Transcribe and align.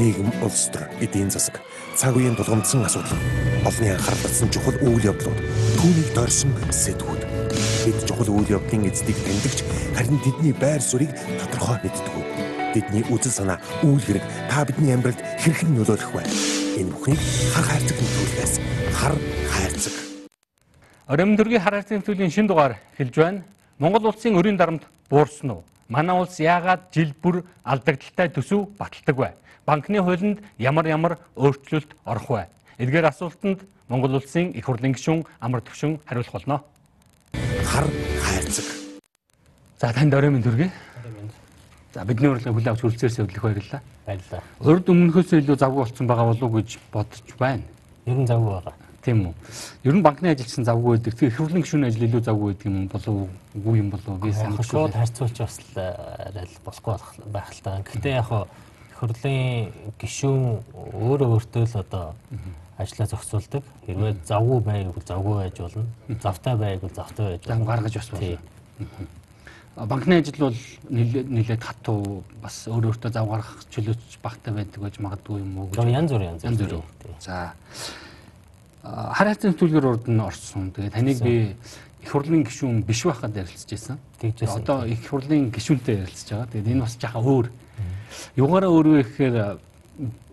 нийгэм, 0.00 0.32
улс 0.40 0.72
төр, 0.72 0.88
эдийн 1.04 1.28
засаг, 1.28 1.60
цаг 1.94 2.16
үеийн 2.16 2.32
тулгамдсан 2.32 2.80
асуудал, 2.88 3.20
олонний 3.68 3.92
анхаарлатсан 3.92 4.48
чухал 4.48 4.80
үйл 4.80 5.12
явдлууд, 5.12 5.40
түүнийг 5.76 6.08
дорсон 6.16 6.56
сэдвүүд. 6.72 7.22
Бид 7.84 7.98
чухал 8.08 8.32
үйл 8.32 8.48
явдлын 8.56 8.88
эздийг 8.88 9.18
тэмдэгч 9.20 9.60
харин 9.92 10.16
тэдний 10.24 10.56
байр 10.56 10.80
суурийг 10.80 11.12
тодорхой 11.36 11.76
мэддэг. 11.84 12.16
Бидний 12.72 13.04
үзэл 13.12 13.34
санаа, 13.44 13.60
үйл 13.84 14.00
хэрэг 14.00 14.24
та 14.48 14.64
бидний 14.64 14.96
амьдралд 14.96 15.20
хэрхэн 15.44 15.76
нөлөөлөх 15.76 16.12
вэ? 16.16 16.24
Энэ 16.80 16.92
бүхнийг 16.96 17.20
хар 17.52 17.66
хайрцаг 17.68 17.98
нөлөөлөхөөс 18.00 18.54
хар 18.96 19.14
хайрцаг. 19.52 19.94
Оройн 21.12 21.36
төргийн 21.36 21.60
хар 21.60 21.76
хайрцаг 21.76 22.00
нөлөөлийн 22.00 22.32
шин 22.32 22.48
дугаар 22.48 22.80
хэлж 22.96 23.14
байна. 23.20 23.44
Монгол 23.76 24.08
улсын 24.08 24.38
өрийн 24.38 24.56
дарамт 24.56 24.86
буурсан 25.10 25.50
уу? 25.50 25.64
Манай 25.90 26.14
улс 26.14 26.38
яагаад 26.38 26.94
жил 26.94 27.10
бүр 27.18 27.42
алдагдaltaй 27.66 28.30
төсөв 28.30 28.70
баталдаг 28.78 29.18
вэ? 29.18 29.30
Банкны 29.70 30.02
хуулинд 30.02 30.40
ямар 30.58 30.86
ямар 30.90 31.12
өөрчлөлт 31.38 31.94
орох 32.02 32.26
вэ? 32.26 32.48
Эдгээр 32.82 33.06
асуултанд 33.06 33.60
Монгол 33.86 34.16
улсын 34.18 34.50
их 34.50 34.66
хурлын 34.66 34.96
гишүүн 34.98 35.22
Амар 35.38 35.62
Төвшин 35.62 36.00
хариулах 36.10 36.32
болно. 36.32 36.56
Хар 37.62 37.86
хайрцаг. 38.18 38.66
За 39.78 39.92
танд 39.94 40.12
оройн 40.12 40.42
төргий. 40.42 40.72
За 41.94 42.02
бидний 42.04 42.32
урилгыг 42.32 42.50
хүлээн 42.50 42.72
авч 42.74 42.80
хүрэлцээрс 42.82 43.18
явдлах 43.22 43.42
баярлалаа. 43.46 43.82
Баярлалаа. 44.06 44.42
Урд 44.58 44.90
өмнөхөөсөө 44.90 45.38
илүү 45.38 45.56
завгүй 45.62 45.82
болсон 45.86 46.06
байгаа 46.10 46.26
болов 46.26 46.42
уу 46.50 46.58
гэж 46.58 46.78
бодож 46.90 47.34
байна. 47.38 47.62
Ер 48.10 48.18
нь 48.18 48.26
завгүй 48.26 48.50
байгаа. 48.58 48.74
Тийм 49.06 49.22
үү. 49.30 49.34
Ер 49.86 49.94
нь 49.94 50.02
банкны 50.02 50.34
ажилчин 50.34 50.66
завгүй 50.66 50.98
байдаг. 50.98 51.14
Тэгэхээр 51.14 51.30
их 51.30 51.38
хурлын 51.38 51.62
гишүүний 51.62 51.88
ажил 51.94 52.08
илүү 52.10 52.22
завгүй 52.26 52.58
байдаг 52.58 52.66
юм 52.66 52.88
болов 52.90 53.14
уу? 53.14 53.28
Үгүй 53.54 53.78
юм 53.78 53.90
болов 53.94 54.18
уу? 54.18 54.18
Би 54.18 54.34
санаж 54.34 54.66
шууд 54.66 54.98
харьцуулж 54.98 55.38
бас 55.38 55.62
л 55.62 55.78
арай 55.78 56.42
л 56.50 56.58
болохгүй 56.66 56.98
байх 57.30 57.54
л 57.54 57.62
та. 57.62 57.78
Гэхдээ 57.86 58.18
яг 58.18 58.26
их 58.26 58.50
хурлын 59.00 59.72
гишүүн 59.98 60.60
өөрөө 60.76 61.28
өөртөө 61.40 61.64
л 61.64 61.80
одоо 61.80 62.14
ажлаа 62.76 63.06
зохицуулдаг. 63.08 63.64
Хэрвээ 63.86 64.14
завгүй 64.28 64.60
байвал 64.60 65.00
завгүй 65.00 65.34
байж 65.40 65.56
болно. 65.58 65.86
Завтай 66.20 66.54
байвал 66.56 66.92
завтай 66.92 67.26
байж 67.32 67.48
болно. 67.48 67.64
Гаргаж 67.64 67.94
бас 67.96 68.10
болно 68.12 68.38
банкны 69.76 70.18
ажил 70.18 70.36
бол 70.38 70.56
нэлээд 70.90 71.62
хатуу 71.62 72.22
бас 72.42 72.66
өөр 72.68 72.90
өөртөө 72.90 73.12
зав 73.14 73.28
гаргах 73.30 73.64
чөлөөч 73.70 74.18
багтай 74.22 74.54
байдаг 74.54 74.82
гэж 74.82 74.98
магадгүй 75.00 75.40
юм 75.40 75.58
уу 75.58 75.68
гэж. 75.70 75.88
Янз 75.88 76.10
бүр 76.10 76.24
янз 76.26 76.42
бүр. 76.44 76.82
За 77.20 77.54
хар 78.82 79.30
хайцын 79.30 79.54
төлгөр 79.54 79.86
урд 79.94 80.10
нь 80.10 80.20
орсон. 80.20 80.70
Тэгээ 80.74 80.90
таныг 80.90 81.22
би 81.22 81.56
их 82.02 82.10
хурлын 82.10 82.44
гишүүн 82.44 82.82
биш 82.82 83.04
байхад 83.06 83.36
ярилцж 83.36 83.70
байсан. 83.70 83.98
Одоо 84.20 84.84
их 84.84 85.06
хурлын 85.08 85.50
гишүүнтэй 85.54 86.02
ярилцж 86.02 86.28
байгаа. 86.28 86.50
Тэгээд 86.50 86.72
энэ 86.74 86.84
бас 86.84 86.98
жаахан 86.98 87.24
өөр. 87.24 87.46
Югаараа 88.36 88.70
өөр 88.70 88.86
вэ 88.86 89.02
гэхээр 89.04 89.36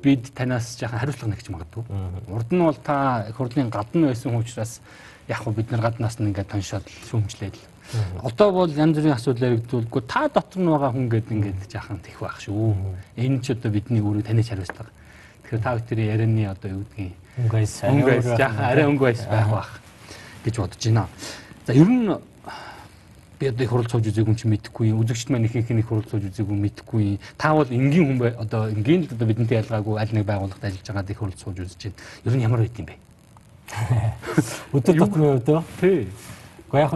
бид 0.03 0.31
танаас 0.35 0.77
жаахан 0.79 0.99
хариуцлага 0.99 1.31
нэгч 1.33 1.47
магадгүй. 1.51 1.83
Урд 2.31 2.49
нь 2.51 2.63
бол 2.63 2.77
та 2.77 3.25
их 3.29 3.35
хурлын 3.35 3.69
гадна 3.69 4.13
байсан 4.13 4.35
учраас 4.35 4.79
яг 5.27 5.43
хөө 5.43 5.53
бид 5.57 5.71
нар 5.71 5.81
гаднаас 5.81 6.19
нь 6.19 6.29
ингээд 6.31 6.51
тоншоод 6.51 6.85
шүүмжлээд 7.09 7.55
л 7.55 7.65
Одоо 8.23 8.51
бол 8.51 8.71
янз 8.71 8.97
бүрийн 8.99 9.15
асуудал 9.15 9.47
яригдуулгүй 9.47 10.01
та 10.11 10.27
дотор 10.27 10.59
нь 10.59 10.67
байгаа 10.67 10.91
хүн 10.91 11.07
гэдэг 11.07 11.31
ингээд 11.31 11.71
жаахан 11.71 11.99
тех 12.03 12.19
байх 12.19 12.35
шүү. 12.43 12.75
Энэ 13.15 13.39
ч 13.39 13.55
одоо 13.55 13.71
бидний 13.71 14.03
үүрэг 14.03 14.27
таних 14.27 14.51
хариуцлага. 14.51 14.91
Тэгэхээр 15.47 15.63
та 15.63 15.75
бүхний 15.79 16.07
ярианы 16.11 16.43
одоо 16.51 16.69
юу 16.75 16.83
гэдгийг 16.83 17.15
өнгөйс 17.47 17.73
өнгөйс 17.87 18.27
жаахан 18.35 18.65
арай 18.67 18.85
өнгөйс 18.91 19.21
байх 19.31 19.47
бах 19.47 19.71
гэж 20.43 20.55
бодож 20.59 20.83
байна. 20.83 21.07
За 21.63 21.71
ер 21.71 21.87
нь 21.87 22.11
би 23.39 23.47
одоо 23.47 23.63
их 23.63 23.69
хурал 23.69 23.85
цууж 23.85 24.07
үзээгүй 24.09 24.33
юм 24.33 24.39
чи 24.39 24.47
мэдэхгүй 24.47 24.91
үзэгчд 24.97 25.29
маань 25.29 25.45
ихэнх 25.45 25.69
их 25.69 25.87
хурал 25.87 26.09
цууж 26.09 26.23
үзээгүй 26.29 26.57
мэдэхгүй 26.57 27.19
та 27.37 27.53
бол 27.53 27.69
энгийн 27.69 28.05
хүн 28.05 28.17
бай 28.17 28.31
одоо 28.33 28.69
энгийн 28.69 29.05
л 29.05 29.13
одоо 29.13 29.27
бидэнтэй 29.27 29.61
ялгаагүй 29.61 29.95
аль 30.01 30.13
нэг 30.13 30.25
байгууллагад 30.25 30.65
ажиллаж 30.65 30.87
байгаа 30.87 31.11
их 31.11 31.19
хурал 31.21 31.37
цууж 31.37 31.57
үзэж 31.61 31.81
байна. 31.87 32.01
Ер 32.25 32.33
нь 32.33 32.45
ямар 32.45 32.59
байд 32.65 32.79
юм 32.81 32.87
бэ? 32.89 32.95
Өдөр 34.75 34.95
тутмын 34.97 35.41
хувьд 35.43 35.65
тий 35.79 36.07
Гэхдээ 36.67 36.83
яг 36.83 36.93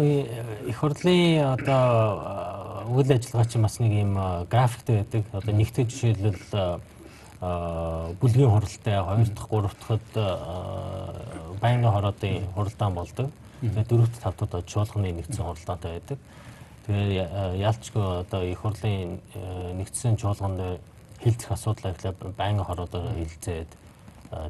их 0.68 0.78
хурлын 0.84 1.56
одоо 1.56 2.92
үйл 2.92 3.08
ажиллагаа 3.08 3.48
чинь 3.48 3.64
бас 3.64 3.80
нэг 3.80 3.94
юм 4.04 4.20
графиктэй 4.52 5.00
байдаг. 5.00 5.24
Одоо 5.32 5.54
нэгтгэж 5.56 5.88
жишээлбэл 5.88 6.82
бүлгийн 8.20 8.52
хуралтай, 8.52 9.00
хоёр 9.00 9.28
дахь, 9.32 9.48
гурав 9.48 9.76
дахьд 9.80 10.12
байнгын 11.64 11.92
хороодын 11.92 12.44
хуралдаан 12.52 12.94
болдог. 12.94 13.32
Тэгээд 13.62 13.88
дөрөвт, 13.88 14.16
тавтад 14.18 14.66
чуулганы 14.66 15.14
нэгдсэн 15.14 15.46
хуралдаантай 15.46 15.92
байдаг. 16.02 16.20
Тэгээд 16.86 17.62
яалчгүй 17.62 18.06
одоо 18.26 18.42
их 18.42 18.60
хурлын 18.60 19.22
нэгдсэн 19.78 20.18
чуулганд 20.18 20.82
хилцэх 21.22 21.54
асуудал 21.54 21.94
ихлээр 21.94 22.18
байнгын 22.34 22.66
хороодоор 22.66 23.14
хилцээд 23.22 23.70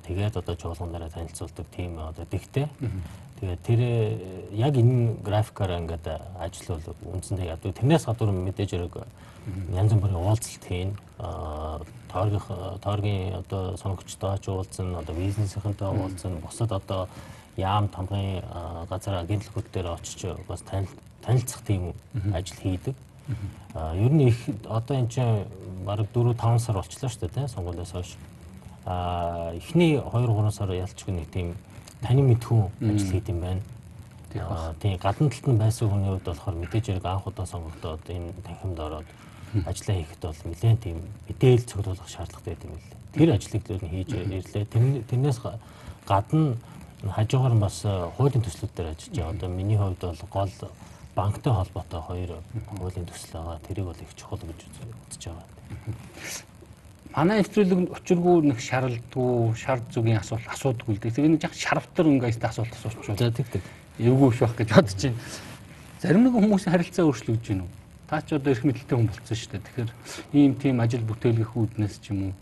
тэгээд 0.08 0.40
одоо 0.40 0.56
чуулган 0.56 0.96
дараа 0.96 1.12
танилцуулдаг 1.12 1.68
тийм 1.76 2.00
одоо 2.00 2.24
дэгтэй. 2.24 2.72
Тэгээд 3.42 3.62
тэр 3.68 3.82
яг 4.56 4.74
энэ 4.80 5.20
графикаараа 5.26 5.84
ингээд 5.84 6.08
ажиллавал 6.40 6.96
үндсэндээ 7.12 7.52
ядуу 7.52 7.76
тэрнээс 7.76 8.06
гадуур 8.08 8.32
мэдээж 8.32 8.72
хэрэг 8.80 8.96
янз 9.74 9.92
бүрийн 9.98 10.22
уулзалт 10.22 10.64
хийн 10.70 10.94
тойргийн 12.14 12.80
тойргийн 12.80 13.34
одоо 13.42 13.76
сонгогчтой 13.82 14.38
уулзсан 14.38 14.96
одоо 14.96 15.16
бизнесийнхэнтэй 15.16 15.90
уулзсан 15.90 16.38
бусад 16.46 16.72
одоо 16.72 17.10
яам 17.58 17.88
тамгын 17.90 18.44
газар 18.90 19.22
агентлгүүд 19.22 19.68
дээр 19.74 19.88
очиж 19.96 20.26
бас 20.48 20.64
танилцах 21.22 21.62
тийм 21.66 21.94
ажил 22.34 22.58
хийдэг. 22.62 22.96
Ер 23.76 24.12
нь 24.12 24.28
их 24.30 24.38
одоо 24.66 24.98
эн 24.98 25.08
чинь 25.08 25.46
бараг 25.86 26.08
4 26.14 26.34
5 26.34 26.60
сар 26.60 26.76
болчлоо 26.76 27.10
шүү 27.10 27.30
дээ 27.30 27.48
сонгуулиас 27.48 27.92
хойш. 27.92 28.18
А 28.86 29.54
эхний 29.56 29.98
2 29.98 30.10
3 30.12 30.52
сар 30.52 30.72
ялчгүй 30.72 31.14
нэг 31.14 31.30
тийм 31.32 31.56
таны 32.02 32.22
мэдхүүн 32.22 32.72
ажил 32.82 33.12
хийд 33.12 33.30
юм 33.30 33.40
байна. 33.42 33.62
Тийм 34.80 34.98
гадна 34.98 35.30
талд 35.30 35.48
нь 35.48 35.60
байсан 35.60 35.90
хүний 35.90 36.10
хувьд 36.10 36.26
болохоор 36.26 36.56
мэдээж 36.56 36.86
хэрэг 36.88 37.06
анх 37.06 37.28
удаа 37.28 37.46
сонгогдоод 37.46 38.04
энэ 38.10 38.34
танхимд 38.44 38.80
ороод 38.80 39.08
ажиллаа 39.68 39.96
хийхэд 40.00 40.22
бол 40.24 40.42
нэлээд 40.48 40.80
тийм 40.80 40.98
мэдээлэл 41.28 41.68
цуглуулах 41.68 42.08
шаардлагатай 42.08 42.56
юм 42.64 42.80
лээ. 42.80 42.96
Тэр 43.12 43.30
ажлыг 43.36 43.64
л 43.68 43.92
хийж 43.92 44.10
ирлээ. 44.16 44.66
Тэрнээс 45.12 45.40
гадна 46.08 46.56
хажуугаар 47.02 47.56
бас 47.58 47.82
хуулийн 48.18 48.46
төслүүд 48.46 48.74
дээр 48.76 48.94
ажиллаж 48.94 49.18
байгаа. 49.18 49.34
Одоо 49.34 49.50
миний 49.50 49.78
хувьд 49.78 50.02
бол 50.02 50.22
гол 50.30 50.54
банктай 51.16 51.54
холбоотой 51.54 52.02
хоёр 52.02 52.32
хуулийн 52.78 53.06
төсөл 53.10 53.34
байгаа. 53.34 53.60
Тэрийг 53.68 53.86
бол 53.86 54.04
их 54.04 54.16
чухал 54.16 54.40
гэж 54.40 54.60
үзэж 55.10 55.24
байгаа 55.26 55.46
манай 57.16 57.42
нэвтрүүлэг 57.44 57.92
учиргүй 57.92 58.36
нэг 58.48 58.60
шаралдгүй 58.64 59.56
шар 59.60 59.84
зүгийн 59.92 60.22
асуулт 60.24 60.48
асуудаггүй 60.48 60.96
л 60.96 61.02
дээ. 61.04 61.12
Тэгээ 61.12 61.34
нэг 61.36 61.44
яг 61.44 61.56
шарвтар 61.56 62.08
өнгөйстэй 62.08 62.48
асуулт 62.48 62.72
асуучвал. 62.72 63.20
За 63.20 63.32
тэг 63.36 63.52
тэг. 63.52 63.64
Эвгүй 64.00 64.32
биш 64.32 64.40
байх 64.40 64.56
гэж 64.56 64.70
бодож 64.72 64.96
байна. 64.96 65.20
Зарим 66.00 66.24
нэг 66.24 66.34
хүмүүсийн 66.40 66.72
харилцаа 66.72 67.06
өөрчлөгдөж 67.12 67.48
уу? 67.60 67.68
Та 68.08 68.24
ч 68.24 68.32
одоо 68.32 68.52
эрх 68.56 68.64
мэдэлтэй 68.64 68.96
хүн 68.96 69.12
болцсон 69.12 69.38
шүү 69.38 69.52
дээ. 69.52 69.66
Тэгэхээр 69.68 69.92
ийм 70.40 70.52
тийм 70.56 70.80
ажил 70.80 71.04
бүтээлгэх 71.04 71.52
үүднээс 71.52 71.96
ч 72.00 72.16
юм 72.16 72.32
уу. 72.32 72.34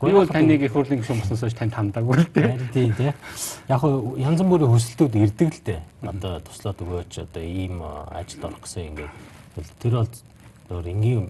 Би 0.00 0.12
бол 0.14 0.28
таныг 0.30 0.62
их 0.62 0.72
хурлын 0.72 1.00
гишүүн 1.02 1.18
болсноос 1.18 1.54
танд 1.58 1.74
хамдаагүй 1.74 2.16
л 2.22 2.28
дээ. 2.30 2.70
Тийм 2.72 2.92
тий. 2.94 3.12
Яг 3.66 3.80
хуу 3.82 4.14
янз 4.14 4.42
бүрийн 4.46 4.70
хүсэлтүүд 4.70 5.14
ирдэг 5.18 5.50
л 5.50 5.62
дээ. 5.66 5.80
Одоо 6.06 6.38
туслаад 6.46 6.78
өгөөч 6.86 7.12
одоо 7.26 7.42
ийм 7.42 7.82
ажилд 7.82 8.46
орох 8.46 8.62
гэсэн 8.62 8.94
ингээд 8.94 9.74
тэр 9.82 9.98
бол 9.98 10.14
өөр 10.70 10.86
энгийн 10.86 11.26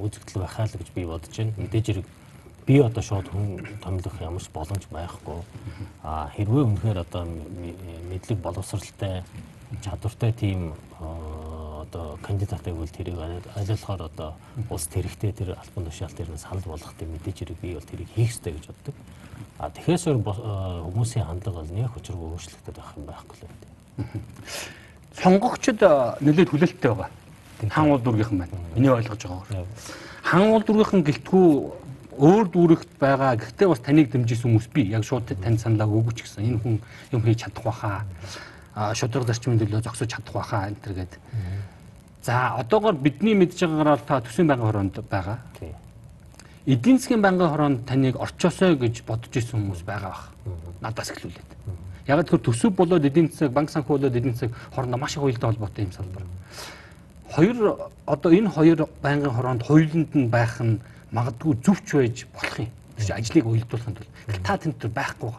үзэгдэл 0.00 0.40
байхаа 0.40 0.64
л 0.64 0.78
гэж 0.80 0.88
би 0.96 1.04
бодож 1.04 1.36
байна. 1.36 1.52
Мэдээж 1.60 1.84
хэрэг 1.84 2.06
би 2.64 2.74
одоо 2.80 3.02
шууд 3.04 3.28
хүн 3.28 3.60
томилох 3.84 4.16
ямар 4.24 4.40
ч 4.40 4.48
боломж 4.56 4.84
байхгүй. 4.88 5.40
А 6.00 6.32
хэрвээ 6.32 6.64
үнэхээр 6.64 6.98
одоо 7.04 7.28
мэдлэг 8.08 8.38
боловсралтай 8.40 9.20
чадвартай 9.84 10.32
тийм 10.32 10.72
одоо 11.88 12.18
кандидатыг 12.22 12.76
үл 12.76 12.92
тэрийг 12.92 13.16
алиулахаар 13.56 14.02
одоо 14.06 14.34
улс 14.70 14.86
тэрэгтэй 14.92 15.32
тэр 15.32 15.56
албан 15.56 15.88
тушаал 15.88 16.12
дээр 16.12 16.30
нь 16.36 16.38
санал 16.38 16.68
болгох 16.68 16.94
тийм 16.94 17.16
мэдээж 17.16 17.48
хэрэг 17.48 17.58
би 17.64 17.74
бол 17.74 17.88
тэрийг 17.88 18.08
хийх 18.14 18.30
ёстой 18.36 18.52
гэж 18.52 18.64
боддог. 18.68 18.94
А 19.58 19.70
тэгэхээр 19.72 20.22
хүмүүсийн 20.84 21.26
хандлага 21.26 21.64
бол 21.64 21.72
нэг 21.72 21.96
учиргүй 21.96 22.28
өөрчлөгдөж 22.36 22.76
байх 22.76 22.92
юм 22.94 23.06
байхгүй 23.08 23.36
л 23.36 23.44
байна. 23.48 23.66
Сонгогчд 25.16 25.80
нэлээд 26.22 26.52
хүлээлттэй 26.52 26.92
байгаа 26.92 27.10
хаан 27.66 27.90
уул 27.90 28.02
дүүргийнхэн 28.02 28.38
байна. 28.38 28.54
Миний 28.74 28.90
ойлгож 28.90 29.18
байгаагаар. 29.18 29.66
Хаан 30.22 30.50
уул 30.52 30.62
дүүргийнхэн 30.62 31.02
гэлтгүү 31.02 31.48
өөр 32.18 32.46
дүүрэгт 32.54 32.90
байгаа. 33.02 33.34
Гэхдээ 33.34 33.68
бас 33.68 33.82
таныг 33.82 34.10
дэмжижсэн 34.14 34.46
хүмүүс 34.46 34.68
би 34.70 34.86
яг 34.94 35.02
шууд 35.02 35.26
тань 35.26 35.58
саналаа 35.58 35.90
өгөөч 35.90 36.22
гэсэн. 36.22 36.46
Энэ 36.46 36.62
хүн 36.62 36.78
юм 37.12 37.22
хийж 37.22 37.42
чадах 37.42 37.64
байхаа. 37.66 38.06
Шудраг 38.94 39.26
зарчмын 39.26 39.58
төлөө 39.58 39.82
зогсож 39.82 40.06
чадах 40.06 40.34
байхаа 40.34 40.70
энэ 40.70 40.82
төр 40.82 40.94
гээд. 41.02 41.12
За 42.28 42.60
одоогоор 42.60 42.92
бидний 42.92 43.32
мэдж 43.32 43.56
байгаагаар 43.64 44.00
та 44.04 44.20
төсвийн 44.20 44.48
байнгын 44.48 44.68
хороонд 44.68 45.00
байгаа. 45.08 45.38
Эдийн 46.66 46.98
засгийн 46.98 47.22
байнгын 47.24 47.48
хороонд 47.48 47.86
таныг 47.88 48.20
орчоосоо 48.20 48.76
гэж 48.76 49.00
бодож 49.08 49.32
исэн 49.32 49.56
хүмүүс 49.56 49.80
байгаа 49.88 50.12
бах. 50.12 50.28
Надаас 50.84 51.08
эхлүүлээд. 51.08 51.50
Яг 52.04 52.28
тэр 52.28 52.44
төсөв 52.44 52.76
болоод 52.76 53.08
эдийн 53.08 53.32
засаг, 53.32 53.52
банк 53.56 53.72
санхүү 53.72 53.96
болоод 53.96 54.16
эдийн 54.20 54.36
засаг 54.36 54.52
хоорондоо 54.76 55.00
маш 55.00 55.16
их 55.16 55.22
уялдаа 55.22 55.52
холбоотой 55.52 55.84
юм 55.84 55.92
салбар 55.92 56.24
хоёр 57.32 57.76
одоо 58.04 58.32
энэ 58.32 58.50
хоёр 58.50 58.88
байнгын 59.00 59.32
хороонд 59.32 59.62
хоёуланд 59.62 60.12
нь 60.12 60.28
байх 60.28 60.60
нь 60.60 60.80
магадгүй 61.12 61.56
зөвч 61.64 61.96
байж 61.96 62.26
болох 62.36 62.58
юм. 62.60 62.68
ажлыг 63.08 63.46
уялдуулахын 63.46 63.94
тулд 63.96 64.44
та 64.44 64.56
тэнд 64.56 64.76
төр 64.76 64.90
байхгүй. 64.92 65.32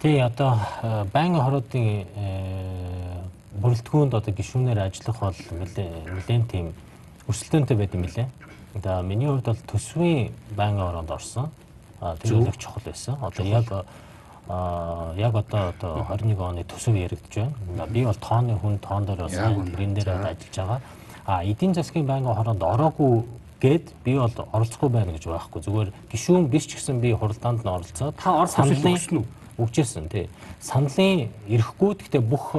Тий 0.00 0.20
одоо 0.20 0.60
байнгын 1.12 1.44
хоруудын 1.44 2.06
бүрэлдэхүүнд 3.62 4.12
одоо 4.14 4.32
гишүүнээр 4.32 4.80
ажиллах 4.86 5.18
бол 5.20 5.40
нэлээд 5.60 6.46
тийм 6.50 6.72
өрсөлдөөнтэй 7.28 7.76
байд 7.76 7.94
юм 7.94 8.04
лээ. 8.04 8.28
Одоо 8.76 9.02
миний 9.02 9.28
хувьд 9.28 9.46
бол 9.46 9.62
төсвийн 9.70 10.32
байнгын 10.56 10.86
хороонд 10.86 11.10
орсон. 11.10 11.50
Тэр 12.20 12.48
их 12.48 12.58
чухал 12.58 12.82
байсан. 12.84 13.16
Одоо 13.20 13.44
яг 13.44 13.86
а 14.48 15.14
яг 15.16 15.34
одоо 15.34 15.72
одоо 15.74 16.06
21 16.10 16.38
оны 16.38 16.64
төсөв 16.64 16.94
яригдж 16.94 17.34
байна. 17.34 17.86
Би 17.88 18.04
бол 18.04 18.14
тооны 18.14 18.54
хүн 18.58 18.78
тоон 18.78 19.06
дээр 19.06 19.26
бас 19.26 19.32
тэрэн 19.32 19.94
дээр 19.94 20.08
ажиллаж 20.08 20.56
байгаа. 20.56 20.80
А 21.26 21.42
эдийн 21.42 21.74
засгийн 21.74 22.06
байнгын 22.06 22.34
хороонд 22.34 22.62
ороогүй 22.62 23.24
гэд 23.60 23.94
би 24.04 24.14
бол 24.14 24.30
оролцохгүй 24.52 24.88
байна 24.88 25.12
гэж 25.12 25.26
байхгүй. 25.26 25.62
Зүгээр 25.66 25.90
гişүүн 26.12 26.46
биш 26.46 26.68
ч 26.68 26.78
гэсэн 26.78 27.00
би 27.00 27.10
хуралдаанд 27.16 27.64
нь 27.64 27.68
оролцоод 27.68 28.14
та 28.20 28.44
орох 28.44 28.54
хүсэл 28.54 29.18
үү? 29.18 29.24
Өгчээсэн 29.58 30.08
тий. 30.08 30.28
Саналын 30.60 31.32
эрэхгүй 31.48 31.96
гэхдээ 31.96 32.20
бүх 32.20 32.52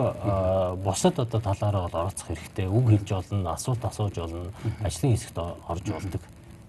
бусад 0.82 1.20
одоо 1.20 1.42
талаараа 1.42 1.86
бол 1.88 2.00
оролцох 2.02 2.28
хэрэгтэй. 2.28 2.66
Үг 2.66 2.90
хэлж 2.90 3.12
олно, 3.12 3.54
асуулт 3.54 3.86
асууж 3.86 4.18
олно, 4.18 4.52
ажлын 4.82 5.14
хэсэгт 5.14 5.38
орж 5.38 5.86
болдог. 5.86 6.22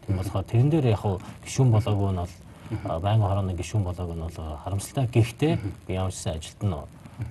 Тийм 0.07 0.17
болохоор 0.17 0.45
тэрэн 0.45 0.71
дээр 0.71 0.87
яг 0.93 1.05
гişүүн 1.45 1.71
болоогүй 1.73 2.13
нь 2.13 2.21
бол 2.21 2.35
байнгын 3.01 3.29
хорооны 3.29 3.57
гишүүн 3.57 3.85
болоог 3.85 4.13
нь 4.13 4.25
бол 4.29 4.39
харамсалтай. 4.65 5.09
Гэхдээ 5.09 5.59
би 5.89 5.93
ямар 5.97 6.13
ч 6.13 6.29
ажилт 6.29 6.61
нь 6.61 6.77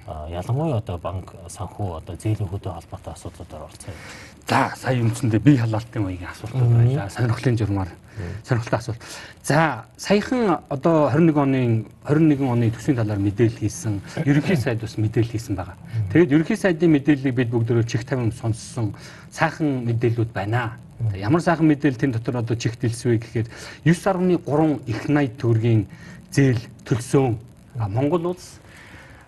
ялангуяа 0.07 0.80
одоо 0.81 0.98
банк 0.98 1.34
санхүү 1.48 1.98
одоо 2.01 2.16
зээлийн 2.16 2.50
хөдөө 2.50 2.74
холбоотой 2.75 3.13
асуудлуудаар 3.13 3.63
оролцоо. 3.63 3.94
За 4.48 4.72
сая 4.75 5.00
үндсэндээ 5.04 5.39
бие 5.39 5.57
халаалтын 5.60 6.07
үеийн 6.07 6.28
асуултууд 6.31 6.72
байлаа. 6.75 7.10
Сонирхлын 7.10 7.57
журмаар 7.57 7.92
сонирхолтой 8.44 8.80
асуулт. 8.80 9.01
За 9.44 9.86
саяхан 9.98 10.60
одоо 10.69 11.10
21 11.12 11.38
оны 11.38 11.86
21 12.07 12.48
оны 12.48 12.72
төсвийн 12.72 12.98
талаар 12.98 13.19
мэдээлэл 13.19 13.60
хийсэн. 13.60 14.01
Ерөнхий 14.25 14.56
сайд 14.56 14.81
бас 14.81 14.98
мэдээлэл 14.98 15.31
хийсэн 15.31 15.56
байгаа. 15.56 15.78
Тэгээд 16.12 16.31
ерөнхий 16.31 16.57
сайдын 16.57 16.92
мэдээллийг 16.92 17.36
бид 17.36 17.50
бүгдөө 17.51 17.84
чих 17.84 18.06
тавин 18.06 18.31
сонссон 18.31 18.95
сайхан 19.31 19.84
мэдээллүүд 19.88 20.31
байна. 20.34 20.78
Ямар 21.16 21.42
сайхан 21.42 21.68
мэдээлэл 21.68 22.00
тэн 22.00 22.12
дотор 22.12 22.38
одоо 22.44 22.56
чих 22.56 22.80
дэлсвэ 22.80 23.19
гэхээр 23.19 23.48
9.3 23.86 24.88
их 24.88 25.00
80 25.07 25.38
төгрөгийн 25.38 25.88
зээл 26.31 26.62
төлсөн. 26.84 27.38
Монгол 27.78 28.34
улс 28.34 28.60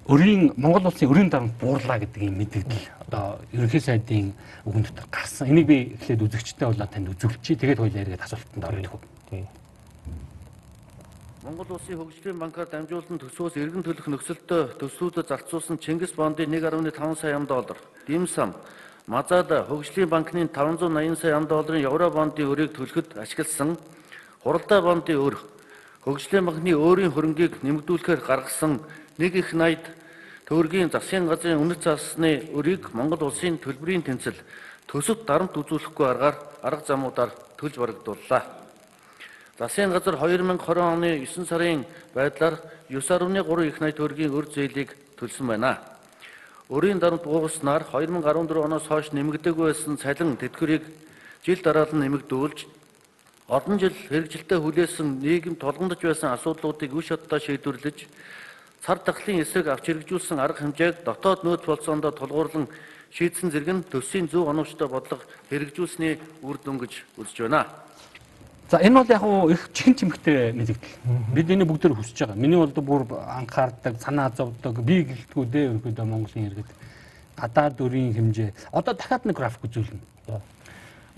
өрийн 0.10 0.54
Монгол 0.58 0.90
улсын 0.90 1.10
өрийн 1.10 1.30
дарамт 1.30 1.54
буурлаа 1.62 2.02
гэдэг 2.02 2.24
юм 2.26 2.42
мэдээлэл 2.42 2.86
одоо 3.06 3.38
ерөнхий 3.54 3.80
сайдын 3.80 4.34
үгэн 4.66 4.84
дотор 4.90 5.06
гарсан. 5.14 5.48
Энийг 5.54 5.68
би 5.70 5.78
эхлээд 6.02 6.26
үзэгчтэй 6.26 6.66
болоод 6.66 6.90
танд 6.90 7.14
үзүүлчихье. 7.14 7.62
Тэгээд 7.62 7.78
хоёул 7.78 7.94
яриад 7.94 8.26
асуултанд 8.26 8.66
орох 8.66 8.94
уу. 8.98 9.02
Тийм. 9.30 9.46
Монгол 11.46 11.78
улсын 11.78 12.02
хөгжлийн 12.02 12.42
банкар 12.42 12.66
дамжуулан 12.66 13.22
төсвөөс 13.22 13.56
эргэн 13.62 13.86
төлөх 13.86 14.08
нөхцөлтөө 14.10 14.82
төслүүдэд 14.82 15.30
зарцуулсан 15.30 15.78
Чингис 15.78 16.18
бондын 16.18 16.50
1.5 16.50 17.22
сая 17.22 17.38
ам 17.38 17.46
доллар, 17.46 17.78
Димсам 18.08 18.54
Мазада 19.06 19.64
хөгжлийн 19.70 20.10
банкны 20.10 20.50
580 20.50 21.22
сая 21.22 21.38
ам 21.38 21.48
долларын 21.48 21.86
евро 21.86 22.10
бондын 22.10 22.50
өрийг 22.50 22.74
төлөхөд 22.74 23.18
ашигласан 23.18 23.78
хуралдаа 24.44 24.82
бондын 24.82 25.18
өр 25.18 25.38
хөгжлийн 26.06 26.46
банкны 26.46 26.74
өөрийн 26.78 27.14
хөрөнгийг 27.14 27.62
нэмэгдүүлэхээр 27.64 28.22
гаргасан 28.22 28.82
нэг 29.18 29.34
их 29.36 29.54
80 29.54 29.99
төгрөгийн 30.50 30.90
засгийн 30.90 31.30
газрын 31.30 31.62
үнэт 31.62 31.86
засны 31.86 32.50
өрийг 32.58 32.90
Монгол 32.98 33.30
улсын 33.30 33.62
төлбөрийн 33.62 34.02
тэнцэл 34.02 34.34
төсөвт 34.90 35.22
дарамт 35.30 35.54
үзүүлэхгүй 35.54 36.08
аргаар 36.10 36.36
арга 36.66 36.86
замуудаар 36.90 37.30
төлж 37.54 37.78
барагдууллаа. 37.78 38.42
Засгийн 39.62 39.94
газар 39.94 40.18
2020 40.18 40.82
оны 40.82 41.22
9 41.22 41.46
сарын 41.46 41.86
байдлаар 42.18 42.58
9.3 42.90 43.70
их 43.70 43.78
80 43.78 43.94
төгрөгийн 43.94 44.34
өр 44.34 44.50
зээлийг 44.50 44.90
төлсөн 45.22 45.54
байна. 45.54 45.78
Өрийн 46.66 46.98
дарамт 46.98 47.30
буугаснаар 47.30 47.86
2014 47.94 48.66
оноос 48.66 48.90
хойш 48.90 49.14
нэмэгдээгүй 49.14 49.70
байсан 49.70 50.02
цалин 50.02 50.34
тэтгэврийг 50.34 50.82
жил 51.46 51.62
дараалан 51.62 52.02
нэмэгдүүлж 52.02 52.66
олон 53.54 53.78
жил 53.78 53.94
хэрэгжилтэд 53.94 54.58
хүлээсэн 54.58 55.22
нийгэм 55.22 55.62
толгомдож 55.62 56.02
байсан 56.02 56.34
асуудлуудыг 56.34 56.90
үе 56.90 57.06
шатдаа 57.06 57.38
шийдвэрлэж 57.38 58.10
цар 58.90 58.98
тахлын 59.06 59.46
эсрэг 59.46 59.68
авч 59.70 59.86
хэрэгжүүлсэн 59.86 60.42
арга 60.42 60.66
хэмжээг 60.66 61.06
дотоод 61.06 61.46
нөөц 61.46 61.62
болцоондоо 61.62 62.10
тулгуурлан 62.10 62.66
шийдсэн 63.14 63.54
зэрэг 63.54 63.70
нь 63.70 63.86
төсвийн 63.86 64.26
зөв 64.26 64.50
оновчтой 64.50 64.90
бодлого 64.90 65.22
хэрэгжүүлсний 65.54 66.18
үр 66.42 66.58
дүн 66.58 66.82
гэж 66.82 67.06
үзэж 67.22 67.38
байна. 67.46 67.70
За 68.66 68.82
энэ 68.82 68.98
бол 68.98 69.14
яг 69.14 69.22
уу 69.22 69.54
их 69.54 69.70
чихэн 69.78 69.94
чимхтэй 69.94 70.58
мэдээлэл. 70.58 70.82
Бид 71.38 71.50
энийг 71.54 71.70
бүгдээр 71.70 71.94
хүсэж 72.02 72.18
байгаа. 72.18 72.42
Миний 72.42 72.58
бол 72.58 72.74
бүр 72.74 73.06
анхаардаг, 73.14 74.02
санаа 74.02 74.34
зовдог, 74.34 74.82
би 74.82 75.06
гэлтгүү 75.06 75.46
дээ 75.46 75.70
ерөөдөө 75.70 76.06
Монголын 76.10 76.50
иргэд 76.50 76.70
гадаад 77.38 77.78
өрийн 77.78 78.18
хэмжээ. 78.18 78.74
Одоо 78.74 78.98
дахиад 78.98 79.22
нэг 79.30 79.38
график 79.38 79.70
үзүүлнэ. 79.70 80.02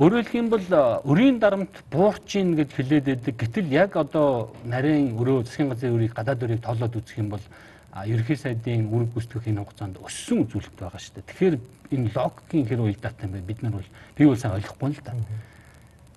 Өөрөөр 0.01 0.25
хэлэх 0.25 0.41
юм 0.41 0.49
бол 0.49 0.65
өрийн 1.05 1.37
дарамт 1.37 1.85
буурч 1.93 2.33
ийн 2.33 2.57
гэд 2.57 2.73
хэлээд 2.73 3.05
байдаг. 3.05 3.35
Гэтэл 3.37 3.69
яг 3.69 3.93
одоо 3.93 4.49
нарийн 4.65 5.13
өрөө 5.13 5.45
засгийн 5.45 5.69
газрын 5.69 5.93
өрийг 5.93 6.17
гадаад 6.17 6.41
өрийг 6.41 6.65
тоолоод 6.65 6.97
үзэх 6.97 7.21
юм 7.21 7.29
бол 7.29 7.45
ерөнхий 7.93 8.33
сайдын 8.33 8.89
үүрэг 8.89 9.13
гүйцэтгэхийн 9.13 9.61
хугацаанд 9.61 10.01
өссөн 10.01 10.41
үзүүлэлт 10.49 10.73
байгаа 10.73 10.97
шүү 10.97 11.13
дээ. 11.21 11.29
Тэгэхээр 11.29 11.55
энэ 11.93 12.11
логикийн 12.17 12.65
хэр 12.65 12.81
уялдаатай 12.81 13.25
юм 13.29 13.33
бэ? 13.37 13.45
Бид 13.45 13.61
нар 13.61 13.73
бол 13.77 13.89
би 14.17 14.25
бол 14.25 14.41
сайн 14.41 14.57
ойлгохгүй 14.57 14.89
л 14.89 15.05
да. 15.05 15.13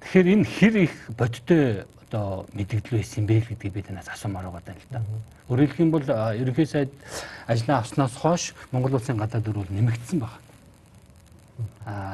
Тэгэхээр 0.01 0.33
энэ 0.33 0.49
хэр 0.49 0.75
их 0.81 0.95
бодтой 1.21 1.85
одоо 2.09 2.49
мэдгдэл 2.57 2.97
байсан 2.97 3.21
юм 3.21 3.27
бэ 3.29 3.37
гэдгийг 3.53 3.75
би 3.75 3.83
танаас 3.85 4.09
асуумаар 4.09 4.49
байгаа 4.49 4.73
юм 4.73 4.81
л 4.81 4.93
да. 4.97 5.01
Өөрөөр 5.53 5.69
хэлэх 5.69 5.85
юм 5.85 5.93
бол 5.93 6.09
ерөнхий 6.09 6.65
сайд 6.65 6.89
ажлаа 7.45 7.85
авснаас 7.85 8.17
хойш 8.17 8.57
Монгол 8.73 8.97
улсын 8.97 9.21
гадаад 9.21 9.45
өр 9.45 9.61
бол 9.61 9.77
нэмэгдсэн 9.77 10.25
байна. 10.25 10.44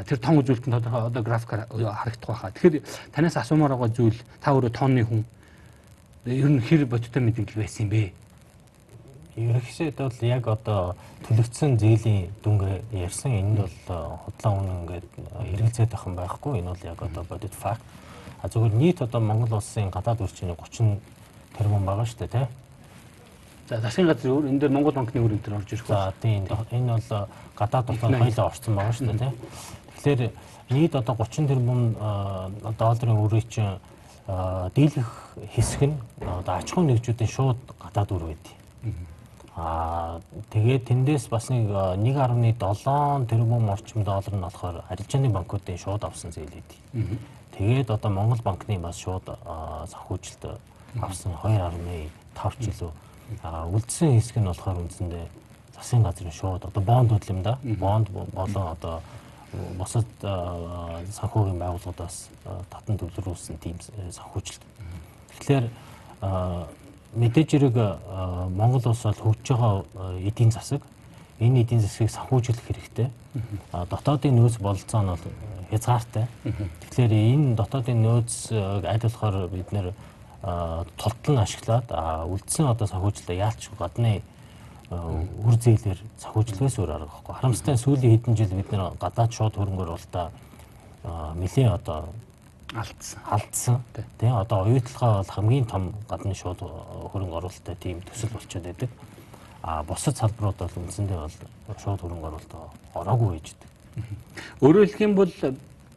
Тэр 0.07 0.19
тон 0.19 0.41
үзүүлэлтэн 0.41 0.75
одоо 0.77 1.23
графикаар 1.23 1.67
харагдах 1.71 2.29
байхаа. 2.29 2.51
Тэгэхээр 2.53 2.85
танаас 3.15 3.37
асуумаар 3.37 3.73
байгаа 3.73 3.89
зүйл 3.95 4.19
та 4.41 4.53
өөрөө 4.53 4.73
тооны 4.75 5.05
хүн 5.05 5.25
ер 6.27 6.51
нь 6.51 6.61
хэр 6.61 6.85
бодтой 6.85 7.23
мэдгдэл 7.23 7.63
байсан 7.63 7.89
юм 7.89 7.91
бэ? 7.91 8.13
Ерөнхийдөө 9.41 10.11
бол 10.11 10.21
яг 10.27 10.45
одоо 10.49 10.81
төлөвцсөн 11.25 11.79
зээлийн 11.81 12.29
дүнгээ 12.45 12.77
ярьсан 13.09 13.33
энд 13.33 13.57
бол 13.65 14.19
худлаа 14.29 14.53
үнэ 14.61 14.73
ингээд 14.85 15.07
хэрэгцээд 15.57 15.91
байх 15.95 16.05
юм 16.05 16.15
байхгүй. 16.19 16.53
Энэ 16.61 16.71
бол 16.75 16.85
яг 16.85 17.01
одоо 17.01 17.25
бодит 17.25 17.55
факт. 17.55 17.81
А 18.43 18.49
зөвхөн 18.49 18.77
нийт 18.77 19.01
одоо 19.01 19.21
Монгол 19.21 19.57
улсын 19.57 19.89
гадаад 19.89 20.21
үрчиний 20.21 20.57
30 20.59 21.01
тэрбум 21.57 21.87
байгаа 21.87 22.05
шүү 22.05 22.19
дээ, 22.27 22.29
тий. 22.29 22.47
За 23.71 23.79
засгийн 23.79 24.09
газрын 24.11 24.35
өөр 24.35 24.47
энэ 24.50 24.61
дээр 24.67 24.75
Монгол 24.75 24.99
банкны 24.99 25.23
өөр 25.23 25.39
энэ 25.39 25.45
төр 25.47 25.62
орж 25.62 25.71
ирэх 25.71 25.87
байна. 25.87 26.11
За 26.11 26.19
тийм 26.19 26.43
энэ 26.75 26.91
бол 26.91 27.31
гадаад 27.55 27.87
дотоод 27.87 28.19
хоёлоо 28.19 28.47
орсон 28.50 28.75
байгаа 28.75 28.95
шүү 28.99 29.07
дээ, 29.07 29.19
тий. 29.23 29.33
Тэгэхээр 29.95 30.23
нийт 30.75 30.95
одоо 30.99 31.15
30 31.15 31.47
тэрбум 31.47 31.81
долларын 32.75 33.23
өрийг 33.23 33.47
чинь 33.47 33.79
дийлэх 34.75 35.11
хэсэг 35.55 35.87
нь 35.87 35.95
одоо 36.19 36.55
аж 36.59 36.67
ахуй 36.67 36.83
нэгжүүдийн 36.83 37.31
шууд 37.31 37.62
гадаад 37.79 38.11
үр 38.11 38.25
байдгийг. 38.35 38.59
Аа 39.55 40.19
тэгээд 40.50 40.91
тэндээс 40.91 41.31
бас 41.31 41.47
нэг 41.55 41.71
1.7 41.71 43.31
тэрбум 43.31 43.71
орчим 43.71 44.03
доллар 44.03 44.35
нь 44.35 44.43
болохоор 44.43 44.83
арилжааны 44.91 45.31
банкуудын 45.31 45.79
шууд 45.79 46.03
авсан 46.03 46.35
зээл 46.35 46.50
хэдий. 46.50 46.81
Тэгээд 47.55 47.95
одоо 47.95 48.11
Монгол 48.11 48.43
банкны 48.43 48.83
бас 48.83 48.99
шууд 48.99 49.31
санхүүжилт 49.31 50.59
авсан 50.99 51.39
2.5 51.39 52.11
ч 52.59 52.67
илүү 52.75 52.91
үлдсэн 53.43 54.19
хэсэг 54.19 54.37
нь 54.39 54.49
болохоор 54.51 54.83
үндсэндээ 54.85 55.27
засгийн 55.77 56.03
газрын 56.03 56.33
шууд 56.33 56.65
одоо 56.65 56.83
бонд 56.83 57.11
хөдөл 57.13 57.37
юм 57.37 57.43
да. 57.43 57.59
Бонд 57.63 58.11
болон 58.11 58.67
одоо 58.75 59.01
бусад 59.79 60.07
санхүүгийн 60.21 61.59
байгууллагуудаас 61.59 62.29
татан 62.71 62.99
төвлөрүүлсэн 62.99 63.59
тийм 63.59 63.77
санхүүжилт. 63.81 64.63
Тэгэхээр 65.41 65.67
мэдээж 67.17 67.49
хэрэг 67.51 67.77
Монгол 68.55 68.85
улс 68.93 69.03
бол 69.03 69.25
хөгжиж 69.35 69.57
байгаа 69.57 69.83
эдийн 70.23 70.51
засаг 70.51 70.83
энэ 71.41 71.65
эдийн 71.65 71.81
засгийг 71.81 72.11
санхүүжүүлэх 72.11 72.67
хэрэгтэй. 72.69 73.09
Дотоодын 73.73 74.37
нөөц 74.37 74.61
бололцоо 74.61 75.03
нь 75.03 75.11
бол 75.11 75.25
хязгаартай. 75.71 76.27
Тэгэхээр 76.45 77.13
энэ 77.15 77.57
дотоодын 77.57 78.03
нөөцийг 78.05 78.85
аль 78.85 79.03
болохоор 79.03 79.49
бид 79.49 79.73
нэр 79.73 79.95
тултал 80.40 81.35
нь 81.37 81.42
ашиглаад 81.44 81.88
үлдсэн 81.92 82.73
одоо 82.73 82.87
санхүүжилтаа 82.88 83.37
яалч 83.37 83.68
гадны 83.76 84.23
үр 84.90 85.54
зээлээр 85.61 86.00
санхүүжилгээс 86.18 86.76
өөр 86.80 86.90
арга 86.97 87.12
байхгүй. 87.12 87.35
Харамсалтай 87.37 87.76
сүүлийн 87.76 88.12
хэдэн 88.16 88.35
жил 88.35 88.54
бид 88.56 88.73
нэр 88.73 88.97
гадаад 88.99 89.30
шууд 89.30 89.54
хөрөнгөөр 89.54 89.90
болтоо 89.94 90.26
нэлээ 91.37 91.68
одоо 91.70 92.09
алдсан. 92.75 93.20
Алдсан. 93.28 93.76
Тийм 94.18 94.35
одоо 94.35 94.64
оюутлогоо 94.64 95.23
бол 95.23 95.30
хамгийн 95.30 95.66
том 95.66 95.94
гадны 96.09 96.35
шууд 96.35 96.59
хөрөнгө 96.59 97.37
оруулалттай 97.37 97.76
тийм 97.76 98.00
төсөл 98.02 98.35
болчиход 98.35 98.64
байдаг. 98.64 98.90
А 99.62 99.82
бусад 99.82 100.16
салбарууд 100.16 100.59
бол 100.59 100.78
үндсэндээ 100.82 101.18
бол 101.20 101.78
шууд 101.78 102.00
хөрөнгө 102.00 102.26
оруулалт 102.26 102.54
ороогүй 102.94 103.28
байж 103.37 103.52
байдаг. 103.52 103.70
Өөрөөр 104.61 104.87
хэлэх 104.88 105.04
юм 105.04 105.14
бол 105.14 105.32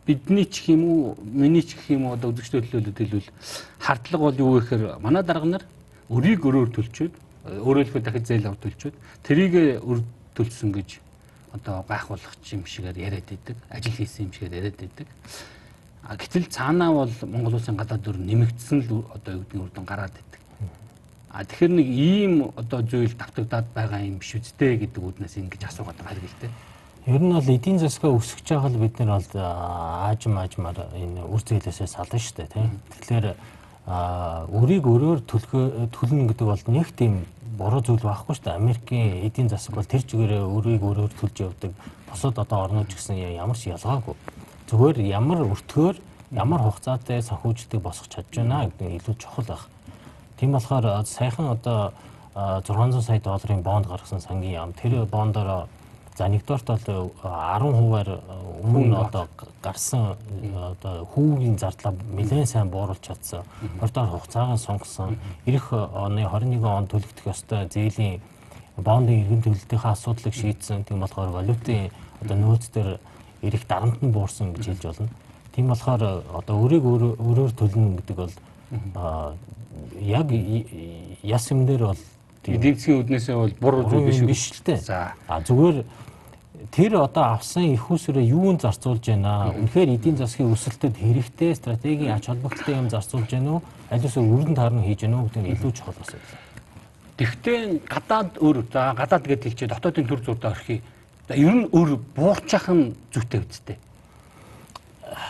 бидний 0.05 0.45
ч 0.45 0.61
гэх 0.61 0.75
юм 0.75 0.83
уу, 0.83 1.17
миний 1.23 1.63
ч 1.63 1.75
гэх 1.75 1.95
юм 1.95 2.07
уу 2.07 2.15
одоо 2.15 2.31
үзэгчдийн 2.31 2.63
төлөөлөлд 2.67 2.97
хэлвэл 2.97 3.29
хардлага 3.79 4.23
бол 4.23 4.37
юу 4.39 4.59
гэхээр 4.59 4.99
манай 4.99 5.23
дарга 5.23 5.47
нар 5.47 5.63
өрийг 6.09 6.43
өрөөр 6.43 6.69
төлчөөд 6.75 7.13
өөрөө 7.63 7.83
л 7.87 8.03
дахид 8.03 8.27
зээл 8.27 8.47
авд 8.51 8.61
төлчөөд 8.63 8.95
тэрийг 9.23 9.83
өр 9.83 10.03
төлсөн 10.35 10.71
гэж 10.75 10.99
одоо 11.53 11.85
гайхуулах 11.87 12.33
юм 12.51 12.65
шигээр 12.65 12.97
яриад 12.97 13.29
идэг, 13.29 13.57
ажил 13.69 13.93
хийсэн 13.93 14.25
юм 14.25 14.33
шигээр 14.33 14.53
яриад 14.57 14.81
идэг. 14.81 15.07
А 16.03 16.17
гэтэл 16.17 16.49
цаанаа 16.49 16.91
бол 16.91 17.13
Монгол 17.29 17.55
улсын 17.55 17.77
гадаад 17.77 18.01
дөр 18.01 18.17
нэмэгдсэн 18.17 18.79
л 18.89 19.05
одоо 19.13 19.39
юу 19.39 19.43
гэдэг 19.45 19.61
үрдэн 19.61 19.85
гараад 19.85 20.11
идэг. 20.17 20.41
А 21.29 21.45
тэгэхээр 21.45 21.73
нэг 21.77 21.87
ийм 21.87 22.33
одоо 22.57 22.81
зүйл 22.81 23.13
давтагдаад 23.13 23.67
байгаа 23.73 24.01
юм 24.01 24.17
биш 24.17 24.35
үсттэй 24.35 24.81
гэдэг 24.81 24.99
үднээс 24.99 25.37
ингэж 25.37 25.61
асуугаад 25.69 25.97
байгаа 26.01 26.13
хэрэг 26.17 26.27
л 26.27 26.39
дээ. 26.41 26.51
Ер 27.05 27.19
нь 27.19 27.33
бол 27.35 27.43
эдийн 27.43 27.79
засгаа 27.83 28.15
өсгөж 28.15 28.47
байгаа 28.47 28.71
л 28.71 28.79
бид 28.79 28.95
нар 29.03 29.19
бол 29.19 29.35
аажим 29.35 30.39
аажмаар 30.39 30.87
энэ 30.95 31.27
үр 31.27 31.41
зээлээсээ 31.43 31.87
сална 31.91 32.15
шүү 32.15 32.35
дээ 32.39 32.47
тийм. 32.55 32.79
Тэгэхээр 32.95 33.27
өрийг 34.47 34.87
өрөөр 34.87 35.19
төлнө 35.27 36.31
гэдэг 36.31 36.47
бол 36.47 36.63
нэг 36.71 36.95
тийм 36.95 37.27
буруу 37.59 37.83
зүйл 37.83 38.07
байхгүй 38.07 38.39
шүү 38.39 38.45
дээ. 38.47 38.55
Америкийн 38.55 39.27
эдийн 39.27 39.51
засаг 39.51 39.75
бол 39.75 39.83
тэр 39.83 40.07
чигээрээ 40.07 40.47
өрийг 40.47 40.79
өрөөр 40.79 41.11
төлж 41.19 41.43
явдаг. 41.43 41.75
Босод 42.07 42.39
одоо 42.39 42.71
орнууд 42.71 42.87
ч 42.87 42.95
гэсэн 42.95 43.19
ямар 43.19 43.59
ч 43.59 43.67
ялгаагүй. 43.67 44.15
Зүгээр 44.71 45.03
ямар 45.03 45.43
өртгөөр 45.43 45.99
ямар 46.31 46.63
хугацаатай 46.63 47.19
санхүүжилтийг 47.19 47.83
босгох 47.83 48.07
чадж 48.07 48.31
байна 48.31 48.71
гэдэг 48.71 49.03
илүү 49.03 49.15
чухал 49.19 49.43
байх. 49.43 49.67
Тийм 50.39 50.55
болохоор 50.55 51.03
саяхан 51.03 51.51
одоо 51.51 51.91
600 52.33 53.03
сая 53.03 53.19
долларын 53.19 53.59
бонд 53.59 53.91
гаргасан 53.91 54.23
сангийн 54.23 54.55
яам 54.55 54.71
тэр 54.71 55.03
бондороо 55.03 55.67
За 56.13 56.27
нэгдүгээрт 56.29 56.67
бол 56.69 57.09
10%-аар 57.25 58.09
э, 58.13 58.19
өмнө 58.61 58.97
одоо 59.01 59.25
гарсан 59.65 60.13
э, 60.13 60.53
одоо 60.53 61.09
хүүгийн 61.09 61.57
зардлаа 61.57 61.97
нэлээд 62.13 62.45
сайн 62.45 62.69
бууруулж 62.69 63.01
чадсан. 63.01 63.41
Хоёрдугаар 63.81 64.13
хугацаагаа 64.13 64.57
сонгосон. 64.61 65.17
Ирэх 65.49 65.73
оны 65.73 66.21
21 66.29 66.61
он 66.69 66.85
төлөгдөх 66.85 67.33
ёстой 67.33 67.65
зээлийн 67.65 68.21
бондын 68.77 69.25
иргэн 69.25 69.41
төлөлтийнхээ 69.41 69.89
асуудлыг 69.89 70.33
шийдсэн. 70.37 70.85
Тийм 70.85 71.01
болохоор 71.01 71.33
валютын 71.33 71.89
одоо 72.21 72.37
нөөц 72.37 72.69
дээр 72.69 73.01
ирэх 73.41 73.65
дарамт 73.65 73.97
нь 74.05 74.13
буурсан 74.13 74.53
гэж 74.53 74.65
хэлж 74.69 74.83
болно. 74.85 75.09
Тийм 75.49 75.65
болохоор 75.73 76.01
э, 76.05 76.21
одоо 76.29 76.61
өрийг 76.61 76.85
өрөөр 76.85 77.57
төлнө 77.57 77.97
гэдэг 78.05 78.17
бол 78.21 78.33
яг 79.97 80.29
яс 81.25 81.49
юм 81.49 81.65
дээр 81.65 81.89
бол 81.89 82.01
эдийн 82.47 82.75
засгийн 82.75 82.99
үднээсээ 82.99 83.35
бол 83.35 83.53
буруу 83.59 83.83
зүйл 83.89 84.07
биш 84.07 84.19
биш 84.27 84.43
л 84.51 84.63
дээ. 84.67 84.77
За 84.77 85.15
а 85.27 85.39
зүгээр 85.39 85.85
тэр 86.71 86.99
одоо 86.99 87.39
авсан 87.39 87.63
их 87.71 87.87
усрээ 87.89 88.27
юунд 88.35 88.61
зарцуулж 88.61 89.07
байна? 89.07 89.55
Үнэхээр 89.55 89.95
эдийн 89.95 90.17
засгийн 90.17 90.51
өсөлтөд 90.51 90.99
хэрэгтэй 90.99 91.55
стратегийн 91.55 92.11
ач 92.11 92.27
холбогдолтой 92.27 92.75
юм 92.75 92.89
зарцуулж 92.91 93.31
байна 93.31 93.51
уу? 93.59 93.61
Аль 93.91 94.03
эсвэл 94.03 94.27
өргөн 94.27 94.55
таарна 94.55 94.83
хийж 94.83 95.07
байна 95.07 95.23
уу 95.23 95.27
гэдэг 95.31 95.43
нь 95.43 95.51
илүү 95.55 95.71
чухал 95.71 95.95
асуудал. 96.03 96.35
Тэгвэл 97.15 97.79
гадаад 97.87 98.31
өр 98.43 98.57
за 98.67 98.81
гадаад 98.91 99.23
гэдээ 99.23 99.47
хэлчихээ 99.47 99.71
дотоодын 99.71 100.07
төр 100.07 100.21
зурдаа 100.25 100.51
орхий. 100.51 100.81
За 101.29 101.33
ер 101.39 101.55
нь 101.55 101.69
өр 101.71 101.95
буурчих 102.15 102.67
нь 102.67 102.91
зүйтэй 103.13 103.39
үсттэй. 103.39 103.77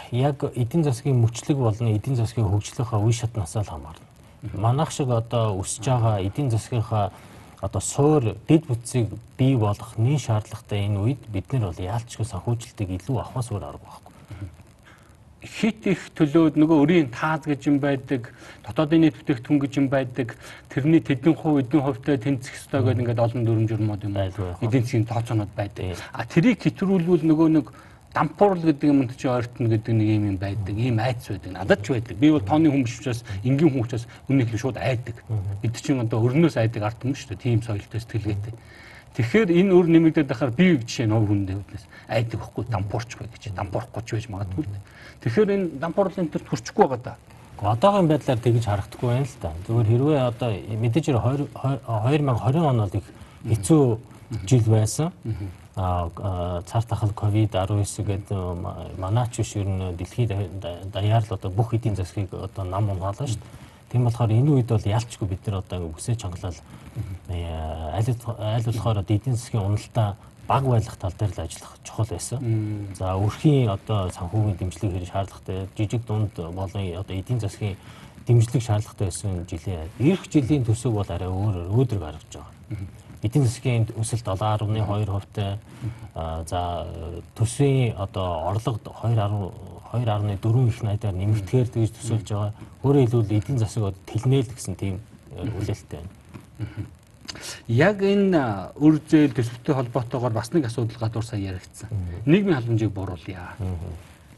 Яг 0.09 0.41
эдийн 0.55 0.81
засгийн 0.81 1.21
мөчлөг 1.21 1.57
болон 1.61 1.93
эдийн 1.93 2.15
засгийн 2.15 2.49
хөгжлийнхаа 2.49 3.03
үе 3.03 3.13
шатнаас 3.13 3.53
л 3.53 3.67
хамаарна 3.67 4.12
манайх 4.51 4.91
шиг 4.91 5.09
одоо 5.09 5.55
өсөж 5.61 5.85
байгаа 5.87 6.19
эдийн 6.19 6.51
засгийнхаа 6.51 7.11
одоо 7.63 7.81
суур 7.81 8.35
дэд 8.47 8.67
бүтцийг 8.67 9.07
бий 9.37 9.55
болгох 9.55 9.95
нэн 9.97 10.19
шаардлагатай 10.19 10.85
энэ 10.87 10.99
үед 10.99 11.21
бид 11.31 11.47
нар 11.53 11.71
бол 11.71 11.79
яалчгүй 11.79 12.27
санхүүжилтийг 12.27 12.99
илүү 12.99 13.17
авахаас 13.23 13.51
өөр 13.55 13.63
арга 13.63 13.87
байхгүй. 13.87 14.13
Хит 15.43 15.87
их 15.87 16.11
төлөөд 16.15 16.55
нөгөө 16.59 16.77
өрийн 16.83 17.07
таад 17.11 17.47
гэж 17.47 17.67
юм 17.67 17.79
байдаг, 17.79 18.31
дотоодын 18.67 19.07
нийт 19.07 19.15
бүтээгдэхүүн 19.15 19.59
гэж 19.59 19.73
юм 19.79 19.87
байдаг, 19.91 20.35
тэрний 20.71 21.03
тэдэн 21.03 21.35
хувь 21.35 21.59
эдийн 21.63 21.83
хувьтай 21.83 22.15
тэнцэх 22.15 22.55
ёстой 22.55 22.79
гэдэг 22.83 22.99
ингээд 23.03 23.23
олон 23.23 23.43
дүрм 23.43 23.67
журмууд 23.67 24.03
юм. 24.07 24.15
Эдийн 24.15 24.83
засгийн 24.83 25.03
тооцоонууд 25.03 25.51
байдаг. 25.55 25.99
А 26.15 26.23
тэрийг 26.23 26.63
хэтрүүлвэл 26.63 27.27
нөгөө 27.27 27.49
нэг 27.59 27.67
дампуурл 28.13 28.61
гэдэг 28.61 28.89
юмд 28.89 29.17
чи 29.17 29.27
ойртно 29.27 29.67
гэдэг 29.67 29.93
нэг 29.93 30.07
юм 30.07 30.23
юм 30.33 30.37
байдаг. 30.37 30.77
Ийм 30.77 30.99
айц 31.01 31.27
байдаг. 31.27 31.51
Надад 31.51 31.81
ч 31.81 31.91
байдаг. 31.91 32.17
Би 32.17 32.29
бол 32.29 32.41
тооны 32.41 32.69
биш 32.69 32.99
учраас 32.99 33.25
энгийн 33.43 33.73
хүн 33.73 33.81
учраас 33.81 34.05
үнэхээр 34.29 34.61
шууд 34.61 34.77
айдаг. 34.77 35.17
Бид 35.61 35.75
чинь 35.81 35.99
одоо 35.99 36.21
өрнөөс 36.21 36.57
айдаг 36.61 36.83
ард 36.83 37.01
юм 37.01 37.17
шүү 37.17 37.33
дээ. 37.33 37.41
Тим 37.41 37.61
соёлтой 37.65 37.99
сэтгэлгээтэй. 37.99 38.53
Тэгэхээр 39.13 39.49
энэ 39.49 39.73
өр 39.73 39.85
нэмэгдээд 39.89 40.29
байхаар 40.29 40.53
би 40.53 40.77
жишээ 40.77 41.05
нь 41.05 41.13
ов 41.13 41.25
хүндээ 41.29 41.57
үднээс 41.57 41.85
айдаг 42.09 42.37
байхгүй 42.41 42.65
дампуурчгүй 42.69 43.27
гэж 43.29 43.43
дампуурахгүй 43.53 44.01
ч 44.05 44.09
байж 44.17 44.25
магадгүй. 44.29 44.65
Тэгэхээр 45.21 45.49
энэ 45.53 45.65
дампуурлын 45.77 46.29
төр 46.33 46.41
төрчихгүй 46.49 46.85
байгаа 46.89 47.13
да. 47.13 47.17
Одоогийн 47.61 48.09
байдлаар 48.09 48.41
тэгж 48.41 48.65
харагдахгүй 48.65 49.09
байна 49.13 49.29
л 49.29 49.37
да. 49.37 49.53
Зүгээр 49.69 49.89
хэрвээ 49.93 50.21
одоо 50.33 50.49
мэдээж 50.81 51.05
2020 51.13 52.57
он 52.65 52.77
бол 52.81 52.97
их 52.97 53.07
хэцүү 53.45 53.83
жил 54.49 54.65
байсан 54.65 55.13
цар 55.75 56.83
тахал 56.85 57.09
ковид 57.13 57.55
19 57.55 58.05
гэдэг 58.05 58.99
манаач 58.99 59.37
биш 59.37 59.55
ер 59.55 59.65
нь 59.65 59.97
дэлхийд 59.97 60.31
даяар 60.93 61.23
л 61.25 61.33
одоо 61.33 61.49
бүх 61.49 61.73
эдийн 61.73 61.95
засгийг 61.95 62.33
одоо 62.33 62.63
нам 62.63 62.89
унгаалаа 62.89 63.25
шүү 63.25 63.41
дээ. 63.41 63.89
Тийм 63.89 64.03
болохоор 64.05 64.29
энэ 64.29 64.51
үед 64.53 64.69
бол 64.69 64.85
ялчгүй 64.85 65.27
бид 65.27 65.41
нар 65.47 65.65
одоо 65.65 65.89
үсээ 65.97 66.15
чангалал 66.15 66.53
аль 66.53 68.05
аль 68.53 68.65
болохоор 68.69 69.01
эдийн 69.01 69.35
засгийн 69.35 69.65
уналтаа 69.65 70.15
баг 70.47 70.63
байлгах 70.63 70.97
тал 70.97 71.13
дээр 71.17 71.33
л 71.33 71.41
ажиллах 71.41 71.73
чухал 71.83 72.05
байсан. 72.05 72.93
За 72.93 73.17
өрхийн 73.17 73.69
одоо 73.73 74.13
санхүүгийн 74.13 74.57
дэмжлэг 74.61 74.93
хэрэг 74.93 75.09
шаардлагатай. 75.09 75.67
Жижиг 75.73 76.05
дунд 76.05 76.37
болон 76.37 76.85
одоо 77.01 77.15
эдийн 77.17 77.39
засгийн 77.39 77.77
дэмжлэг 78.27 78.61
шаардлагатай 78.61 79.07
байсан 79.09 79.45
жилийн 79.49 79.89
эх 79.97 80.21
жилийн 80.29 80.65
төсөв 80.65 80.93
бол 80.93 81.09
арай 81.09 81.29
өөр 81.29 81.73
өөдрөг 81.73 81.99
гаргаж 81.99 82.29
байгаа 82.29 82.53
эдийн 83.23 83.45
засгийн 83.47 83.87
өсөлт 83.95 84.27
7.2 84.27 85.07
хувьтай 85.07 85.57
за 86.13 86.87
төсвийн 87.35 87.95
одоо 87.95 88.51
орлого 88.51 88.79
2.2.4 89.93 90.67
их 90.67 90.83
найдаар 90.83 91.15
нэмэгдэхээр 91.15 91.69
тэгж 91.71 91.91
төсөөлж 91.95 92.27
байгаа. 92.27 92.53
Өөрөөр 92.83 93.07
хэлбэл 93.07 93.37
эдийн 93.39 93.59
засаг 93.59 93.95
тэлнээл 94.05 94.51
гэсэн 94.51 94.75
тийм 94.75 94.99
хүлээлттэй 95.31 95.99
байна. 96.03 96.11
Яг 97.67 98.03
энэ 98.03 98.75
үр 98.75 98.99
зээл 99.07 99.33
төсөвтэй 99.33 99.73
холбоотойгоор 99.75 100.33
бас 100.33 100.51
нэг 100.53 100.65
асуудал 100.67 100.99
гадуур 100.99 101.25
сая 101.25 101.39
яригдсан. 101.39 101.89
Нийгмийн 102.25 102.59
халамжийг 102.59 102.91
бууруулъя. 102.91 103.55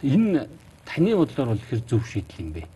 Энэ 0.03 0.47
таны 0.85 1.15
бодлоор 1.15 1.49
бол 1.55 1.63
хэр 1.69 1.81
зөв 1.89 2.05
шийдэл 2.05 2.39
юм 2.39 2.51
бэ? 2.53 2.67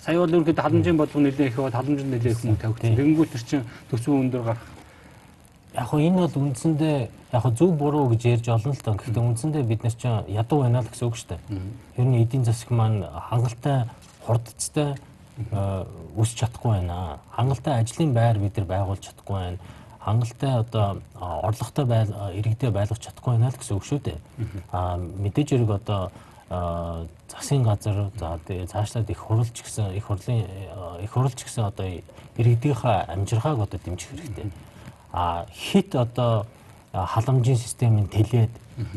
Сая 0.00 0.20
бол 0.22 0.30
ерөнхийдөө 0.30 0.62
халамжийн 0.62 0.96
бодлого 0.96 1.26
нэлээд 1.26 1.50
их 1.50 1.56
бод 1.56 1.74
халамж 1.74 2.00
нэлээд 2.00 2.32
их 2.32 2.40
хүмүүс 2.40 2.60
тавигдсан. 2.62 2.96
Тэнгүүт 2.96 3.30
төр 3.34 3.44
чин 3.44 3.64
төсөв 3.90 4.14
өндөр 4.14 4.42
гарах 4.46 4.75
яг 5.76 5.86
хөө 5.92 6.00
энэ 6.08 6.16
бол 6.24 6.36
үндсэндээ 6.48 6.96
яг 7.36 7.42
хөө 7.44 7.52
зөв 7.52 7.70
буруу 7.76 8.08
гэж 8.08 8.22
ярьж 8.40 8.48
олно 8.48 8.72
л 8.72 8.80
доо. 8.80 8.96
Гэхдээ 8.96 9.28
үндсэндээ 9.28 9.64
бид 9.68 9.82
нар 9.84 9.92
чинь 9.92 10.24
ядуу 10.32 10.58
байна 10.64 10.80
л 10.80 10.88
гэсэн 10.88 11.08
үг 11.08 11.16
шүү 11.20 11.28
дээ. 11.36 11.40
Ер 12.00 12.06
нь 12.08 12.20
эдийн 12.24 12.44
засаг 12.48 12.70
маань 12.72 13.04
хангалттай 13.04 13.84
хурдцтай 14.24 14.96
өсч 16.16 16.34
чадахгүй 16.40 16.80
байна. 16.80 17.20
Хангалттай 17.28 17.80
ажлын 17.84 18.12
байр 18.16 18.40
бид 18.40 18.56
нар 18.56 18.66
байгуулж 18.66 19.04
чадахгүй 19.04 19.36
байна. 19.36 19.58
Хангалттай 20.00 20.52
одоо 20.64 20.86
орлоготой 21.20 21.84
байл 21.84 22.10
иргэдээ 22.32 22.70
байлгах 22.72 23.00
чадахгүй 23.00 23.36
байна 23.36 23.52
л 23.52 23.60
гэсэн 23.60 23.76
үг 23.76 23.84
шүү 23.84 24.00
дээ. 24.00 24.18
Аа 24.72 24.96
мэдээж 24.96 25.48
хэрэг 25.52 25.76
одоо 25.76 26.08
засгийн 27.28 27.64
газар 27.66 28.08
за 28.16 28.38
цаашлаад 28.48 29.10
их 29.10 29.18
хурлч 29.18 29.60
гэсэн 29.60 29.92
их 29.92 30.06
хурлын 30.06 30.46
их 31.02 31.10
хурлч 31.10 31.42
гэсэн 31.42 31.68
одоо 31.68 32.00
иргэдийнхаа 32.38 33.10
амжиргааг 33.12 33.66
одоо 33.66 33.80
дэмжих 33.82 34.14
хэрэгтэй 34.14 34.46
хит 35.52 35.94
одоо 35.94 36.46
халамжийн 36.92 37.56
системийн 37.56 38.08
тэлээд 38.08 38.50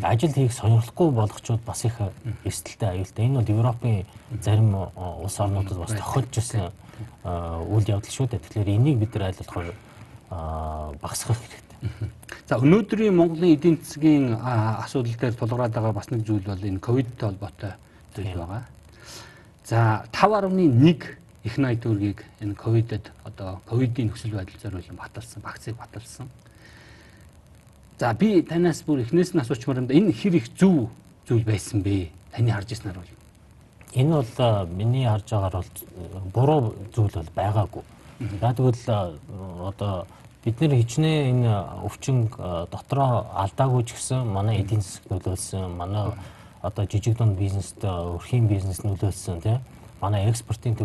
ажил 0.04 0.34
хийх 0.34 0.54
сонирхолгүй 0.54 1.12
болгочууд 1.12 1.62
бас 1.66 1.86
их 1.86 1.96
эрсдэлтэй 2.44 2.89
аюултай. 2.89 3.25
Энэ 3.25 3.39
бол 3.39 3.50
Европын 3.50 4.06
зарим 4.44 4.75
улс 4.75 5.39
орнуудад 5.39 5.78
бас 5.78 5.92
тохиолж 5.92 6.38
ирсэн 6.38 6.72
үйл 7.24 7.88
явдал 7.88 8.12
шүү 8.12 8.28
дээ. 8.28 8.39
Тэгэхээр 8.39 8.75
энийг 8.75 9.00
бид 9.00 9.16
нар 9.16 9.32
аль 9.32 9.39
болохоор 9.39 9.74
багасгах 11.01 11.38
хэрэгтэй. 11.39 12.12
За 12.48 12.60
өнөөдрийн 12.60 13.16
Монголын 13.16 13.56
эдийн 13.56 13.80
засгийн 13.80 14.36
асуудал 14.36 15.16
дээр 15.16 15.34
тулгараад 15.34 15.74
байгаа 15.74 15.94
бас 15.94 16.10
нэг 16.12 16.28
зүйл 16.28 16.44
бол 16.44 16.60
энэ 16.60 16.80
ковидтэй 16.80 17.30
холбоотой 17.30 17.72
зүйл 18.16 18.36
байгаа. 18.36 18.63
За 19.63 20.04
5.1 20.12 21.16
их 21.43 21.58
найд 21.58 21.84
төгрөгийг 21.84 22.24
энэ 22.41 22.55
ковидод 22.55 23.12
одоо 23.24 23.62
ковидын 23.69 24.10
нөхцөл 24.12 24.36
байдал 24.36 24.60
зориулсан 24.62 24.96
баталсан, 24.96 25.41
вакцыг 25.41 25.75
баталсан. 25.77 26.27
За 28.00 28.13
би 28.13 28.41
танаас 28.41 28.84
бүр 28.84 29.03
эхнээс 29.03 29.34
нь 29.34 29.39
асуучмаар 29.39 29.79
юм 29.79 29.88
да 29.88 29.93
энэ 29.93 30.12
хэр 30.12 30.36
их 30.36 30.51
зөв 30.55 30.89
зүйл 31.27 31.43
байсан 31.43 31.81
бэ? 31.81 32.12
Таны 32.36 32.51
харж 32.51 32.72
ирснээр 32.72 33.00
бол. 33.00 33.13
Энэ 33.96 34.12
бол 34.19 34.67
миний 34.67 35.08
харж 35.08 35.31
байгаагаар 35.31 35.63
бол 35.63 36.29
буруу 36.34 36.75
зүйл 36.91 37.15
бол 37.15 37.31
байгаагүй. 37.36 37.84
Яг 38.41 38.55
тэгвэл 38.55 39.15
одоо 39.63 40.08
бид 40.43 40.60
нэр 40.60 40.75
хичнээн 40.75 41.39
энэ 41.39 41.51
өвчин 41.88 42.27
дотроо 42.72 43.31
алдаагүй 43.31 43.84
ч 43.88 43.96
гэсэн 43.96 44.27
манай 44.27 44.60
эдийн 44.60 44.84
засаг 44.84 45.08
нөлөөлсөн, 45.08 45.72
манай 45.72 46.12
одоо 46.62 46.86
жижиг 46.86 47.15
дунд 47.17 47.39
бизнест 47.39 47.79
өрхийн 47.84 48.48
бизнес 48.48 48.84
нөлөөлсөн 48.84 49.39
тийм 49.39 49.60
манай 50.01 50.29
экспортын 50.29 50.75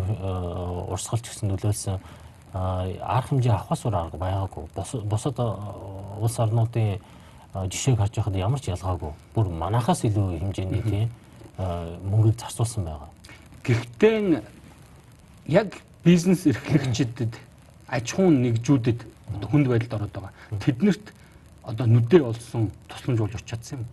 урсгалч 0.91 1.25
гэсэн 1.29 1.49
нөлөөлсөн 1.51 1.99
арга 2.55 3.29
хэмжээ 3.29 3.53
авахаас 3.53 3.85
өөр 3.87 3.95
арга 3.95 4.19
байгаагүй. 4.19 4.65
Бусад 5.11 5.39
улс 5.39 6.39
орнуудын 6.39 7.01
жишээг 7.55 7.99
харж 7.99 8.15
байхад 8.15 8.37
ямар 8.37 8.61
ч 8.61 8.71
ялгаагүй. 8.71 9.11
Бүр 9.35 9.47
манахаас 9.51 10.05
илүү 10.05 10.39
хэмжээний 10.39 10.83
тийм 10.83 11.11
мөнгөийг 11.59 12.39
зарцуулсан 12.39 12.85
байгаа. 12.85 13.11
Гэхдээ 13.63 14.43
яг 15.49 15.83
бизнес 16.05 16.47
эрхлэгчдэд 16.47 17.35
аж 17.89 18.07
ахуйн 18.13 18.43
нэгжүүдэд 18.43 19.01
хүнд 19.51 19.67
байдалд 19.67 19.95
ороод 19.95 20.13
байгаа. 20.15 20.33
Тэднэрт 20.63 21.15
одоо 21.65 21.87
нүдээ 21.87 22.23
олсон 22.23 22.71
тусламж 22.89 23.19
болж 23.19 23.35
очиж 23.35 23.49
чадсан 23.51 23.79
юм. 23.79 23.87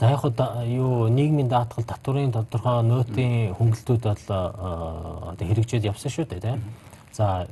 За 0.00 0.08
яг 0.08 0.20
хоо 0.20 0.32
юу 0.64 1.08
нийгмийн 1.12 1.48
даатгал 1.52 1.84
татварын 1.84 2.32
тодорхой 2.32 2.80
нөөтийн 2.88 3.52
хөнгөлтүүд 3.52 4.00
бол 4.00 4.24
одоо 4.32 5.44
хэрэгжээд 5.44 5.84
явсан 5.84 6.08
шүү 6.08 6.24
дээ 6.24 6.40
тийм. 6.40 6.64
За 7.12 7.44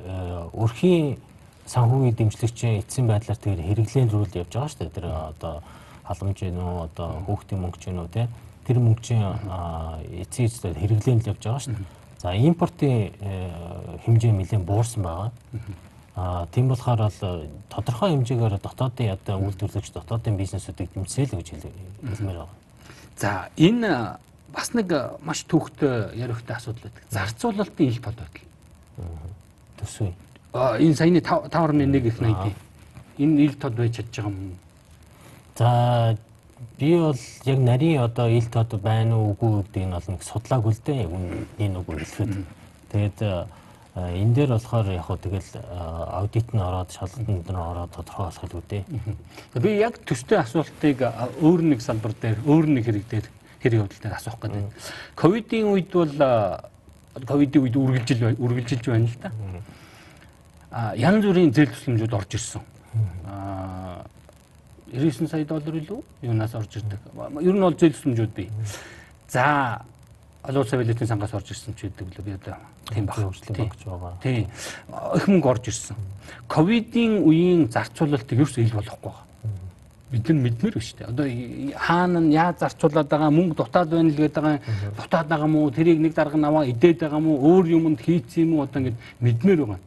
өрхийн 0.57 1.21
санхүүгийн 1.69 2.17
дэмжлэгчийн 2.17 2.81
эцсийн 2.81 3.05
байдлаар 3.05 3.37
тэр 3.37 3.61
хэрэглээнд 3.61 4.33
явж 4.33 4.49
байгаа 4.49 4.65
шүү 4.65 4.81
дээ. 4.81 4.95
Тэр 4.97 5.05
одоо 5.13 5.61
халамж 6.09 6.37
гин 6.41 6.57
үү 6.57 6.89
одоо 6.89 7.09
хүүхдийн 7.29 7.61
мөнгө 7.61 7.79
гин 7.85 8.01
үү 8.01 8.09
тийм. 8.17 8.29
Тэр 8.65 8.77
мөнгөний 8.81 9.21
эцсийн 10.25 10.49
эцэд 10.49 10.73
хэрэглээнд 10.73 11.29
явж 11.29 11.41
байгаа 11.45 11.61
шүү 11.61 11.77
дээ. 11.77 11.85
За 12.17 12.33
импортын 12.33 13.13
хэмжээ 14.09 14.33
нэлээд 14.33 14.65
буурсан 14.65 15.05
байгаа. 15.05 15.29
Тийм 16.51 16.67
болохоор 16.67 17.07
бол 17.07 17.47
тодорхой 17.69 18.11
хэмжээгээр 18.11 18.59
дотоодын 18.59 19.13
одоо 19.13 19.35
үйлдвэрлэгч 19.39 19.93
дотоодын 19.93 20.37
бизнесүүдийг 20.37 20.89
дэмжсэй 20.95 21.25
л 21.25 21.37
гэж 21.37 21.47
хэлмээр 21.53 22.37
байгаа. 22.43 22.57
За 23.15 23.49
энэ 23.55 24.17
бас 24.53 24.73
нэг 24.73 24.89
маш 25.21 25.45
түүхтэй 25.45 26.17
ярихтай 26.17 26.57
асуудал 26.57 26.89
байдаг. 26.89 27.03
Зарцуулалтын 27.13 27.87
ил. 27.87 28.01
Төсвөө. 29.79 30.11
Аа 30.53 30.79
энэ 30.81 30.95
саяны 30.95 31.21
5.1 31.21 32.07
их 32.07 32.19
80. 32.19 32.55
Энэ 33.19 33.41
ил 33.45 33.55
тод 33.55 33.75
байж 33.75 33.95
чадж 33.95 34.15
байгаа 34.17 34.31
юм. 34.31 34.57
За 35.55 36.17
би 36.79 36.95
бол 36.97 37.19
яг 37.45 37.59
нарийн 37.59 38.01
одоо 38.01 38.27
ил 38.27 38.47
тод 38.49 38.81
байна 38.81 39.17
уу 39.17 39.37
үгүй 39.37 39.63
гэдэг 39.63 39.83
нь 39.85 39.93
бол 39.93 40.09
нэг 40.09 40.23
судлаагүй 40.23 40.73
л 40.73 40.83
дээ. 40.85 41.07
Энэ 41.59 41.79
үг 41.79 41.87
хэлэхэд. 41.87 42.33
Тэгээд 42.91 43.17
энэ 44.07 44.33
дээр 44.33 44.51
болохоор 44.55 44.87
яг 44.93 45.05
хөө 45.05 45.17
тэгэл 45.19 45.51
аудит 45.59 46.49
нь 46.53 46.61
ороод 46.61 46.89
шалгалтанд 46.91 47.47
нь 47.49 47.55
ороод 47.55 47.91
тодорхойлох 47.91 48.45
л 48.47 48.57
үүдээ. 48.59 48.83
Би 49.59 49.69
яг 49.77 49.99
төстэй 50.05 50.39
асуултыг 50.39 51.03
өөр 51.43 51.61
нэг 51.75 51.81
салбар 51.81 52.13
дээр 52.15 52.39
өөр 52.47 52.65
нэг 52.67 52.85
хэрэг 52.87 53.05
дээр 53.09 53.27
хэрэг 53.59 53.79
явдал 53.83 54.01
дээр 54.03 54.15
асуух 54.15 54.39
гэдэг. 54.39 54.71
Ковидын 55.15 55.67
үед 55.73 55.91
бол 55.91 56.13
ковидын 57.27 57.61
үед 57.63 57.75
үргэлжил 57.75 58.39
үргэлжилж 58.39 58.85
байна 58.87 59.07
л 59.09 59.17
да. 59.19 59.31
А 60.71 60.95
янз 60.95 61.25
бүрийн 61.25 61.53
зээл 61.53 61.73
тусламжууд 61.73 62.13
орж 62.13 62.31
ирсэн. 62.37 62.61
А 63.25 64.05
99 64.93 65.29
сая 65.29 65.45
доллар 65.45 65.75
илүү 65.75 66.01
юунаас 66.21 66.55
орж 66.55 66.77
ирдэг. 66.77 66.99
Ер 67.41 67.53
нь 67.53 67.61
бол 67.61 67.73
зээл 67.73 67.93
тусламжууд 67.93 68.33
бий. 68.33 68.49
За 69.27 69.81
олон 70.49 70.63
улсын 70.63 70.79
валютын 70.81 71.07
сангаас 71.07 71.33
орж 71.33 71.51
ирсэн 71.53 71.75
ч 71.77 71.85
гэдэг 71.85 72.09
лөө 72.17 72.25
би 72.25 72.33
одоо 72.33 72.57
тийм 72.89 73.05
баг 73.05 73.15
хөгжлийн 73.21 73.69
багч 73.69 73.81
байгаа. 73.85 74.13
Тийм. 74.23 74.47
Их 75.15 75.27
мөнгө 75.29 75.49
орж 75.49 75.65
ирсэн. 75.69 75.95
Ковидын 76.49 77.21
үеийн 77.21 77.69
зарцуулалтыг 77.69 78.33
ерөөсөө 78.33 78.65
ил 78.65 78.73
болохгүй 78.73 79.13
байгаа. 79.13 79.25
Бид 80.09 80.25
нар 80.25 80.41
мэдмээр 80.41 80.73
байна 80.73 80.85
шүү 80.89 80.97
дээ. 80.97 81.09
Одоо 81.13 81.25
хаана 81.77 82.19
нь 82.19 82.33
яаж 82.33 82.55
зарцуулаад 82.65 83.09
байгаа 83.13 83.29
мөнгө 83.29 83.55
дутаад 83.61 83.89
байна 83.93 84.09
л 84.09 84.17
гэдэг 84.17 84.41
байгаа 84.41 84.59
дутаад 84.97 85.27
байгаа 85.29 85.49
мó 85.53 85.69
тэрийг 85.69 85.99
нэг 86.01 86.13
дарга 86.17 86.37
наваа 86.37 86.65
идээд 86.65 86.97
байгаа 87.05 87.21
мó 87.21 87.37
өөр 87.37 87.65
юмд 87.69 88.01
хийцсэн 88.01 88.41
юм 88.49 88.57
уу 88.57 88.65
одоо 88.65 88.81
ингэ 88.81 88.97
мэдмээр 89.21 89.59
байгаа. 89.61 89.79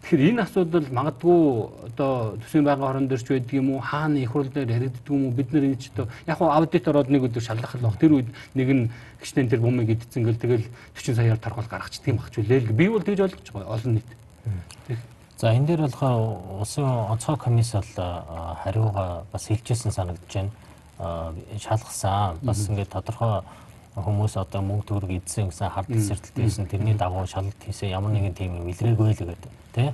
Тэгэхээр 0.00 0.32
энэ 0.32 0.42
асуудал 0.42 0.88
магадгүй 0.88 1.40
одоо 1.92 2.40
төсвийн 2.40 2.64
байнгын 2.64 2.88
хорон 2.88 3.06
дээр 3.08 3.20
ч 3.20 3.28
байдаг 3.36 3.52
юм 3.52 3.68
уу? 3.76 3.80
Хаана 3.84 4.16
их 4.16 4.32
хурл 4.32 4.48
дээр 4.48 4.72
яригддаг 4.72 5.12
юм 5.12 5.28
уу? 5.28 5.36
Бид 5.36 5.52
нар 5.52 5.64
энэ 5.68 5.76
ч 5.76 5.92
одоо 5.92 6.08
яг 6.26 6.38
хуу 6.40 6.48
аудит 6.48 6.88
ороод 6.88 7.12
нэг 7.12 7.22
өдөр 7.28 7.44
шалгах 7.44 7.76
л 7.76 7.84
баг 7.84 8.00
тэр 8.00 8.16
үед 8.16 8.28
нэг 8.56 8.68
нь 8.72 8.84
гişтэн 9.20 9.52
тэр 9.52 9.60
бумыг 9.60 9.92
идсэн 9.92 10.24
гэл 10.24 10.40
тэгэл 10.40 10.64
40 10.96 11.14
саяар 11.20 11.36
торгол 11.36 11.68
гаргачих 11.68 12.00
тийм 12.00 12.16
бах 12.16 12.32
ч 12.32 12.40
үлээл 12.40 12.72
би 12.72 12.88
бол 12.88 13.04
тэгж 13.04 13.20
ойлгож 13.28 13.48
байгаа 13.52 13.76
олон 13.76 13.92
нийт. 14.00 14.10
За 15.36 15.52
энэ 15.52 15.66
дээр 15.68 15.84
болохоор 15.84 16.64
улсын 16.64 16.84
онцгой 16.84 17.36
комисс 17.36 17.76
бол 17.76 17.92
хариуга 18.64 19.28
бас 19.30 19.46
хэлжсэн 19.52 19.92
санагдаж 19.92 20.32
байна. 20.32 20.50
шалгасан. 21.60 22.40
Бас 22.40 22.68
ингээд 22.68 22.88
тодорхой 22.88 23.44
хүмүүс 24.00 24.40
одоо 24.40 24.64
мөнгө 24.64 24.88
төгрөг 24.88 25.20
эдсэн 25.20 25.52
гэсэн 25.52 25.68
хард 25.68 25.92
тесэртэлтэй 25.92 26.44
байсан. 26.44 26.66
Тэрний 26.66 26.96
дагуу 26.96 27.26
шалгалт 27.28 27.60
хийсэн. 27.64 27.92
Ямар 27.92 28.12
нэгэн 28.16 28.34
тийм 28.34 28.56
юм 28.56 28.68
илрээгүй 28.68 29.12
л 29.12 29.24
гэдэг 29.28 29.59
тий. 29.74 29.92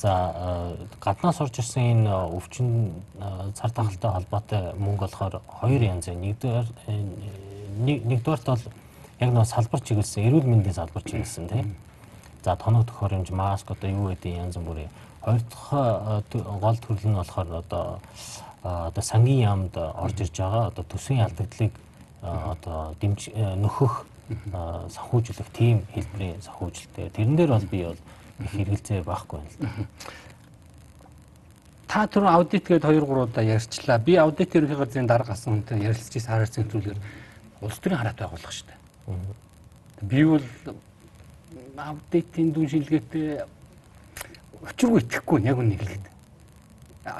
За 0.00 0.76
гаднаас 1.00 1.40
орж 1.40 1.60
ирсэн 1.60 2.08
энэ 2.08 2.10
өвчин 2.10 2.92
цар 3.54 3.70
тахалтай 3.70 4.10
холбоотой 4.10 4.62
мөнгө 4.80 5.04
болохоор 5.04 5.40
хоёр 5.44 5.82
янз. 5.82 6.08
Нэгдүгээр 6.08 6.68
нэгдүгээрт 7.84 8.46
бол 8.48 8.64
яг 9.20 9.30
нэг 9.32 9.46
салбар 9.46 9.80
чиглэсэн 9.80 10.24
эрүүл 10.24 10.48
мэндийн 10.48 10.74
салбар 10.74 11.04
чиглэсэн 11.04 11.48
тий. 11.48 11.64
За 12.42 12.56
тоног 12.56 12.88
төхөөрөмж 12.88 13.28
маск 13.36 13.70
одоо 13.70 13.90
юу 13.90 14.08
гэдэг 14.08 14.40
янз 14.40 14.56
бүрийн 14.56 14.88
хоёр 15.20 15.42
дахь 15.44 16.32
гол 16.32 16.78
төрөл 16.80 17.08
нь 17.12 17.20
болохоор 17.20 17.60
одоо 17.60 18.00
одоо 18.62 19.02
сангийн 19.02 19.44
яамд 19.44 19.76
орж 19.76 20.20
ирж 20.20 20.36
байгаа 20.40 20.72
одоо 20.72 20.84
төсвийн 20.84 21.24
алдагдлыг 21.24 21.72
одоо 22.22 22.94
дэмж 23.00 23.28
нөхөх 23.60 24.06
санхүүжлэх 24.96 25.50
тийм 25.52 25.84
хэлбэрийн 25.92 26.40
санхүүжилттэй. 26.40 27.10
Тэрэн 27.10 27.36
дээр 27.36 27.50
бол 27.50 27.68
би 27.70 27.84
бол 27.84 28.00
их 28.44 28.50
хэрэгэлцээ 28.50 29.02
байхгүй 29.04 29.38
байна 29.40 29.50
л. 29.60 29.88
Та 31.90 32.06
түр 32.06 32.24
аудит 32.30 32.66
гээд 32.68 32.86
2 32.86 33.02
3 33.02 33.24
удаа 33.26 33.44
ярьчлаа. 33.44 33.98
Би 33.98 34.14
аудит 34.14 34.54
ерөнхий 34.54 34.78
газрын 34.78 35.06
дарга 35.10 35.32
асан 35.32 35.58
хүнтэй 35.58 35.90
ярилцж 35.90 36.14
ирсэн 36.14 36.30
хараар 36.30 36.54
цэнтрүүлгээр 36.54 36.98
улс 37.60 37.78
төрийн 37.82 37.98
хараат 37.98 38.20
байгуулах 38.22 38.54
дээ. 38.62 38.78
Би 40.06 40.24
бол 40.24 40.46
аудитын 41.76 42.52
дүн 42.54 42.68
шинжилгээтэй 42.70 43.42
учиргүй 44.62 45.00
итгэхгүй 45.02 45.42
яг 45.44 45.58
үнийг 45.58 45.80
хэлгээд. 45.82 46.06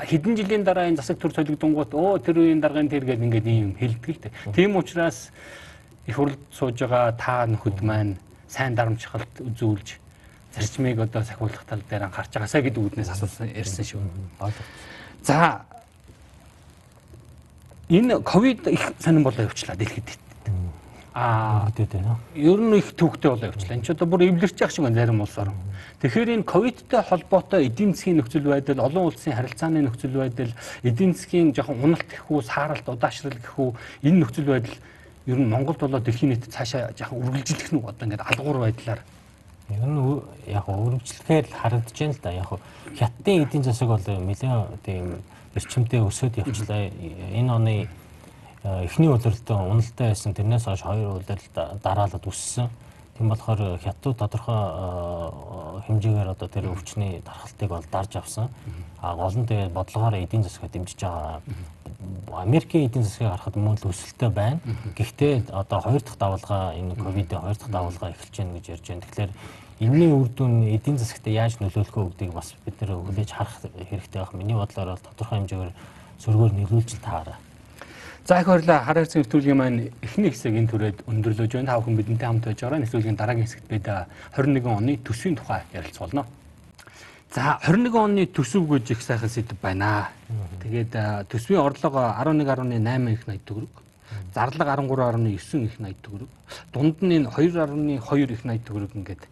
Хэдэн 0.07 0.37
жилийн 0.37 0.65
дараа 0.65 0.87
энэ 0.87 1.01
засаг 1.03 1.19
төр 1.19 1.35
солигдонгууд 1.35 1.93
оо 1.97 2.19
тэр 2.23 2.39
үеийн 2.39 2.61
даргын 2.61 2.89
тэр 2.89 3.05
гээд 3.05 3.25
ингээд 3.27 3.47
ийм 3.49 3.75
хэлдэг 3.75 4.07
л 4.07 4.23
дээ. 4.23 4.55
Тийм 4.55 4.77
учраас 4.77 5.33
их 6.07 6.15
хурлд 6.15 6.39
сууж 6.53 6.79
байгаа 6.79 7.17
та 7.17 7.47
нөхөд 7.49 7.83
маань 7.83 8.21
сайн 8.47 8.77
дарамтчгалт 8.77 9.41
үзүүлж 9.41 9.99
зарчмыг 10.55 10.99
одоо 10.99 11.23
сахиулах 11.23 11.65
тал 11.65 11.83
дээр 11.89 12.05
анхаарч 12.05 12.33
байгаасаа 12.35 12.63
гэдэг 12.63 12.83
үднээс 12.83 13.11
асуусан 13.11 13.49
ярьсан 13.55 13.85
шүү. 13.85 14.01
За 15.23 15.63
энэ 17.89 18.21
ковид 18.23 18.67
их 18.67 18.93
сонирн 18.99 19.25
болоо 19.25 19.45
явчлаа 19.45 19.77
дэлхийд. 19.77 20.19
Аа 21.15 21.71
гэдэг 21.77 22.01
байна. 22.01 22.19
Ер 22.35 22.59
нь 22.59 22.79
их 22.79 22.95
төвхтэй 22.95 23.31
болоо 23.31 23.47
явчлаа. 23.51 23.77
Энд 23.77 23.85
ч 23.87 23.91
одоо 23.91 24.07
бүр 24.07 24.27
эвлэрч 24.31 24.61
явах 24.61 24.73
шиг 24.73 24.85
байна 24.85 24.97
зарим 24.97 25.21
улсаар. 25.21 25.51
Тэгэхээр 26.01 26.35
энэ 26.35 26.49
ковидтай 26.49 27.03
холбоотой 27.03 27.67
эдийн 27.67 27.95
засгийн 27.95 28.17
нөхцөл 28.23 28.47
байдал, 28.49 28.81
олон 28.81 29.13
улсын 29.13 29.35
харилцааны 29.37 29.83
нөхцөл 29.85 30.17
байдал, 30.17 30.49
эдийн 30.83 31.13
засгийн 31.13 31.53
жоохон 31.53 31.83
уналт 31.83 32.09
гэх 32.09 32.25
үү, 32.31 32.41
сааралт, 32.41 32.89
удаашрал 32.89 33.37
гэх 33.37 33.59
үү, 33.59 33.75
энэ 34.09 34.19
нөхцөл 34.25 34.49
байдал 34.49 34.77
ер 35.27 35.37
нь 35.37 35.51
Монголд 35.51 35.79
болоо 35.79 36.01
дэлхийн 36.01 36.33
нийтэд 36.33 36.53
цаашаа 36.57 36.91
жоохон 36.97 37.21
үргэлжилэх 37.21 37.73
нь 37.75 37.85
одоо 37.85 38.05
ингээд 38.07 38.25
алгуур 38.25 38.59
байдлаар 38.65 39.01
Яг 39.71 39.83
нь 39.87 40.23
яг 40.51 40.67
өргөжлөхээр 40.67 41.47
харагдаж 41.51 41.97
байна 41.99 42.15
л 42.15 42.23
да. 42.23 42.31
Яг 42.31 42.51
хятадын 42.99 43.43
эдийн 43.47 43.63
засаг 43.63 43.89
бол 43.89 44.03
нэлээд 44.03 44.83
тийм 44.83 45.23
эрчимтэй 45.55 46.01
өсөд 46.03 46.39
явчлаа. 46.43 46.91
Энэ 46.91 47.53
оны 47.55 47.89
эхний 48.65 49.09
удирдалтын 49.09 49.71
уналтай 49.71 50.11
байсан. 50.11 50.35
Тэрнээс 50.35 50.65
хойш 50.65 50.83
хоёр 50.83 51.17
удирдалт 51.23 51.83
дараалал 51.83 52.27
өссөн. 52.27 52.69
Тийм 53.17 53.29
болохоор 53.29 53.79
хятад 53.79 54.17
тодорхой 54.19 54.61
хэмжээгээр 55.87 56.33
одоо 56.35 56.49
тэр 56.49 56.71
өвчний 56.73 57.23
дархалтыг 57.25 57.69
бол 57.69 57.85
дарж 57.91 58.17
авсан. 58.17 58.49
А 59.01 59.15
гол 59.15 59.35
нь 59.39 59.47
тэгээд 59.47 59.73
бодлогоор 59.73 60.15
эдийн 60.19 60.43
засгаа 60.43 60.69
дэмжиж 60.69 61.01
байгаа. 61.01 61.41
Америкийн 62.33 62.89
эдийн 62.89 63.05
засгийг 63.05 63.31
харахад 63.31 63.57
мөн 63.57 63.77
л 63.77 63.91
өсөлттэй 63.91 64.31
байна. 64.31 64.61
Гэхдээ 64.97 65.53
одоо 65.53 65.81
хоёр 65.81 66.03
дахь 66.03 66.17
давалгаа 66.17 66.75
энэ 66.75 66.97
ковидын 66.97 67.41
хоёр 67.41 67.57
дахь 67.57 67.71
давалгаа 67.71 68.11
эхэлж 68.11 68.35
байна 68.39 68.55
гэж 68.57 68.67
ярьж 68.71 68.87
байна. 68.89 69.05
Тэгэхээр 69.05 69.33
энэний 69.81 70.11
үр 70.13 70.29
дүн 70.29 70.55
эдийн 70.73 70.97
засагт 70.97 71.27
яаж 71.27 71.61
нөлөөлөх 71.61 71.97
вэ 71.97 72.05
гэдгийг 72.09 72.33
бас 72.33 72.55
бид 72.65 72.77
нэр 72.81 72.97
хүлээж 72.97 73.31
харах 73.33 73.57
хэрэгтэй 73.61 74.21
байх. 74.21 74.33
Миний 74.33 74.57
бодлоор 74.57 74.97
бол 74.97 75.05
тодорхой 75.05 75.39
хэмжээгээр 75.39 75.73
сөргөөр 76.25 76.53
нөлөөлж 76.57 76.91
таараа. 77.05 77.39
За 78.25 78.41
их 78.41 78.47
баярлалаа. 78.47 78.85
Хар 78.85 78.97
хайрцаг 78.97 79.21
нэвтрүүлгийн 79.21 79.57
маань 79.57 79.91
эхний 80.01 80.31
хэсэг 80.31 80.55
энэ 80.57 80.71
түрээд 80.71 80.99
өндөрлөж 81.09 81.53
байна. 81.53 81.73
Та 81.73 81.81
бүхэн 81.81 81.97
бидэнтэй 81.97 82.29
хамт 82.29 82.45
байж 82.45 82.61
байгаа. 82.61 82.81
Нэвтрүүлгийн 82.85 83.17
дараагийн 83.17 83.47
хэсэгт 83.49 83.69
бид 83.69 83.89
21 84.37 84.69
оны 84.69 84.97
төсвийн 85.01 85.37
тухай 85.37 85.65
ярилцуулна. 85.73 86.25
За 87.31 87.61
21 87.63 87.95
оны 87.95 88.27
төсөв 88.27 88.67
гэж 88.67 88.91
их 88.91 89.03
сайхан 89.03 89.31
сэдв 89.31 89.55
байна. 89.63 90.11
Тэгээд 90.63 91.29
төсвийн 91.31 91.63
орлого 91.63 92.11
11.8 92.19 93.13
их 93.13 93.27
80 93.27 93.45
төгрөг. 93.47 93.71
зарлага 94.35 94.75
13.9 94.83 95.35
их 95.35 95.79
80 95.79 95.95
төгрөг. 96.03 96.29
Дунд 96.73 97.03
нь 97.03 97.15
энэ 97.15 97.31
2.2 97.31 97.95
их 97.95 98.05
80 98.05 98.65
төгрөг 98.67 98.97
ингээд 98.99 99.23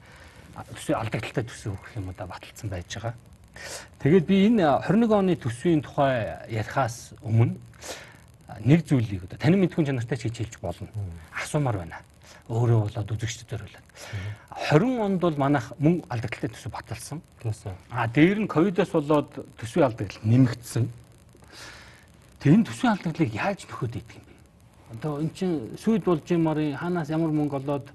төсөө 0.74 0.94
алдагдaltaй 0.94 1.44
төсөө 1.44 1.72
өгөх 1.74 1.96
юм 1.96 2.08
уу 2.08 2.14
да 2.18 2.26
баталсан 2.26 2.70
байж 2.70 2.86
байгаа. 2.94 3.14
Тэгээд 3.98 4.26
би 4.26 4.46
энэ 4.46 4.62
21 4.86 5.18
оны 5.18 5.34
төсвийн 5.36 5.82
тухай 5.82 6.38
ярихаас 6.50 7.14
өмнө 7.22 7.58
нэг 8.62 8.86
зүйлийг 8.86 9.24
одоо 9.26 9.38
танин 9.38 9.60
мэдхүн 9.66 9.86
чанартай 9.86 10.18
ч 10.18 10.30
хийж 10.30 10.38
хэлж 10.38 10.58
болно. 10.62 10.88
Асуумаар 11.34 11.78
байна. 11.82 11.98
Өөрөө 12.48 12.88
болоод 12.88 13.12
үзэгчдэд 13.12 13.50
зориулаад. 13.52 13.86
20 14.72 15.04
онд 15.04 15.20
бол 15.20 15.36
манайх 15.36 15.68
мөн 15.76 16.00
алдагдaltaй 16.08 16.48
төсөв 16.48 16.72
баталсан. 16.72 17.20
А 17.92 18.08
дээр 18.08 18.40
нь 18.40 18.48
ковидоос 18.48 18.88
болоод 18.88 19.28
төсвийн 19.60 19.84
алдагдал 19.84 20.24
нэмэгдсэн. 20.24 20.88
Тэр 22.40 22.52
төсвийн 22.64 22.96
алдагдлыг 22.96 23.36
яаж 23.36 23.68
нөхөд 23.68 24.00
идэх 24.00 24.16
юм 24.16 24.24
бэ? 24.24 24.96
Одоо 24.96 25.20
эн 25.20 25.30
чин 25.36 25.76
сүйд 25.76 26.08
болж 26.08 26.24
юмарын 26.24 26.80
хаанаас 26.80 27.12
ямар 27.12 27.36
мөнгө 27.36 27.60
олоод 27.60 27.92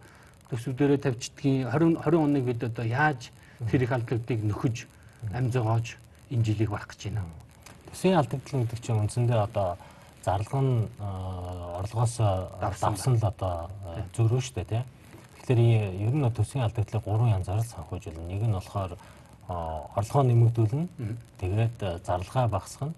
төсөв 0.54 0.78
дээрээ 0.78 1.02
тавьчихдгийг 1.02 1.74
20 1.74 1.98
20 2.06 2.22
оныг 2.22 2.44
бид 2.46 2.62
одоо 2.62 2.86
яаж 2.86 3.34
тэр 3.72 3.90
их 3.90 3.92
алдагдлыг 3.92 4.44
нөхөж 4.46 4.86
амь 5.34 5.50
зогоож 5.50 5.98
энэ 6.30 6.46
жилийг 6.46 6.70
барах 6.70 6.94
гэж 6.94 7.10
байна. 7.10 7.26
Төсвийн 7.90 8.22
алдагдал 8.22 8.62
гэдэг 8.62 8.80
чинь 8.86 9.02
үндсэндээ 9.02 9.40
одоо 9.50 9.82
зарлага 10.24 10.62
нь 10.64 10.88
орлогоос 11.00 12.16
давсан 12.80 13.20
л 13.20 13.26
одоо 13.28 13.70
зөрөө 14.16 14.42
шүү 14.42 14.56
дээ 14.56 14.72
тийм. 14.72 14.86
Тэгэхээр 15.44 15.60
ер 16.00 16.14
нь 16.16 16.32
төсвийн 16.32 16.64
алдагдлыг 16.64 17.04
гурван 17.04 17.36
янзаар 17.36 17.62
санхүүжүүлнэ. 17.68 18.32
Нэг 18.32 18.42
нь 18.48 18.56
болохоор 18.56 18.96
орлогоо 19.48 20.24
нэмэгдүүлнэ. 20.24 20.88
Тэгээд 21.40 22.08
зарлагаа 22.08 22.48
багасгах 22.48 22.90
нь. 22.90 22.96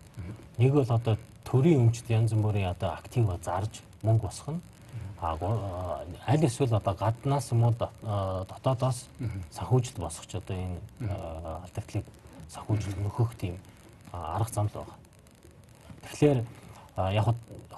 Нэг 0.61 0.71
бол 0.77 0.85
одоо 0.85 1.17
төрийн 1.43 1.89
өмчт 1.89 2.05
янз 2.09 2.33
бүрийн 2.38 2.69
одоо 2.69 2.93
актив 2.93 3.25
зарж 3.41 3.81
мөнгө 4.05 4.29
босгох 4.29 4.55
нь. 4.55 4.61
А 5.21 5.33
аль 6.27 6.45
эсвэл 6.45 6.77
одоо 6.77 6.93
гаднаас 6.93 7.49
юм 7.51 7.63
уу 7.63 7.73
дотоодоос 7.73 9.09
санхүүжилт 9.49 9.97
босгож 9.97 10.35
одоо 10.38 10.55
энэ 10.55 10.77
алдагдлыг 11.65 12.05
санхүүжилт 12.53 12.99
нөхөх 13.01 13.33
тийм 13.33 13.57
арга 14.13 14.53
зам 14.53 14.69
л 14.69 14.85
байна. 14.85 14.93
Тэгэхээр 16.11 16.39
яг 16.97 17.27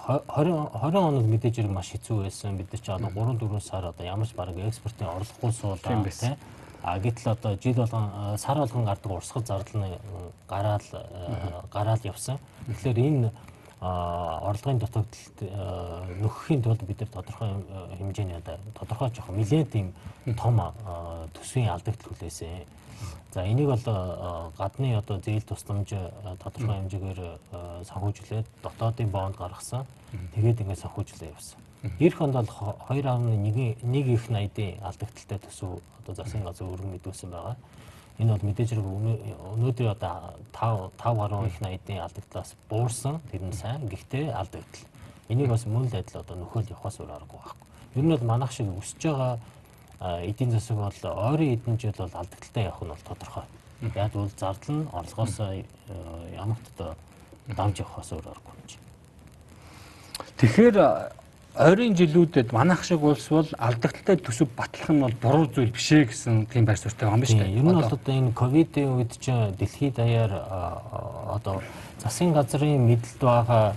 20 0.06 0.70
20 0.72 0.96
онд 0.96 1.26
мэдээж 1.26 1.56
хэрэг 1.56 1.72
маш 1.72 1.90
хэцүү 1.92 2.22
байсан. 2.22 2.56
Бид 2.56 2.72
нар 2.72 2.80
ч 2.80 2.88
одоо 2.88 3.10
3 3.10 3.38
4 3.38 3.60
сар 3.60 3.84
одоо 3.90 4.06
ямар 4.06 4.26
ч 4.26 4.34
баг 4.34 4.56
экспортын 4.56 5.08
орлогогүй 5.08 5.52
суулаа 5.52 5.78
тийм. 5.82 6.36
А 6.82 6.98
гэтэл 6.98 7.32
одоо 7.32 7.56
жил 7.58 7.74
болгон 7.74 8.38
сар 8.38 8.56
болгон 8.58 8.84
гардаг 8.84 9.12
урсгал 9.12 9.42
зардал 9.42 9.82
нь 9.82 9.98
гараал 10.48 10.86
гараал 11.72 12.00
явсан. 12.04 12.38
Тэгэхээр 12.66 12.98
энэ 12.98 13.30
орлогын 13.80 14.78
дутагдалт 14.82 15.38
нөхөхийн 16.18 16.62
тулд 16.62 16.82
бид 16.82 17.00
нар 17.00 17.10
тодорхой 17.14 17.48
хэмжээний 17.98 18.36
одоо 18.36 18.58
тодорхой 18.74 19.10
жоох 19.14 19.30
нэлээд 19.30 19.70
тийм 19.70 19.94
том 20.34 20.58
төсвийн 21.34 21.70
алдагдлал 21.70 22.14
хүлээсэн. 22.18 22.66
За 23.30 23.46
энийг 23.46 23.70
бол 23.70 23.86
гадны 24.58 24.98
одоо 24.98 25.22
зээл 25.22 25.46
тусламж 25.46 25.94
тодорхой 26.42 26.74
хэмжээгээр 26.74 27.20
санхүүжүүлээд 27.86 28.46
дотоодын 28.62 29.10
бонд 29.10 29.36
гаргасан. 29.36 29.86
Тэгээд 30.34 30.60
ингээд 30.66 30.82
санхүүжлээ 30.82 31.30
явсан. 31.30 31.60
Ирэх 32.02 32.20
онд 32.20 32.34
бол 32.34 32.50
2.1 32.90 33.78
1 33.86 33.94
их 34.10 34.26
80-ийн 34.26 34.82
алдагдaltaй 34.82 35.38
төсөв 35.38 35.78
одоо 36.02 36.14
засгийн 36.18 36.42
газар 36.42 36.66
өргөн 36.66 36.98
мэдүүлсэн 36.98 37.30
байгаа. 37.30 37.54
Энэ 38.18 38.34
бол 38.34 38.46
мэдээж 38.50 38.74
хэрэг 38.74 38.86
өнөөдөр 38.86 39.88
одоо 39.94 40.34
5 40.50 40.90
5 40.98 41.18
гаруй 41.22 41.46
их 41.46 41.58
80-ийн 41.62 42.02
алдагдлаас 42.02 42.54
буурсан. 42.68 43.20
Тэр 43.30 43.42
нь 43.46 43.54
сайн. 43.54 43.86
Гэхдээ 43.86 44.34
алдагдал. 44.34 44.86
Энийг 45.28 45.48
бас 45.48 45.66
мөн 45.66 45.86
л 45.86 45.94
адил 45.94 46.18
одоо 46.18 46.36
нөхөөл 46.36 46.66
явахаас 46.66 46.98
өөр 46.98 47.14
аргагүй 47.14 47.38
байхгүй. 47.38 47.66
Ер 47.94 48.02
нь 48.02 48.10
бол 48.10 48.26
манайх 48.26 48.50
шиг 48.50 48.66
өсөж 48.66 49.02
байгаа 49.06 49.38
эдийн 50.26 50.50
засаг 50.50 50.76
бол 50.82 50.98
ойрын 51.30 51.54
эдэн 51.54 51.78
жил 51.78 51.94
бол 51.94 52.10
алдагдaltaй 52.10 52.64
явах 52.64 52.82
нь 52.82 52.90
бол 52.90 53.06
тодорхой. 53.06 53.46
Яг 53.94 54.12
бол 54.12 54.30
зардал 54.34 54.74
нь 54.74 54.88
орлогоос 54.90 55.38
ямагт 56.34 56.66
одоо 56.74 56.94
дамж 57.54 57.78
явахаас 57.78 58.12
өөр 58.12 58.26
аргагүй 58.34 58.54
юм 58.58 58.66
чинь. 58.66 58.86
Тэгэхээр 60.42 60.76
ойрын 61.56 61.96
жилүүдэд 61.96 62.52
манайх 62.52 62.84
шиг 62.84 63.02
улс 63.02 63.28
бол 63.32 63.48
алдагдaltaй 63.58 64.16
төсөв 64.20 64.48
батлах 64.56 64.90
нь 64.92 65.00
бол 65.00 65.14
буруу 65.22 65.46
зүйл 65.48 65.72
биш 65.72 65.92
ээ 65.92 66.04
гэсэн 66.12 66.46
тийм 66.52 66.64
байр 66.68 66.78
суурьтай 66.78 67.08
байгаа 67.08 67.16
юм 67.16 67.22
ба 67.22 67.26
шүү 67.26 67.38
дээ. 67.38 67.56
Ер 67.56 67.64
нь 67.64 67.72
бол 67.72 67.82
одоо 67.82 68.14
энэ 68.14 68.32
ковидын 68.36 68.94
үед 68.94 69.12
чинь 69.18 69.56
дэлхийд 69.58 69.94
даяар 69.96 70.32
одоо 71.34 71.62
засгийн 71.98 72.32
газрын 72.36 72.78
мэдлэлд 72.84 73.22
байгаа 73.22 73.74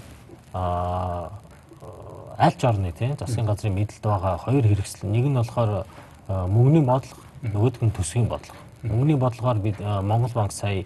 аль 2.38 2.58
ч 2.58 2.62
орны 2.66 2.92
тийм 2.92 3.18
засгийн 3.18 3.50
газрын 3.50 3.74
мэдлэлд 3.74 4.06
байгаа 4.06 4.38
хоёр 4.38 4.66
хэрэгсэл 4.68 5.10
нэг 5.10 5.26
нь 5.26 5.40
болохоор 5.40 5.86
мөнгөний 6.28 6.86
бодлого 6.86 7.22
нөгөөдг 7.42 7.82
нь 7.82 7.96
төсвийн 7.98 8.28
бодлого. 8.30 8.60
Мөнгөний 8.84 9.18
бодлогоор 9.18 9.58
бид 9.58 9.80
Монгол 9.80 10.34
банк 10.34 10.52
сая 10.52 10.86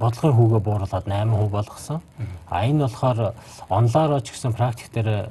бодлогын 0.00 0.36
хүүгээ 0.36 0.62
бууруулад 0.64 1.04
8% 1.04 1.48
болгосон. 1.52 2.00
А 2.48 2.64
энэ 2.64 2.88
болохоор 2.88 3.34
онлайнаар 3.68 4.22
ч 4.24 4.32
гэсэн 4.32 4.56
практик 4.56 4.88
дээр 4.92 5.28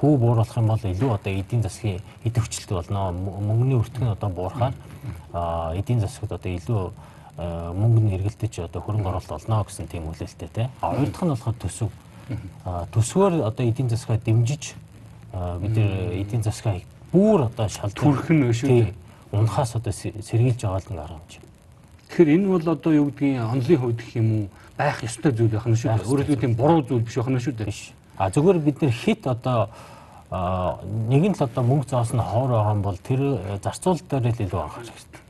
хүү 0.00 0.12
бууруулах 0.16 0.56
юм 0.56 0.66
бол 0.72 0.80
илүү 0.80 1.10
одоо 1.12 1.32
эдийн 1.32 1.62
засгийн 1.62 2.00
идэвхжлэлт 2.24 2.72
болно. 2.72 3.12
Мөнгөний 3.12 3.76
өртөг 3.76 4.02
нь 4.02 4.14
одоо 4.16 4.30
буурахаар 4.32 4.74
эдийн 5.76 6.00
засагт 6.00 6.32
одоо 6.32 6.50
илүү 6.56 6.82
мөнгө 7.36 8.00
нь 8.00 8.14
эргэлдэж 8.16 8.64
одоо 8.64 8.80
хөрөнгө 8.80 9.08
оруулалт 9.08 9.44
олно 9.44 9.64
гэсэн 9.64 9.86
тийм 9.88 10.08
хүлээлттэй 10.08 10.48
те. 10.48 10.70
А 10.80 10.96
хоёр 10.96 11.12
дахь 11.12 11.24
нь 11.24 11.32
болохоор 11.36 11.56
төсөв. 11.60 11.90
Төсвөөр 12.92 13.44
одоо 13.44 13.64
эдийн 13.66 13.88
засгаа 13.92 14.16
дэмжиж 14.16 14.74
бид 15.60 15.76
нэр 15.76 16.16
эдийн 16.16 16.42
засгаа 16.42 16.80
бүр 17.12 17.48
одоо 17.48 17.68
шал 17.68 17.92
түрхэн 17.92 18.52
шүү 18.52 18.68
дээ. 18.68 18.94
Унахаас 19.32 19.76
одоо 19.76 19.92
сэргийлж 19.92 20.64
л 20.64 20.76
нэг 20.92 21.00
арга 21.00 21.20
чинь. 21.28 21.44
Тэгэхээр 22.12 22.36
энэ 22.36 22.48
бол 22.52 22.68
одоо 22.68 22.92
юу 22.92 23.08
гэдгийг 23.08 23.40
онлын 23.40 23.80
хувьд 23.80 23.96
гэх 24.04 24.16
юм 24.20 24.28
уу 24.36 24.44
байх 24.76 25.00
ёстой 25.00 25.32
зүйл 25.32 25.48
байх 25.48 25.64
нь 25.64 25.80
шүү 25.80 25.96
дээ. 25.96 26.04
Өөрөөр 26.04 26.28
хэлбэл 26.28 26.44
тийм 26.44 26.56
буруу 26.60 26.84
зүйл 26.84 27.00
биш 27.08 27.16
байх 27.16 27.32
нь 27.32 27.40
шүү 27.40 27.56
дээ. 27.56 27.72
А 28.20 28.28
зүгээр 28.28 28.58
бид 28.60 28.82
нар 28.84 28.92
хит 28.92 29.24
одоо 29.24 29.72
нэг 31.08 31.22
нь 31.24 31.32
л 31.32 31.40
одоо 31.40 31.62
мөнгө 31.64 31.88
зоос 31.88 32.12
нь 32.12 32.20
ховор 32.20 32.52
байгаа 32.52 32.76
юм 32.76 32.82
бол 32.84 33.00
тэр 33.00 33.20
зарцуулалт 33.64 34.04
дээр 34.12 34.28
л 34.28 34.44
илүү 34.44 34.60
анхаарах 34.60 34.92
хэрэгтэй. 34.92 35.22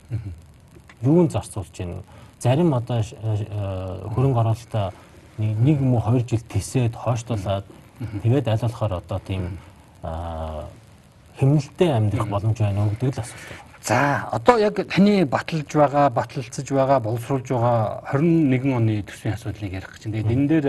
Юунд 1.07 1.31
зарцуулж 1.31 1.71
байна? 1.71 2.03
Зарим 2.43 2.75
одоо 2.75 2.99
хөрөнгө 2.99 4.41
оруулалтаа 4.43 4.91
нэг 5.39 5.79
юм 5.79 5.95
уу 5.95 6.03
хоёр 6.03 6.27
жил 6.27 6.43
тисээд 6.43 6.99
хойшлуулад 6.99 7.63
тэгээд 8.27 8.51
аль 8.51 8.59
болохоор 8.67 8.99
одоо 8.99 9.19
тийм 9.23 9.55
хэмнэлтэд 11.39 11.91
амьдрах 11.95 12.27
боломж 12.27 12.59
байна 12.59 12.83
уу 12.83 12.91
гэдэг 12.91 13.15
л 13.15 13.23
асуулт 13.23 13.47
байна. 13.55 13.72
За 13.83 14.29
одоо 14.31 14.59
яг 14.59 14.77
таны 14.87 15.27
баталж 15.27 15.75
байгаа, 15.75 16.09
баталцаж 16.09 16.71
байгаа, 16.71 17.01
боловсруулж 17.01 17.49
байгаа 17.51 18.15
21 18.15 18.77
оны 18.79 19.03
төсвийн 19.03 19.35
асуудлыг 19.35 19.75
ярих 19.75 19.91
гэж 19.91 20.07
байна. 20.07 20.23
Тэгээд 20.23 20.35
энэ 20.39 20.47
дээр 20.47 20.67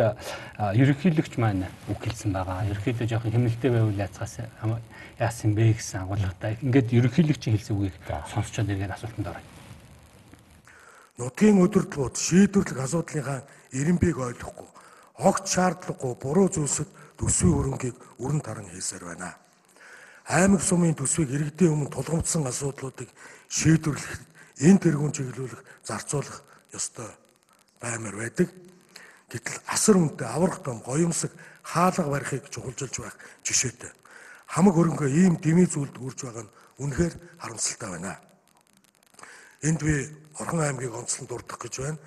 ерөнхийлөгч 0.82 1.38
маань 1.38 1.70
үг 1.94 2.02
хэлсэн 2.02 2.34
байгаа. 2.34 2.66
Ерөнхийдөө 2.74 3.06
жоохон 3.06 3.34
хэмнэлтэй 3.38 3.70
байвал 3.70 3.94
яцгаас 3.94 4.42
яасан 5.22 5.54
бэ 5.54 5.78
гэсэн 5.78 6.02
агуулгатай. 6.10 6.58
Ингээд 6.66 6.90
ерөнхийлөгчийн 6.90 7.54
хэлсэн 7.54 7.78
үгийг 7.78 7.94
сонсчод 8.34 8.74
иргээр 8.74 8.98
асуултанд 8.98 9.30
орё. 9.30 9.46
Нутгийн 11.22 11.62
өдөрлгүүд 11.62 12.18
шийдвэрлэх 12.18 12.82
асуудлынхаа 12.82 13.46
эренбийг 13.78 14.18
ойлгохгүй, 14.18 14.70
огт 15.22 15.46
шаардлагагүй 15.46 16.18
буруу 16.18 16.50
зүйлсэд 16.50 16.90
төсвийн 17.22 17.54
хөрөнгийг 17.54 17.96
өрн 18.18 18.42
таран 18.42 18.66
хийсээр 18.74 19.06
байна 19.14 19.38
аймаг 20.28 20.62
сумын 20.64 20.96
төсвийг 20.96 21.30
иргэдийн 21.36 21.74
өмнө 21.76 21.92
тулгамдсан 21.92 22.48
асуудлуудыг 22.48 23.10
шийдвэрлэх 23.52 24.20
энэ 24.64 24.80
тэргуун 24.80 25.12
чиглүүлэх 25.12 25.62
зарцуулах 25.84 26.44
ёстой 26.72 27.12
баймар 27.82 28.16
байдаг. 28.16 28.48
Гэтэл 29.28 29.60
асар 29.68 29.98
үнэтэй 30.00 30.28
аврах 30.28 30.64
том 30.64 30.80
гоёмсог 30.80 31.32
хаалга 31.64 32.08
барихыг 32.08 32.48
чухалжилж 32.48 32.96
байх 33.04 33.16
жишээтэй. 33.44 33.92
Хамаг 34.48 34.76
хөрөнгө 34.76 35.12
ийм 35.12 35.36
дэмий 35.44 35.68
зүйлд 35.68 36.00
үрж 36.00 36.20
байгаа 36.24 36.48
нь 36.48 36.54
үнэхээр 36.80 37.14
харамсалтай 37.44 37.90
байна. 37.92 38.20
Энд 39.62 39.84
би 39.84 40.08
Орхон 40.40 40.62
аймгийг 40.64 40.94
онцлон 40.96 41.28
дурдах 41.28 41.60
гэж 41.60 41.76
байна. 41.84 42.00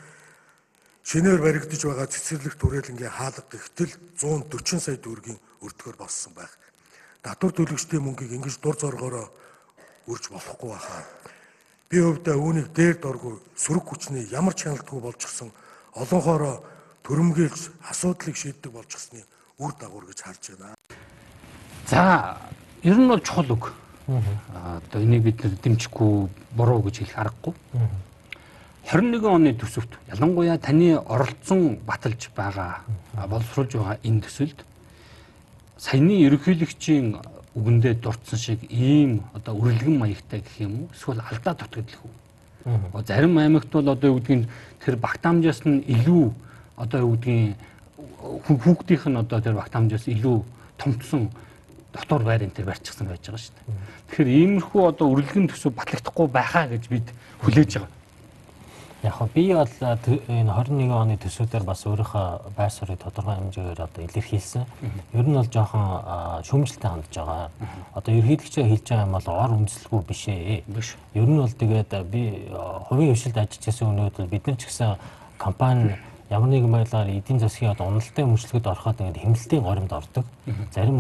Шинээр 1.05 1.41
баригдаж 1.45 1.83
байгаа 1.85 2.09
цэцэрлэг 2.09 2.57
түрээлэнгийн 2.57 3.13
хаалга 3.13 3.45
гихтэл 3.51 3.93
140 4.19 4.81
сая 4.81 4.97
төгрөгийн 4.97 5.39
өртгөр 5.61 5.97
болсон 6.01 6.33
байх 6.35 6.51
татвар 7.27 7.53
төлөгчдийн 7.59 8.07
мөнгийг 8.07 8.39
ингэж 8.39 8.63
дур 8.63 8.79
зоргоороо 8.79 9.27
үрж 10.07 10.31
болохгүй 10.31 10.71
байхаа. 10.71 11.03
Би 11.91 11.99
өвдөө 11.99 12.39
үүнийг 12.39 12.69
дээр 12.71 13.03
доргүй 13.03 13.35
сөрөг 13.59 13.83
хүчний 13.91 14.31
ямар 14.31 14.55
ч 14.55 14.71
хяналтгүй 14.71 15.01
болчихсон 15.03 15.51
олонхоороо 15.99 16.63
төрөмгийлж 17.03 17.63
асуудлыг 17.91 18.39
шийддэг 18.39 18.71
болчихсны 18.71 19.27
үр 19.59 19.75
дагавар 19.75 20.07
гэж 20.07 20.23
харж 20.23 20.55
байна. 20.55 20.79
За, 21.91 22.39
ер 22.87 22.95
нь 22.95 23.11
бол 23.11 23.19
чухал 23.19 23.51
үг. 23.51 23.75
Аа 24.07 24.79
одоо 24.79 25.03
энийг 25.03 25.27
бид 25.27 25.43
нэр 25.43 25.59
дэмжихгүй 25.59 26.31
буруу 26.55 26.83
гэж 26.87 27.03
хэлэх 27.03 27.19
аргагүй. 27.19 27.55
21 28.87 29.27
оны 29.27 29.51
төсөвт 29.59 29.99
ялангуяа 30.15 30.63
таны 30.63 30.95
оролцсон 30.95 31.83
баталж 31.83 32.31
байгаа 32.39 32.87
боловсруулж 33.27 33.75
байгаа 33.75 33.99
энэ 34.07 34.23
төсөлд 34.23 34.63
саяны 35.77 36.17
ерөнхийлөгчийн 36.25 37.17
үгэндээ 37.57 37.95
дурдсан 38.01 38.39
шиг 38.39 38.61
ийм 38.71 39.25
одоо 39.33 39.57
үрэлгэн 39.57 39.97
маягтай 39.97 40.41
гэх 40.41 40.61
юм 40.61 40.85
уу? 40.85 40.89
Эсвэл 40.93 41.21
алдаа 41.21 41.55
дутагдал 41.55 42.01
хүү? 42.01 42.13
Аа. 42.67 43.03
Зарим 43.07 43.39
аймагт 43.39 43.71
бол 43.73 43.89
одоо 43.89 44.11
юу 44.11 44.21
гэдгийг 44.21 44.49
тэр 44.85 44.97
багтаамжаас 44.97 45.65
нь 45.65 45.85
илүү 45.85 46.33
одоо 46.77 47.01
юу 47.01 47.17
гэдгийг 47.17 47.57
хүүхдийнх 48.45 49.07
нь 49.09 49.21
одоо 49.21 49.41
тэр 49.41 49.55
багтаамжаас 49.57 50.09
илүү 50.09 50.45
томцсон 50.77 51.31
дотор 51.93 52.23
байр 52.25 52.45
энэ 52.45 52.53
төр 52.53 52.69
барьчихсан 52.69 53.09
байж 53.09 53.25
байгаа 53.25 53.41
шүү 53.41 53.55
дээ. 53.57 53.77
Тэгэхээр 54.13 54.29
иймэрхүү 54.37 54.83
одоо 54.85 55.07
үрэлгэн 55.17 55.49
төсөв 55.49 55.73
батлагдахгүй 55.73 56.27
байхаа 56.29 56.67
гэж 56.69 56.85
бид 56.93 57.09
хүлээж 57.41 57.73
байгаа. 57.81 57.96
Яг 59.07 59.21
би 59.35 59.55
бол 59.55 59.71
энэ 59.79 60.51
21 60.51 60.91
оны 60.91 61.15
төсвүүдээр 61.23 61.63
бас 61.63 61.87
өөрийнхөө 61.87 62.51
байр 62.59 62.73
суурийг 62.75 62.99
тодорхой 62.99 63.39
хэмжээгээр 63.39 63.85
одоо 63.87 64.03
илэрхийлсэн. 64.03 64.67
Ер 65.15 65.27
нь 65.31 65.39
бол 65.39 65.47
жоохон 65.47 66.43
шүүмжлэлтэй 66.43 66.91
хандж 66.91 67.15
байгаа. 67.15 67.51
Одоо 67.95 68.11
ерөнхийлөгчөө 68.19 68.67
хэлж 68.67 68.87
байгаа 68.91 69.07
юм 69.07 69.15
бол 69.15 69.29
ор 69.31 69.53
үндэслэхгүй 69.63 70.03
биш 70.11 70.23
ээ. 70.27 70.63
Биш. 70.67 70.89
Ер 71.15 71.31
нь 71.31 71.39
бол 71.39 71.55
тэгээд 71.55 71.91
би 72.11 72.51
хувийн 72.91 73.15
хвшилд 73.15 73.39
ажиллаж 73.39 73.63
байсан 73.63 73.91
өнөөдөр 73.95 74.27
бид 74.27 74.47
нар 74.51 74.59
ч 74.59 74.67
гэсэн 74.67 74.99
компани 75.39 75.95
ямар 76.27 76.51
нэгэн 76.51 76.73
байдлаар 76.75 77.07
эдийн 77.07 77.39
засгийн 77.39 77.79
одоо 77.79 77.87
уналтын 77.87 78.27
өмчлөгөд 78.27 78.67
ороход 78.67 78.99
ингээд 79.07 79.23
хэмнэлтийн 79.23 79.63
горимд 79.63 79.93
ордог. 79.95 80.27
Зарим 80.75 80.99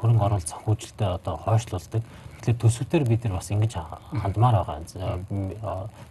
хөрөнгө 0.00 0.24
оруулалт 0.24 0.48
санхүүжилтөд 0.48 1.20
одоо 1.20 1.36
хойшлуулдаг. 1.44 2.02
Тэгэхээр 2.44 2.60
төсвүүдээр 2.60 3.04
бид 3.08 3.24
нар 3.24 3.40
бас 3.40 3.48
ингэж 3.48 3.72
хандмаар 4.20 4.56
байгаа. 4.68 5.24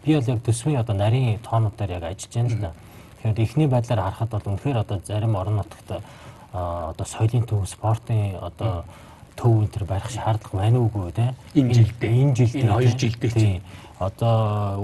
Би 0.02 0.16
бол 0.18 0.30
яг 0.34 0.40
төсвийн 0.42 0.82
одоо 0.82 0.96
нарийн 0.98 1.38
тоонуудаар 1.46 1.92
яг 1.94 2.04
ажиллаж 2.10 2.34
байна 2.34 2.50
л 2.50 2.58
да. 2.58 2.72
Тэгэхээр 3.22 3.44
эхний 3.46 3.68
байдлаар 3.70 4.02
харахад 4.02 4.34
бол 4.34 4.50
үнэхээр 4.58 4.82
одоо 4.82 4.98
зарим 5.06 5.36
орон 5.38 5.62
нутагт 5.62 6.02
одоо 6.54 7.06
соёлын 7.06 7.46
төв, 7.46 7.70
спортын 7.70 8.42
одоо 8.42 8.82
төв 9.38 9.62
энэ 9.62 9.74
төр 9.78 9.86
барих 9.86 10.10
шаардлага 10.10 10.58
байна 10.58 10.82
уугүй 10.82 11.14
те. 11.14 11.36
Энэ 11.54 11.74
жилдээ, 11.74 12.10
энэ 12.10 12.34
жилдээ, 12.34 12.74
хоёр 12.74 12.98
жилдээ 12.98 13.32
чинь 13.38 13.62
одоо 14.02 14.82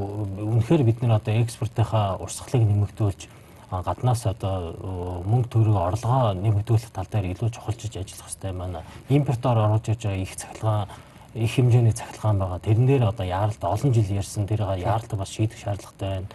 үнэхээр 0.54 0.86
бид 0.86 1.02
нар 1.02 1.18
одоо 1.18 1.34
экспортынхаа 1.34 2.22
урсгалыг 2.22 2.62
нэмэгдүүлж 2.62 3.22
гаднаас 3.70 4.26
одоо 4.26 5.22
мөнгө 5.26 5.50
төгрөг 5.50 5.78
орлогоо 5.78 6.34
нэмэгдүүлэх 6.38 6.94
тал 6.94 7.10
дээр 7.10 7.34
илүү 7.34 7.50
чухалчиж 7.54 7.98
ажиллах 7.98 8.30
хэрэгтэй 8.30 8.54
байна. 8.54 8.82
Импортоор 9.10 9.58
оруулж 9.66 9.90
иж 9.94 10.02
байгаа 10.06 10.22
их 10.22 10.34
цахилгаан 10.38 10.90
их 11.34 11.52
хэмжээний 11.56 11.94
цахилгаан 11.94 12.40
байгаа. 12.40 12.60
Тэрэн 12.60 12.86
дээр 12.88 13.04
одоо 13.10 13.26
яаралт 13.26 13.64
олон 13.64 13.94
жил 13.94 14.10
ярьсан 14.10 14.48
тэрийг 14.48 14.82
яаралт 14.82 15.14
бас 15.14 15.30
шийдэх 15.30 15.58
шаардлагатай 15.58 16.10
байна. 16.10 16.28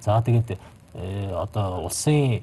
За 0.00 0.22
тэгээд 0.22 0.58
э, 0.94 1.34
одоо 1.34 1.84
улсын 1.84 2.42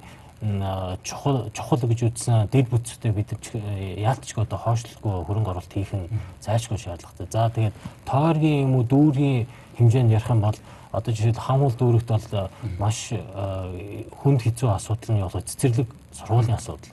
чухал 1.04 1.52
чухал 1.52 1.80
гэж 1.84 2.00
үзсэн 2.08 2.48
дэд 2.48 2.72
бүтцтэй 2.72 3.12
бид 3.12 3.36
яалтчгүй 3.44 4.48
одоо 4.48 4.58
хойшлолгүй 4.58 5.28
хөрөнгө 5.28 5.52
оруулалт 5.52 5.74
хийх 5.74 5.92
нь 5.92 6.08
зайлшгүй 6.40 6.80
шаардлагатай. 6.80 7.28
За 7.28 7.52
тэгээд 7.52 7.76
тойргийн 8.08 8.64
юм 8.72 8.80
уу 8.80 8.84
дүүргийн 8.88 9.48
хэмжээнд 9.76 10.16
ярих 10.16 10.32
юм 10.32 10.40
бол 10.40 10.56
одоо 10.96 11.12
жишээл 11.14 11.44
хамуул 11.44 11.76
дүүрэгт 11.76 12.08
бол 12.08 12.50
маш 12.80 13.12
хүнд 14.24 14.40
хэцүү 14.48 14.70
асуудал 14.72 15.12
нь 15.12 15.24
болоо 15.28 15.44
цэцэрлэг 15.44 15.90
сургуулийн 16.16 16.56
асуудал. 16.56 16.88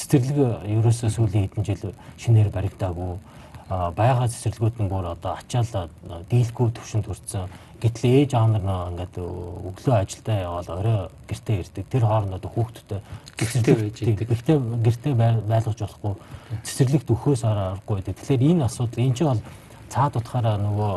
Цэцэрлэг 0.00 0.64
ерөөсөө 0.64 1.10
сүүлийн 1.12 1.52
хэдэн 1.52 1.64
жил 1.68 1.92
шинээр 2.16 2.48
баригдаагүй 2.48 3.20
байгаа 3.68 4.28
цэцэрлэгүүд 4.30 4.76
нь 4.78 4.90
бүр 4.90 5.10
одоо 5.10 5.34
ачаал 5.34 5.90
дийлгүй 6.30 6.70
төвшөнд 6.70 7.06
хүрсэн. 7.10 7.50
Гэтэл 7.82 8.24
ээж 8.24 8.30
аав 8.38 8.48
нар 8.54 8.94
ингээд 8.94 9.14
өглөө 9.18 9.94
ажилдаа 10.00 10.36
яваад 10.38 10.68
орой 10.70 10.98
гэртээ 11.28 11.56
ирдэг. 11.60 11.84
Тэр 11.90 12.04
хооронд 12.06 12.38
одоо 12.38 12.50
хүүхдтэй 12.54 13.00
гэртээ 13.36 13.74
байж 13.74 13.96
идэг. 14.00 14.28
Гэхдээ 14.30 14.58
гэртээ 14.86 15.14
байлгаж 15.18 15.78
болохгүй 15.82 16.14
цэцэрлэгт 16.62 17.10
өхөөс 17.10 17.42
аргагүй. 17.42 18.00
Тэгэхээр 18.06 18.42
энэ 18.54 18.64
асуудал 18.70 19.02
энэ 19.02 19.16
чинь 19.18 19.28
бол 19.34 19.42
цаад 19.90 20.14
утгаараа 20.14 20.56
нөгөө 20.62 20.92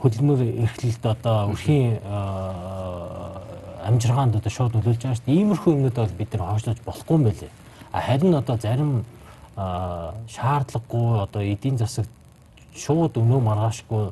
хөдөлмөр 0.00 0.40
эрхлэлд 0.64 1.04
одоо 1.04 1.52
өрхийн 1.52 2.00
амжиргаанд 3.84 4.40
одоо 4.40 4.50
шууд 4.50 4.74
нөлөөлж 4.74 5.00
байгаа 5.04 5.18
шүү 5.20 5.26
дээ. 5.28 5.36
Иймэрхүү 5.36 5.72
юмнууд 5.76 5.96
бол 6.00 6.18
бид 6.18 6.32
нар 6.32 6.48
хойшлуулж 6.48 6.80
болохгүй 6.84 7.14
юм 7.16 7.24
байлээ. 7.28 7.52
Харин 7.92 8.34
одоо 8.34 8.56
зарим 8.56 9.04
шаардлагагүй 9.56 11.22
одоо 11.22 11.42
эдийн 11.42 11.78
засаг 11.78 12.06
шууд 12.74 13.16
өнөө 13.18 13.40
маргаашгүй 13.40 14.10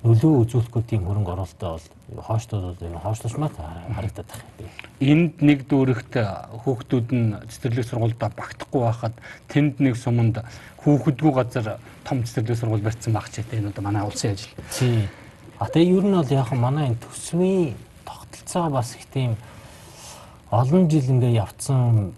нөлөө 0.00 0.32
үзүүлэхгүй 0.48 0.82
тийм 0.88 1.04
хөрөнгө 1.04 1.32
оруулалтаа 1.36 1.76
бол 1.76 2.24
хойштууд 2.24 2.64
бол 2.72 2.88
энэ 2.88 3.02
хойшлуулмаар 3.04 3.52
харагдаад 3.94 4.30
байна. 4.32 4.72
Энд 5.00 5.44
нэг 5.44 5.68
дүүрэгт 5.68 6.14
хүүхдүүд 6.64 7.08
нь 7.12 7.36
цэцэрлэг 7.52 7.84
сургуульд 7.84 8.16
багтахгүй 8.16 8.80
байхад 8.80 9.14
тэнд 9.52 9.84
нэг 9.84 10.00
суманд 10.00 10.40
хүүхэдгүй 10.80 11.32
газар 11.36 11.76
том 12.08 12.24
цэцэрлэг 12.24 12.56
сургууль 12.56 12.80
барьсан 12.80 13.12
баг 13.12 13.28
ч 13.28 13.44
гэдэг 13.44 13.60
энэ 13.60 13.70
одоо 13.76 13.84
манай 13.84 14.02
улсын 14.08 14.32
ажил. 14.32 14.56
Тийм. 14.72 15.04
А 15.60 15.68
тэгээ 15.68 16.00
ер 16.00 16.04
нь 16.08 16.16
бол 16.16 16.32
яг 16.32 16.48
манай 16.56 16.88
энэ 16.88 17.02
төсвийн 17.04 17.76
тогтолцоо 18.08 18.72
бас 18.72 18.96
их 18.96 19.04
тийм 19.12 19.36
олон 20.50 20.90
жил 20.90 21.06
ингээ 21.06 21.38
явцсан 21.38 22.10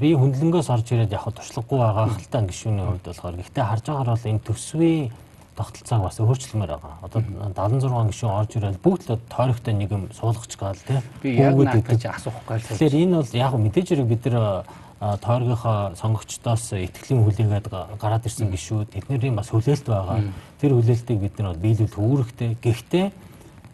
би 0.00 0.14
хөндлөнгөөс 0.16 0.72
орж 0.72 0.88
ирээд 0.88 1.12
яг 1.12 1.28
туршлагагүй 1.28 1.78
байгаа 1.78 2.06
хальтаа 2.16 2.42
гişүүний 2.48 2.84
хувьд 2.88 3.04
болохоор 3.04 3.36
гэхдээ 3.36 3.64
харж 3.68 3.84
байгаагаар 3.84 4.12
бол 4.16 4.30
энэ 4.32 4.44
төсвийн 4.48 5.12
тогтолцоог 5.52 6.02
бас 6.08 6.16
өөрчлөмөр 6.16 6.70
байгаа. 6.72 6.94
Одоо 7.04 7.20
76 7.20 8.08
гишүүн 8.08 8.32
орж 8.40 8.50
ирээд 8.56 8.80
бүгд 8.80 9.02
л 9.12 9.20
тойрогтой 9.28 9.74
нэг 9.76 9.90
юм 9.92 10.08
суулгач 10.16 10.56
гал 10.56 10.80
тий. 10.80 11.02
Би 11.20 11.36
яг 11.36 11.60
надад 11.60 11.92
асуухгүй 11.92 12.56
л. 12.56 12.68
Тэгэхээр 12.72 12.96
энэ 13.04 13.16
бол 13.20 13.32
яг 13.36 13.52
мэдээж 13.52 13.86
хэрэг 13.92 14.08
бид 14.08 14.24
нар 14.32 14.64
тойргийнхоо 14.98 15.92
сонгогчдоос 16.00 16.64
ихтгэлийн 16.72 17.20
хүлээгээд 17.20 17.66
гараад 18.00 18.24
ирсэн 18.24 18.48
гişүүд 18.48 18.96
тэдний 18.96 19.34
бас 19.34 19.52
хүлээлт 19.52 19.86
байгаа. 19.86 20.24
Тэр 20.62 20.72
хүлээлтийг 20.72 21.18
бид 21.20 21.36
нар 21.42 21.58
биелүүлэх 21.58 22.00
үүрэгтэй. 22.00 22.56
Гэхдээ 22.62 23.06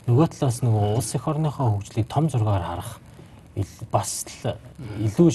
нөгөө 0.09 0.27
талаас 0.35 0.61
нөгөө 0.65 0.99
улс 0.99 1.15
эх 1.15 1.25
орныхоо 1.29 1.79
хөгжлийг 1.79 2.09
том 2.09 2.29
зургаар 2.29 2.65
харах 2.65 3.04
бас 3.93 4.27
илүү 4.99 5.31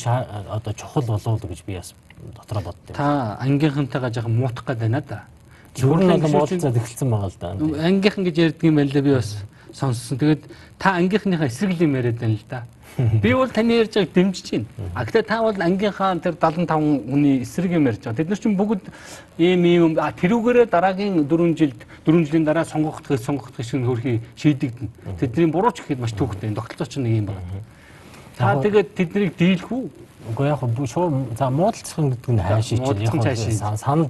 одоо 0.50 0.74
чухал 0.74 1.04
болов 1.04 1.28
уу 1.28 1.50
гэж 1.50 1.64
би 1.66 1.76
бас 1.76 1.94
дотроо 2.36 2.64
боддоо. 2.64 2.96
Та 2.96 3.38
ангийнхантайгаа 3.40 4.12
жоохон 4.12 4.36
муутах 4.36 4.66
гээд 4.66 4.80
байна 4.80 5.04
да. 5.08 5.24
Зүгээр 5.76 6.04
нь 6.04 6.12
одоо 6.12 6.30
муудалцаад 6.30 6.76
эхэлсэн 6.76 7.10
байгаа 7.10 7.30
л 7.30 7.40
да. 7.40 7.56
Ангийнхан 7.88 8.24
гэж 8.26 8.36
ярьдаг 8.38 8.64
юм 8.64 8.76
байна 8.76 8.92
лээ 8.92 9.02
би 9.02 9.14
бас 9.16 9.38
сонссон. 9.72 10.18
Тэгээд 10.18 10.44
та 10.78 10.98
ангийнхныхаа 11.00 11.48
эсрэг 11.48 11.80
юм 11.80 11.96
яриад 11.96 12.20
байна 12.20 12.36
л 12.36 12.46
да. 12.50 12.64
Би 13.24 13.34
бол 13.34 13.48
таны 13.48 13.80
ярьж 13.80 13.96
байгааг 13.96 14.14
дэмжиж 14.14 14.52
байна. 14.52 14.66
А 14.94 15.06
гэхдээ 15.06 15.24
та 15.24 15.42
бол 15.42 15.56
ангийнхаа 15.56 16.20
тэр 16.20 16.36
75 16.36 17.08
хүний 17.08 17.42
эсрэг 17.44 17.72
юм 17.72 17.88
ярьж 17.88 18.04
байгаа. 18.04 18.18
Тэд 18.20 18.30
нар 18.30 18.40
чинь 18.40 18.58
бүгд 18.58 18.84
ийм 19.38 19.64
ийм 19.64 19.96
а 19.96 20.12
тэрүүгээрээ 20.12 20.68
дараагийн 20.68 21.24
4 21.24 21.56
жилд 21.56 21.80
4 22.04 22.26
жилийн 22.26 22.44
дараа 22.44 22.66
сонгох 22.66 23.00
гэж 23.06 23.22
сонгох 23.24 23.56
гэж 23.56 23.80
хөрхий 23.86 24.20
шийдэгдэнэ. 24.36 24.90
Тэдний 25.22 25.48
буруу 25.48 25.72
ч 25.72 25.86
гэхэд 25.86 26.02
маш 26.02 26.12
төвхтэй. 26.12 26.52
Тогтолцоо 26.52 26.88
ч 26.90 26.98
нэг 27.00 27.24
юм 27.24 27.26
байна. 27.32 27.64
Та 28.40 28.56
тэгээд 28.56 28.96
тэднийг 28.96 29.36
дийлэх 29.36 29.68
үү? 29.68 29.84
Үгүй 30.32 30.48
яг 30.48 30.64
шууд 30.64 31.36
за 31.36 31.52
муудалцах 31.52 32.08
гэдэг 32.08 32.32
нь 32.32 32.40
хайшиж 32.40 32.80
яг 32.80 33.76
санал 33.76 34.08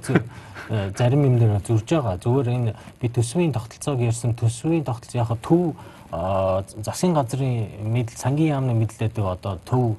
э, 0.70 0.94
зарим 0.94 1.26
юм 1.26 1.42
дээр 1.42 1.58
зурж 1.65 1.89
байгаа. 1.89 2.22
Зүгээр 2.22 2.50
энэ 2.54 2.76
би 3.02 3.10
төсвийн 3.10 3.50
тогтолцоог 3.50 3.98
ярьсан 4.06 4.38
төсвийн 4.38 4.86
тогтолцоо 4.86 5.18
яг 5.18 5.34
төв 5.42 5.74
засгийн 6.86 7.18
газрын 7.18 7.74
мэдл 7.89 8.13
сангийн 8.13 8.54
яамны 8.54 8.74
мэдлээдэг 8.78 9.26
одоо 9.26 9.58
төв 9.65 9.98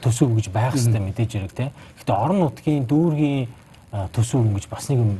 төсөв 0.00 0.32
гэж 0.32 0.48
байх 0.48 0.72
хэрэгтэй 0.72 1.04
мэдээж 1.04 1.30
хэрэг 1.36 1.52
те. 1.52 1.72
Гэхдээ 2.00 2.16
орон 2.16 2.40
нутгийн 2.48 2.88
дүүргийн 2.88 3.48
төсөв 4.12 4.44
гэж 4.56 4.72
бас 4.72 4.88
нэг 4.88 4.98
юм 5.04 5.12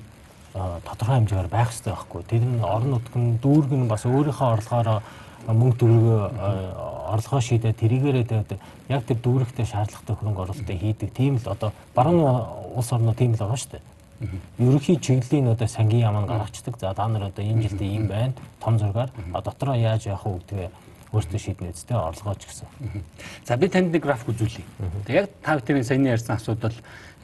тодорхой 0.84 1.20
хэмжээгээр 1.20 1.48
байх 1.48 1.72
хэрэгтэй 1.72 1.92
байхгүй. 1.92 2.22
Тэр 2.24 2.44
нь 2.44 2.64
орон 2.64 2.90
нутгийн 2.96 3.36
дүүрэг 3.40 3.72
нь 3.72 3.88
бас 3.88 4.04
өөрийнхөө 4.04 4.48
орлогоороо 4.58 5.00
мөнгө 5.46 5.76
төгрөгөө 5.78 6.20
орлогоо 7.14 7.40
шийдээ 7.40 7.72
тэрийгээрээ 7.72 8.24
тэгээд 8.26 8.50
яг 8.88 9.02
тэр 9.06 9.18
дүүрэгтэй 9.22 9.66
шаардлагатай 9.66 10.14
хөрөнгө 10.16 10.42
оруулалтыг 10.44 10.78
хийдэг. 10.80 11.10
Тийм 11.14 11.38
л 11.38 11.48
одоо 11.48 11.72
баруун 11.94 12.74
улс 12.74 12.92
орнууд 12.92 13.16
тийм 13.16 13.32
л 13.32 13.40
байгаа 13.40 13.56
шүү 13.56 13.72
дээ. 13.78 13.84
Ерөнхий 14.58 14.96
чиглэлийн 14.98 15.54
одоо 15.54 15.68
сангийн 15.68 16.10
яамд 16.10 16.28
гаргацдаг. 16.28 16.76
За 16.80 16.94
та 16.94 17.08
нар 17.08 17.30
одоо 17.30 17.44
энэ 17.44 17.68
жилдээ 17.68 17.88
ийм 17.88 18.06
байна. 18.08 18.34
Том 18.60 18.78
зургаар 18.78 19.10
дотроо 19.32 19.74
яаж 19.74 20.06
явах 20.06 20.26
вэ 20.26 20.38
гэдгээ 20.42 20.70
өөртөө 21.12 21.40
шийднэ 21.40 21.72
үстэй 21.72 21.96
орлогооч 21.96 22.44
гэсэн. 22.44 22.68
За 23.46 23.56
би 23.56 23.68
танд 23.68 23.94
нэг 23.94 24.02
график 24.02 24.28
үзүүлье. 24.28 24.64
Тэг 25.06 25.14
яг 25.16 25.30
та 25.40 25.56
бүхэн 25.56 25.86
саяны 25.86 26.12
ярьсан 26.12 26.36
асуудал 26.36 26.74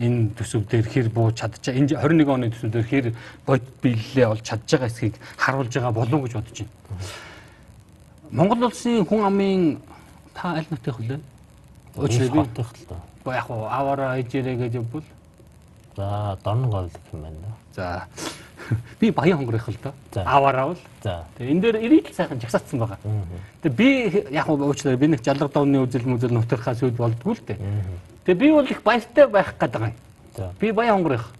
энэ 0.00 0.33
төсөв 0.38 0.64
дээр 0.64 0.88
хэр 0.88 1.09
бууж 1.12 1.37
чадчих. 1.37 1.77
Энэ 1.77 2.00
21 2.00 2.33
оны 2.33 2.48
төсөв 2.48 2.72
дээр 2.72 2.88
хэр 2.88 3.07
бод 3.44 3.61
биелэлээ 3.85 4.27
олж 4.31 4.40
чадж 4.40 4.64
байгаа 4.64 4.88
эсхийг 4.88 5.20
харуулж 5.37 5.74
байгаа 5.74 5.92
болов 5.92 6.16
уу 6.16 6.24
гэж 6.24 6.33
бодож 6.33 6.59
байна. 6.64 6.72
Монгол 8.35 8.66
улсын 8.66 9.07
хүн 9.07 9.23
амын 9.23 9.61
та 10.35 10.57
аль 10.59 10.66
нутгийнх 10.66 10.99
вэ? 10.99 11.20
Өчигдөр 11.94 12.42
хотынх 12.42 12.70
л 12.75 12.87
доо. 12.88 12.99
Гэхдээ 13.23 13.38
яг 13.38 13.49
аваараа 13.51 14.18
ижээрээ 14.18 14.57
гэж 14.59 14.75
явбал 14.75 15.07
за 15.94 16.38
дорн 16.42 16.66
гол 16.68 16.90
гэх 16.90 17.14
юм 17.14 17.23
байна. 17.23 17.55
За 17.77 18.09
Би 19.01 19.11
баян 19.11 19.38
хонгорох 19.38 19.68
л 19.68 19.79
доо. 19.83 19.92
Аваараа 20.27 20.66
бол. 20.66 20.79
За. 21.03 21.25
Тэгээ 21.38 21.53
энэ 21.53 21.61
дээр 21.61 21.77
ирээд 21.87 22.14
сайхан 22.14 22.40
жагсаацсан 22.40 22.79
байгаа. 22.83 22.99
Тэгээ 23.62 23.79
би 23.79 23.88
яг 24.35 24.49
нь 24.49 24.51
уучлаарай 24.51 24.99
би 24.99 25.07
нэг 25.14 25.23
жалга 25.23 25.49
давны 25.49 25.87
үзэл 25.87 26.03
мүзэл 26.03 26.35
нутархаас 26.35 26.83
үед 26.83 26.99
болдгүй 26.99 27.38
л 27.38 27.47
дээ. 27.47 27.59
Тэгээ 28.27 28.40
би 28.40 28.51
бол 28.51 28.66
их 28.66 28.83
баяртай 28.83 29.27
байх 29.31 29.55
гээд 29.55 29.73
байгаа 29.79 29.94
юм. 29.94 29.99
За. 30.35 30.51
Би 30.59 30.73
баян 30.73 30.99
хонгорох. 30.99 31.31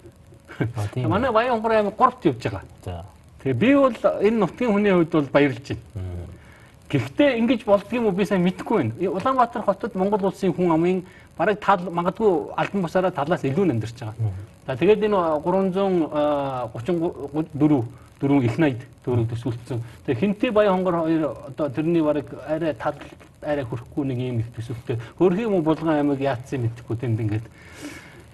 Манай 0.94 1.33
баян 1.33 1.59
хонгор 1.59 1.72
аймаг 1.72 1.98
3-т 1.98 2.28
явж 2.28 2.38
байгаа. 2.38 2.62
За. 2.85 3.04
Тэгээ 3.42 3.59
би 3.59 3.74
бол 3.74 3.96
энэ 4.22 4.38
нутгийн 4.38 4.70
хүний 4.70 4.92
хувьд 4.94 5.11
бол 5.11 5.30
баярлж 5.35 5.66
байна. 5.74 6.23
Гэхдээ 6.90 7.38
ингэж 7.40 7.64
болдгийм 7.64 8.06
үү 8.06 8.12
би 8.12 8.24
сайн 8.24 8.42
мэдэхгүй 8.44 8.76
байна. 8.76 8.92
И 9.00 9.06
Улаанбаатар 9.08 9.62
хотод 9.62 9.94
Монгол 9.94 10.24
улсын 10.28 10.52
хүн 10.52 10.72
амын 10.72 11.04
бараг 11.36 11.60
тал 11.60 11.90
магадгүй 11.90 12.50
албан 12.56 12.82
бусаараа 12.82 13.10
талаас 13.10 13.44
илүү 13.44 13.70
амьдарч 13.70 14.00
байгаа. 14.00 14.14
За 14.66 14.76
тэгээд 14.76 15.04
энэ 15.04 15.16
334 15.42 17.84
дөрөв 18.20 18.44
их 18.44 18.58
найд 18.58 18.78
дөрөв 19.04 19.28
төсвөлдсөн. 19.30 19.82
Тэгээ 20.06 20.20
хинтээ 20.20 20.50
баян 20.52 20.74
хонгор 20.76 20.94
хоёр 21.04 21.36
одоо 21.48 21.68
тэрний 21.68 22.02
бараг 22.02 22.26
арай 22.46 22.74
тал 22.74 22.94
арай 23.42 23.64
хөрөхгүй 23.64 24.04
нэг 24.06 24.18
юм 24.18 24.38
их 24.40 24.46
төсөвтэй. 24.56 24.98
Хөрхийн 25.18 25.50
юм 25.50 25.62
булган 25.62 25.88
аймаг 25.98 26.20
яатсан 26.20 26.60
мэдэхгүй 26.62 26.96
тэнд 26.96 27.20
ингээд 27.20 27.42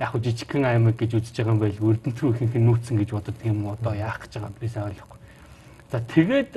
яг 0.01 0.11
хөө 0.13 0.21
жижигхэн 0.21 0.65
аймаг 0.65 0.97
гэж 0.97 1.15
үзэж 1.19 1.37
байгаа 1.37 1.55
юм 1.55 1.61
байл 1.61 1.79
өрдөнт 1.81 2.21
рүү 2.21 2.35
ихэнх 2.35 2.55
нь 2.55 2.67
нүүцэн 2.69 2.97
гэж 3.01 3.11
бодод 3.11 3.39
юм 3.45 3.67
одоо 3.73 3.95
яах 3.95 4.21
гэж 4.21 4.33
байгаа 4.37 4.53
би 4.61 4.69
сайн 4.69 4.87
ойлгохгүй. 4.93 5.19
За 5.91 6.01
тэгээд 6.01 6.53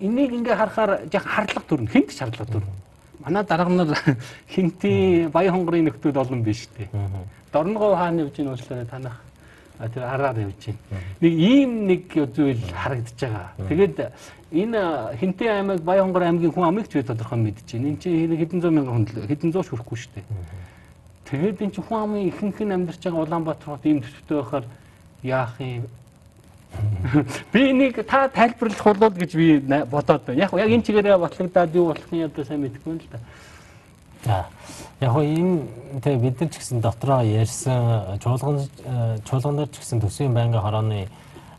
энийг 0.00 0.32
ингээ 0.32 0.56
харахаар 0.56 1.00
яг 1.12 1.24
харлага 1.24 1.62
төрнө 1.68 1.90
хинт 1.90 2.10
шаардлага 2.12 2.52
төрнө. 2.52 2.74
Манай 3.24 3.44
дарга 3.44 3.70
нар 3.70 3.98
хинти 4.54 5.28
баян 5.32 5.54
хонгорын 5.54 5.88
нөхдүүд 5.88 6.16
олон 6.16 6.42
биш 6.42 6.68
үү. 6.78 6.88
Дорногов 7.52 7.98
хааны 7.98 8.28
үжийн 8.28 8.48
уучлаарай 8.48 8.86
танах 8.86 9.20
тэр 9.86 10.02
араар 10.02 10.38
явж 10.38 10.66
байна. 10.66 11.02
Нэг 11.20 11.32
ийм 11.32 11.86
нэг 11.86 12.02
зүйл 12.34 12.62
харагдаж 12.74 13.18
байгаа. 13.18 13.50
Тэгээд 13.68 13.96
энэ 14.50 14.80
хинти 15.20 15.46
аймаг 15.46 15.80
баян 15.82 16.10
хонгор 16.10 16.22
аймгийн 16.22 16.52
хүн 16.52 16.66
амыг 16.66 16.88
ч 16.88 17.02
тодорхой 17.02 17.38
мэдэж 17.38 17.78
байна. 17.78 17.88
Энд 17.88 18.02
чинь 18.02 18.36
хэдэн 18.38 18.60
зуун 18.60 18.74
мянган 18.74 19.06
хүн 19.06 19.26
хэдэн 19.26 19.52
зуун 19.52 19.66
шүрхгүй 19.66 19.98
шүү 19.98 20.12
дээ. 20.14 20.26
Тэгээд 21.30 21.62
энэ 21.62 21.74
чинь 21.74 21.86
хүн 21.86 22.02
амын 22.02 22.28
ихэнх 22.28 22.58
нь 22.58 22.74
амьдарч 22.74 23.02
байгаа 23.02 23.22
Улаанбаатар 23.22 23.68
хот 23.70 23.86
ийм 23.86 24.02
төсөвтэй 24.02 24.36
байхаар 24.42 24.64
яах 25.22 25.54
юм 25.60 25.86
Би 27.52 27.70
энийг 27.70 28.06
та 28.06 28.28
тайлбарлах 28.28 28.84
болов 28.84 29.18
гэж 29.18 29.34
би 29.34 29.58
бодоод 29.60 30.24
байна. 30.26 30.40
Яг 30.40 30.52
яг 30.52 30.68
энэ 30.68 30.82
чигээрээ 30.82 31.18
батлагдаад 31.18 31.74
юу 31.74 31.86
болох 31.92 32.10
нь 32.12 32.24
одоо 32.24 32.44
сайн 32.44 32.60
мэдэхгүй 32.62 32.92
юм 32.92 32.98
л 32.98 33.08
да. 33.12 33.18
За. 34.24 34.46
Яг 35.00 35.12
хоо 35.12 35.22
энэ 35.22 35.62
тэг 36.02 36.20
бид 36.20 36.40
нар 36.40 36.50
ч 36.50 36.58
гэсэн 36.58 36.80
дотроо 36.80 37.22
ярьсан 37.22 38.18
чуулган 38.18 38.66
чуулганаар 39.24 39.68
ч 39.70 39.78
гэсэн 39.78 40.00
төсвийн 40.00 40.34
байнгын 40.34 40.60
хорооны 40.60 41.08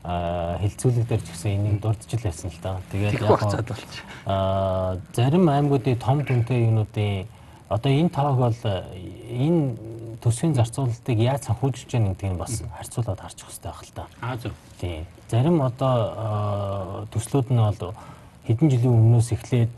а, 0.03 0.57
хилцүүлэг 0.59 1.07
дээр 1.07 1.21
ч 1.23 1.29
гэсэн 1.31 1.51
энийг 1.55 1.81
дурдж 1.81 2.19
байсан 2.19 2.51
л 2.51 2.59
да. 2.61 2.77
Тэгээд 2.91 3.13
яг 3.13 3.27
хугацаад 3.27 3.67
хоо 3.67 3.75
болчих. 3.75 4.03
а, 4.25 4.97
зарим 5.15 5.49
аймагуудын 5.49 5.97
том 5.97 6.23
дүнтэй 6.23 6.67
юмнуудын 6.67 7.27
одоо 7.69 7.91
энэ 7.91 8.09
тоог 8.09 8.37
бол 8.37 8.59
энэ 8.65 9.75
төсвийн 10.21 10.53
зарцуулалтыг 10.55 11.19
яаж 11.19 11.47
санхүүжиж 11.47 11.87
байгаа 11.91 12.13
гэдгийг 12.13 12.37
бас 12.37 12.63
харьцуулаад 12.77 13.19
харчих 13.19 13.47
хэрэгтэй 13.47 13.71
байх 13.71 13.81
л 13.83 13.93
та. 13.95 14.05
Аа 14.21 14.37
зөв. 14.37 14.53
Тийм. 14.79 15.05
Зарим 15.31 15.61
одоо 15.61 15.95
а, 16.17 17.05
төслүүд 17.11 17.47
нь 17.53 17.59
бол 17.59 17.93
хэдэн 18.47 18.69
жилийн 18.69 18.95
өмнөөс 18.97 19.29
эхлээд 19.31 19.71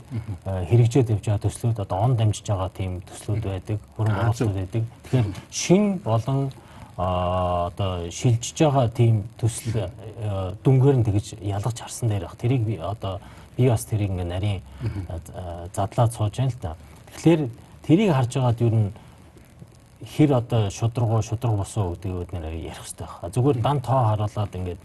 а, 0.44 0.64
хэрэгжээд 0.66 1.12
явж 1.14 1.24
байгаа 1.26 1.44
төслүүд 1.46 1.78
одоо 1.84 1.98
он 1.98 2.16
дамжиж 2.16 2.46
байгаа 2.48 2.70
тийм 2.74 3.02
төслүүд 3.06 3.42
байдаг, 3.44 3.78
хөрөнгө 3.96 4.20
оруулалтууд 4.22 4.56
байдаг. 4.58 4.82
Тэгэхээр 5.06 5.28
шин 5.50 5.82
болон 6.02 6.50
а, 6.96 7.70
одоо 7.70 8.10
шилжиж 8.10 8.58
байгаа 8.58 8.88
тийм 8.88 9.22
төсөл 9.38 9.90
дүнгээр 10.64 10.96
нь 10.98 11.06
тэгж 11.06 11.26
ялгаж 11.38 11.76
харсан 11.86 12.08
дээр 12.08 12.26
баг. 12.26 12.36
Тэрийг 12.40 12.62
би 12.66 12.80
одоо 12.82 13.20
би 13.56 13.68
бас 13.68 13.84
тэрийг 13.84 14.10
ингээ 14.10 14.26
нарийн 14.26 14.62
задлаад 15.76 16.12
сууж 16.16 16.34
байна 16.34 16.50
л 16.50 16.62
да. 16.62 16.76
Тэгэхээр 17.12 17.40
тэрийг 17.86 18.10
харж 18.10 18.32
байгаад 18.40 18.60
юу 18.64 18.70
н 18.72 18.92
хэр 20.04 20.32
одоо 20.34 20.70
шудрагуу 20.70 21.22
шудраг 21.22 21.56
босоо 21.56 21.94
гэдгийг 21.94 22.18
бид 22.18 22.32
нэр 22.32 22.44
ярих 22.52 22.78
хэрэгтэй 22.78 23.06
байна. 23.06 23.34
Зүгээр 23.34 23.58
дан 23.62 23.80
тоо 23.80 24.00
харуулад 24.10 24.54
ингээд 24.54 24.80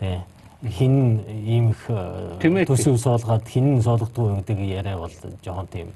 тий 0.00 0.18
хин 0.64 1.20
ийм 1.28 1.70
их 1.70 1.84
э, 1.88 2.64
төсөв 2.66 2.98
суулгаад 2.98 3.48
хин 3.48 3.76
нь 3.76 3.82
суулгадгүй 3.82 4.40
гэдэг 4.42 4.58
яриа 4.58 4.96
бол 4.96 5.12
жоохон 5.44 5.66
тийм 5.68 5.92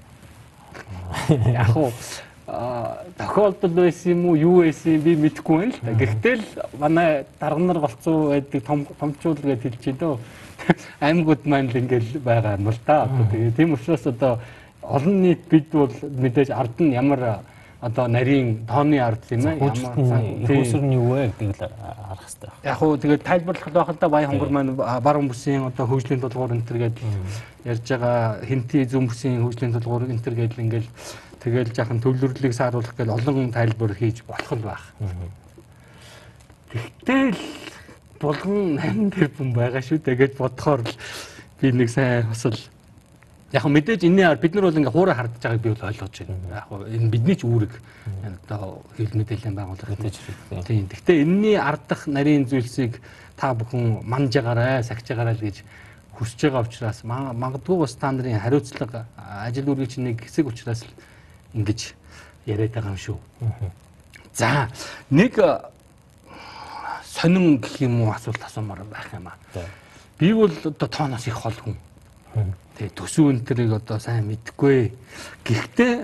Яг 1.55 1.77
уу 1.77 1.91
тохиолдол 3.19 3.71
байсан 3.71 4.13
юм 4.13 4.27
уу 4.27 4.35
юу 4.37 4.63
байсан 4.63 5.01
би 5.01 5.15
мэдэхгүй 5.17 5.57
байна 5.59 5.73
л 5.73 5.81
да. 5.83 5.93
Гэхдээ 5.95 6.35
л 6.35 6.45
манай 6.79 7.25
дарга 7.39 7.61
нар 7.63 7.79
болцсон 7.79 8.29
байдаг 8.31 8.65
том 8.67 8.87
томчууд 8.99 9.41
гэж 9.41 9.63
хэлж 9.63 9.99
байна. 9.99 10.19
Аймагуд 11.01 11.47
маань 11.47 11.71
л 11.73 11.79
ингээл 11.79 12.19
байгаа 12.19 12.59
юм 12.59 12.71
л 12.71 12.81
да. 12.87 13.05
Одоо 13.07 13.27
тэгээ 13.31 13.57
тийм 13.57 13.75
учраас 13.75 14.07
одоо 14.07 14.39
олон 14.83 15.23
нийт 15.23 15.47
бид 15.49 15.71
бол 15.71 15.95
мэдээж 16.03 16.51
ард 16.51 16.75
нь 16.81 16.95
ямар 16.95 17.41
одоо 17.81 18.07
нарийн 18.09 18.67
тооны 18.69 19.01
ард 19.01 19.25
юм 19.31 19.41
нь 19.41 19.57
их 19.57 19.89
тийм. 19.97 20.61
усэр 20.61 20.83
нь 20.85 20.95
юу 21.01 21.17
вэ 21.17 21.33
гэдгийг 21.33 21.57
л 21.57 21.73
харах 21.73 22.21
хэрэгтэй 22.29 22.49
байна. 22.49 22.65
Яг 22.65 22.77
хуу 22.77 22.97
тэгээд 23.01 23.23
тайлбарлах 23.25 23.73
байх 23.73 23.89
л 23.89 24.01
да 24.01 24.09
баян 24.09 24.31
хонгор 24.31 24.51
маань 24.53 24.77
баг 24.77 25.17
хүмүүсийн 25.17 25.65
одоо 25.73 25.87
хөгжлийн 25.89 26.21
тулгуур 26.21 26.53
энэ 26.53 26.69
төр 26.69 26.79
гээд 26.85 26.97
ярьж 27.65 27.87
байгаа 27.89 28.45
хинти 28.45 28.85
зөв 28.85 29.01
хүмүүсийн 29.01 29.41
хөгжлийн 29.41 29.73
тулгуур 29.73 30.13
энэ 30.13 30.21
төр 30.21 30.35
гээд 30.37 30.53
л 30.61 30.65
ингээл 30.65 30.89
тэгэл 31.41 31.73
жахан 31.73 32.05
төвлөрлөлийг 32.05 32.53
сааруулах 32.53 32.93
гээд 32.93 33.17
олон 33.17 33.49
тайлбар 33.49 33.93
хийж 33.97 34.29
болох 34.29 34.53
л 34.53 34.65
байх. 34.69 34.85
Тэгтэл 36.69 37.41
булган 38.21 38.77
8 38.77 39.09
тэрбум 39.17 39.57
байгаа 39.57 39.81
шүү 39.81 40.05
тэгээд 40.05 40.37
бодохоор 40.37 40.85
л 40.85 40.93
би 41.65 41.73
нэг 41.73 41.89
сайн 41.89 42.29
бас 42.29 42.45
л 42.45 42.61
Яг 43.53 43.65
мэдээж 43.67 44.07
ар 44.07 44.39
бид 44.39 44.55
нар 44.55 44.65
бол 44.71 44.79
ингээ 44.79 44.95
хуурай 44.95 45.15
хардж 45.15 45.43
байгааг 45.43 45.63
би 45.63 45.71
бол 45.75 45.89
ойлгож 45.91 46.15
байна. 46.23 46.63
Яг 46.63 46.71
энэ 46.71 47.11
бидний 47.11 47.37
ч 47.37 47.43
үүрэг 47.43 47.73
одоо 48.47 48.87
хэвлэл 48.95 49.19
мэдээллийн 49.19 49.57
байгууллага 49.59 49.91
Мэдээж 49.99 50.17
хэрэгтэй. 50.23 50.63
Тийм. 50.63 50.87
Гэхдээ 50.87 51.23
энэний 51.27 51.57
ардах 51.59 52.07
нарийн 52.07 52.47
зүйлсийг 52.47 53.03
та 53.35 53.51
бүхэн 53.55 54.07
манжаагаарай, 54.07 54.87
сахижаагаарай 54.87 55.35
л 55.35 55.43
гэж 55.43 55.67
хүсэж 56.15 56.47
байгаа 56.47 56.63
учраас 56.63 57.03
магадгүй 57.03 57.77
бас 57.81 57.95
та 57.99 58.13
нарын 58.13 58.39
хариуцлага 58.39 59.07
ажил 59.19 59.73
үргэлж 59.73 59.99
нэг 59.99 60.23
хэсэг 60.23 60.47
учраас 60.47 60.87
л 60.87 60.93
ингэж 61.59 61.95
яриад 62.47 62.71
байгаа 62.71 62.95
юм 62.95 63.03
шүү. 63.03 63.19
За 64.35 64.69
нэг 65.11 65.39
э, 65.39 65.59
сонин 67.03 67.59
гэх 67.59 67.81
юм 67.83 68.03
уу 68.03 68.13
асуулт 68.13 68.43
асуумаар 68.45 68.85
байх 68.85 69.11
юм 69.13 69.27
аа. 69.27 69.37
Би 70.19 70.33
бол 70.33 70.53
одоо 70.53 70.89
тооноос 70.89 71.27
их 71.27 71.35
хол 71.35 71.57
хүн. 71.57 71.77
Тэгээ 72.81 72.97
төсөв 72.97 73.29
өнтрийг 73.29 73.77
одоо 73.77 74.01
сайн 74.01 74.25
мэдэхгүй. 74.25 74.97
Гэхдээ 75.45 76.01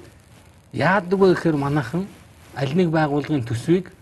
яадаг 0.72 1.12
вэ 1.12 1.36
гэхээр 1.36 1.60
манайхан 1.60 2.08
аль 2.56 2.72
нэг 2.72 2.88
байгууллагын 2.88 3.44
төсвийг 3.44 3.92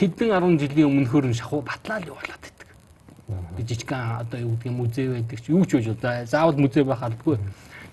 хэдэн 0.00 0.32
10 0.32 0.56
жилийн 0.56 0.88
өмнөхөр 0.88 1.28
нь 1.28 1.36
шахуу 1.36 1.60
батлаад 1.60 2.08
явуулаад 2.08 2.40
байдаг. 2.40 2.68
Жижигхан 3.60 4.24
одоо 4.24 4.40
юу 4.48 4.56
гэдгийг 4.56 4.72
музей 4.80 5.12
байдаг 5.12 5.36
ч 5.44 5.52
юу 5.52 5.68
ч 5.68 5.76
байж 5.76 5.92
одоо 5.92 6.24
заавал 6.24 6.56
музей 6.56 6.84
байх 6.88 7.04
албагүй. 7.04 7.36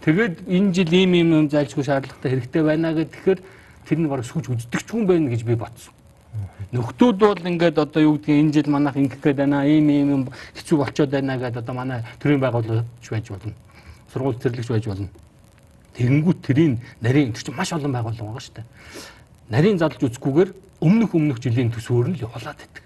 Тэгээд 0.08 0.48
энэ 0.48 0.72
жил 0.72 0.92
ийм 0.96 1.12
ийм 1.12 1.30
юм 1.36 1.48
зайлшгүй 1.52 1.84
шаардлагатай 1.84 2.32
хэрэгтэй 2.32 2.64
байна 2.64 2.96
гэд 2.96 3.12
тэгэхээр 3.12 3.40
тэр 3.84 4.00
нь 4.00 4.08
бараг 4.08 4.24
сүүж 4.24 4.56
үздэг 4.56 4.80
ч 4.80 4.88
юм 4.96 5.04
байна 5.04 5.28
гэж 5.28 5.44
би 5.44 5.60
бодсон. 5.60 5.92
Нөхдүүд 6.74 7.18
бол 7.22 7.38
ингээд 7.38 7.78
одоо 7.78 8.02
юу 8.02 8.18
гэдгийг 8.18 8.42
энэ 8.42 8.54
жил 8.54 8.74
манайх 8.74 8.98
ингэх 8.98 9.22
гээд 9.22 9.38
байна 9.46 9.62
ийм 9.62 9.94
ийм 9.94 10.26
хэцүү 10.58 10.78
болчиход 10.82 11.14
байна 11.14 11.38
гэдээ 11.38 11.62
одоо 11.62 11.76
манай 11.78 12.02
төрийн 12.18 12.42
байгууллагч 12.42 13.06
байж 13.14 13.30
болно. 13.30 13.54
Сургууль 14.10 14.42
зэрлэгч 14.42 14.70
байж 14.74 14.86
болно. 14.90 15.10
Тэгэнгүүт 15.94 16.40
тэрийн 16.42 16.82
нарийн 16.98 17.30
тэр 17.38 17.46
чинь 17.46 17.54
маш 17.54 17.70
олон 17.78 17.94
байгууллага 17.94 18.26
байгаа 18.26 18.42
шүү 18.42 18.56
дээ. 18.58 18.66
Нарийн 19.54 19.78
задлж 19.78 20.02
үзэхгүйгээр 20.02 20.50
өмнөх 20.82 21.14
өмнөх 21.14 21.38
жилийн 21.38 21.70
төсвөөр 21.70 22.10
нь 22.10 22.18
л 22.18 22.26
явуулаад 22.26 22.58
байдаг. 22.58 22.84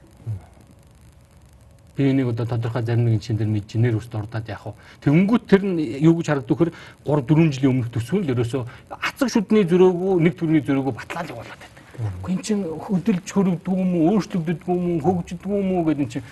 Би 1.96 2.12
энийг 2.12 2.28
одоо 2.36 2.44
тодорхой 2.44 2.84
зарим 2.84 3.08
нэгэн 3.08 3.24
чин 3.24 3.40
дээр 3.40 3.48
мэдж 3.48 3.80
нэр 3.80 3.96
үст 3.96 4.12
ордоод 4.12 4.52
яах 4.52 4.68
вэ? 4.68 4.74
Тэгэнгүүт 5.08 5.44
тэр 5.48 5.64
нь 5.64 5.80
юу 6.04 6.20
гэж 6.20 6.28
харагддаг 6.28 6.52
вөхөр 6.52 6.72
3 7.08 7.24
4 7.24 7.56
жилийн 7.56 7.72
өмнөх 7.72 7.90
төсвөө 7.96 8.20
л 8.20 8.32
ерөөсөө 8.36 8.64
ацаг 8.92 9.32
шүдний 9.32 9.64
зөрөөгөө 9.64 10.20
нэг 10.28 10.36
төрний 10.36 10.62
зөрөөгөө 10.62 10.94
батлаад 10.94 11.32
явуулаад 11.32 11.56
байдаг. 11.56 11.77
Эн 11.98 12.42
чин 12.46 12.62
хөдөлж 12.78 13.26
хөрөгдөг 13.26 13.74
юм 13.74 13.92
уу, 13.98 14.18
өөрчлөгддөг 14.18 14.70
юм 14.70 14.86
уу, 14.86 15.02
хөгждөг 15.02 15.50
юм 15.50 15.72
уу 15.74 15.84
гэдэг 15.90 16.06
эн 16.06 16.12
чин 16.14 16.24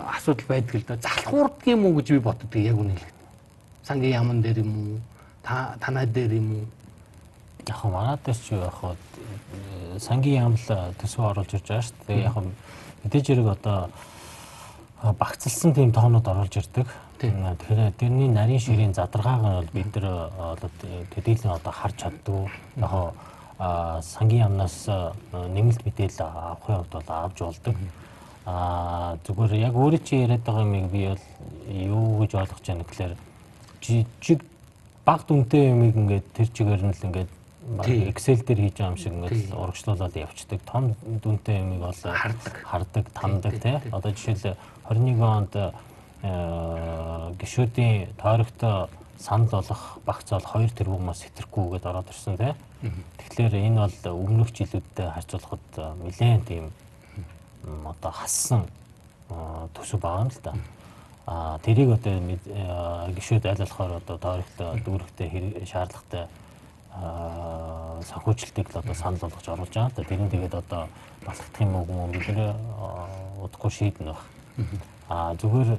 асуудал 0.00 0.46
байдаг 0.48 0.74
л 0.80 0.84
да. 0.88 0.96
Залхуурдаг 0.96 1.66
юм 1.68 1.84
уу 1.84 1.94
гэж 2.00 2.08
би 2.16 2.18
боддог 2.24 2.56
яг 2.56 2.76
үнэ 2.80 2.96
хэлэхэд. 2.96 3.18
Сангийн 3.84 4.16
яман 4.16 4.40
дээр 4.40 4.64
юм 4.64 4.72
уу? 4.72 5.00
Та 5.42 5.76
танай 5.80 6.06
дээр 6.06 6.40
юм 6.40 6.48
уу? 6.56 6.66
Яг 7.68 8.20
дээр 8.24 8.36
ч 8.36 8.56
яг 8.56 8.80
э, 8.80 9.98
сангийн 9.98 10.48
яамл 10.48 10.64
төсөв 10.96 11.20
оруулж 11.20 11.52
ирж 11.52 11.68
байгаа 11.68 11.84
шүү 11.84 11.96
дээ. 12.08 12.24
Яг 12.24 12.36
мэдээж 13.04 13.26
хэрэг 13.28 13.48
одоо 13.60 13.90
багцлсан 15.02 15.74
тийм 15.74 15.92
тоонууд 15.92 16.26
оруулж 16.28 16.56
ирдэг. 16.56 16.88
Тэгэхээр 17.20 17.92
тэрний 18.00 18.28
нарийн 18.32 18.60
ширийн 18.60 18.94
задаргааг 18.96 19.40
нь 19.44 19.56
бол 19.60 19.70
бид 19.72 19.92
нар 19.96 20.32
одоо 20.56 20.70
төдийлөн 21.12 21.60
одоо 21.60 21.72
харж 21.72 21.96
чаддгүй. 22.00 22.48
Яг 22.80 23.12
сангийн 23.60 24.48
яамнаас 24.48 24.88
а, 24.88 25.12
нэмэлт 25.32 25.84
мэдээлэл 25.84 26.24
авахын 26.24 26.76
хувьд 26.80 26.92
бол 26.96 27.08
авч 27.08 27.38
болдог. 27.44 27.76
Аа 28.46 29.16
зүгээр 29.24 29.52
яг 29.60 29.74
өөрөө 29.76 30.00
чи 30.00 30.16
яриад 30.16 30.40
байгаа 30.40 30.64
юмыг 30.64 30.88
би 30.88 31.12
бол 31.12 31.24
юу 31.68 32.24
гэж 32.24 32.32
ойлгож 32.40 32.64
байна 32.64 32.84
гэхээр 32.88 33.14
жижиг 33.84 34.40
баг 35.04 35.28
дүнтэй 35.28 35.70
юмыг 35.76 35.92
ингээд 35.96 36.26
тэр 36.32 36.48
чигээр 36.48 36.82
нь 36.88 36.96
л 36.96 37.04
ингээд 37.04 37.30
Excel 37.84 38.40
дээр 38.40 38.60
хийж 38.64 38.76
байгаа 38.80 38.92
юм 38.92 38.96
шиг 38.96 39.12
ингээд 39.12 39.52
урагшлуулаад 39.52 40.16
явцдаг. 40.16 40.60
Том 40.64 40.96
дүнтэй 41.04 41.60
юмыг 41.60 41.84
бол 41.84 42.00
Хардаг. 42.00 42.54
хардаг, 42.64 43.06
тандаг 43.12 43.54
тий. 43.60 43.76
Одоо 43.92 44.10
жишээл 44.16 44.56
21 44.88 45.20
онд 45.20 45.52
гişүүдийн 47.38 48.16
тойрогтой 48.16 48.88
санал 49.20 49.52
болох 49.52 50.00
багц 50.06 50.30
бол 50.32 50.40
2 50.40 50.72
тэрбумаас 50.72 51.22
хэтрэхгүй 51.28 51.76
гэдээ 51.76 51.90
ороод 51.92 52.08
ирсэн 52.08 52.36
тий. 52.40 52.54
Тэгэхээр 53.20 53.54
энэ 53.68 53.80
бол 53.84 54.16
өмнөх 54.16 54.50
жилүүдэд 54.56 54.96
харьцуулахад 54.96 55.68
нэлээд 56.00 56.44
тийм 56.48 56.72
одоо 57.84 58.10
хассан 58.10 58.64
төсөв 59.76 60.00
байгаа 60.00 60.24
юм 60.24 60.30
л 60.32 60.40
да. 60.42 60.52
А 61.26 61.58
тэрийг 61.62 61.92
одоо 61.92 62.16
гişүүд 63.12 63.44
аль 63.46 63.60
болохоор 63.60 63.92
одоо 64.00 64.16
тойрогтой 64.18 64.80
дүүрэгтэй 64.80 65.68
шаардлагатай 65.68 66.26
аа, 66.96 68.00
санхүүжилтийг 68.02 68.72
л 68.72 68.80
одоо 68.80 68.94
санал 68.94 69.20
болгож 69.20 69.46
оруулж 69.46 69.74
байгаа. 69.74 69.94
та 69.94 70.02
тэрэн 70.02 70.30
тэгээд 70.32 70.54
одоо 70.54 70.88
батлагдах 71.22 71.60
юм 71.60 71.74
уу 71.76 72.08
билээ 72.08 72.54
удахгүй 73.44 73.70
шийднэ 73.70 74.10
баг. 74.10 74.24
Аа 75.08 75.34
зүгээр 75.36 75.78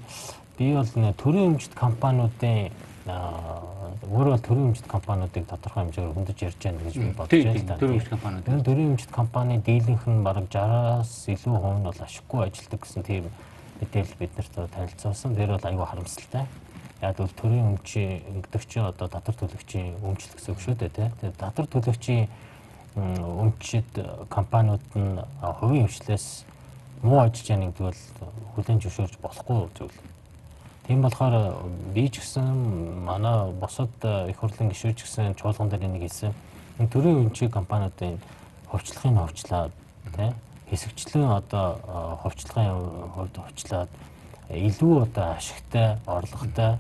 би 0.58 0.74
бол 0.78 0.92
нэ 0.96 1.14
төрийн 1.18 1.58
өмчт 1.58 1.74
компаниудын 1.74 2.72
өөрөө 3.06 4.34
бол 4.38 4.46
төрийн 4.46 4.68
өмчт 4.70 4.86
компаниудыг 4.86 5.46
тодорхой 5.50 5.84
хэмжээгээр 5.90 6.14
хөндөж 6.14 6.38
ярьж 6.46 6.60
байна 6.62 6.84
гэж 6.86 6.96
би 7.02 7.10
бодож 7.18 7.42
байна 7.42 7.58
л 7.58 7.66
да. 7.66 7.78
төрийн 7.82 7.98
өмчт 7.98 8.10
компаниуд. 8.14 8.48
Энэ 8.48 8.66
төрийн 8.68 8.92
өмчт 8.94 9.12
компани 9.12 9.58
дийлэнх 9.58 10.06
нь 10.06 10.22
бараг 10.22 10.46
60-аас 10.54 11.14
илүү 11.34 11.56
хувь 11.58 11.78
нь 11.82 11.88
бол 11.90 12.00
ашиггүй 12.06 12.40
ажилладаг 12.46 12.82
гэсэн 12.86 13.04
тийм 13.04 13.26
мэдээлэл 13.82 14.20
бид 14.22 14.32
нарт 14.38 14.54
танилцуулсан. 14.76 15.36
Тэр 15.36 15.50
бол 15.58 15.66
аюу 15.66 15.86
харамсалтай. 15.90 16.46
Яг 17.02 17.18
бол 17.18 17.34
төрийн 17.42 17.66
өмчийн 17.74 18.22
өмгдөгчийн 18.38 18.86
одоо 18.86 19.08
татвар 19.10 19.36
төлөгчийн 19.42 19.98
өмчлөл 20.06 20.38
гэсэн 20.38 20.54
үг 20.54 20.62
шүү 20.62 20.76
дээ 20.78 20.94
тий. 20.94 21.10
Тэгээд 21.26 21.42
татвар 21.42 21.68
төлөгчийн 21.74 22.30
м, 23.02 23.50
өмчид 23.50 23.90
компаниуд 24.30 24.86
нь 24.94 25.18
хувийн 25.42 25.90
өмчлөөс 25.90 26.46
муу 27.02 27.26
ажиллаж 27.26 27.50
байгаа 27.50 27.66
нэг 27.66 27.74
бол 27.82 28.02
хүлэн 28.54 28.78
зөвшөөрж 28.86 29.18
болохгүй 29.18 29.66
зүйл. 29.74 29.98
Тийм 30.92 31.06
болохоор 31.08 31.56
би 31.96 32.10
ч 32.12 32.20
гэсэн 32.20 32.52
манай 33.08 33.48
босод 33.56 33.88
их 34.28 34.36
хурлын 34.36 34.76
гишүүч 34.76 35.08
гэсэн 35.08 35.40
чуулган 35.40 35.72
дээр 35.72 35.88
энийг 35.88 36.04
хэлсэн. 36.04 36.36
Төрийн 36.92 37.32
өмчийн 37.32 37.48
компаниудын 37.48 38.20
хувьчлагын 38.68 39.24
хувьчлаад 39.24 39.72
тий 40.12 40.36
хэсэгчлэн 40.68 41.32
одоо 41.32 41.80
а, 41.88 42.20
хувьчлагын 42.20 42.76
хувьд 43.16 43.36
хувьчлаад 43.40 43.90
илүү 44.52 45.04
одоо 45.08 45.32
ашигтай, 45.32 45.96
орлоготой 46.06 46.76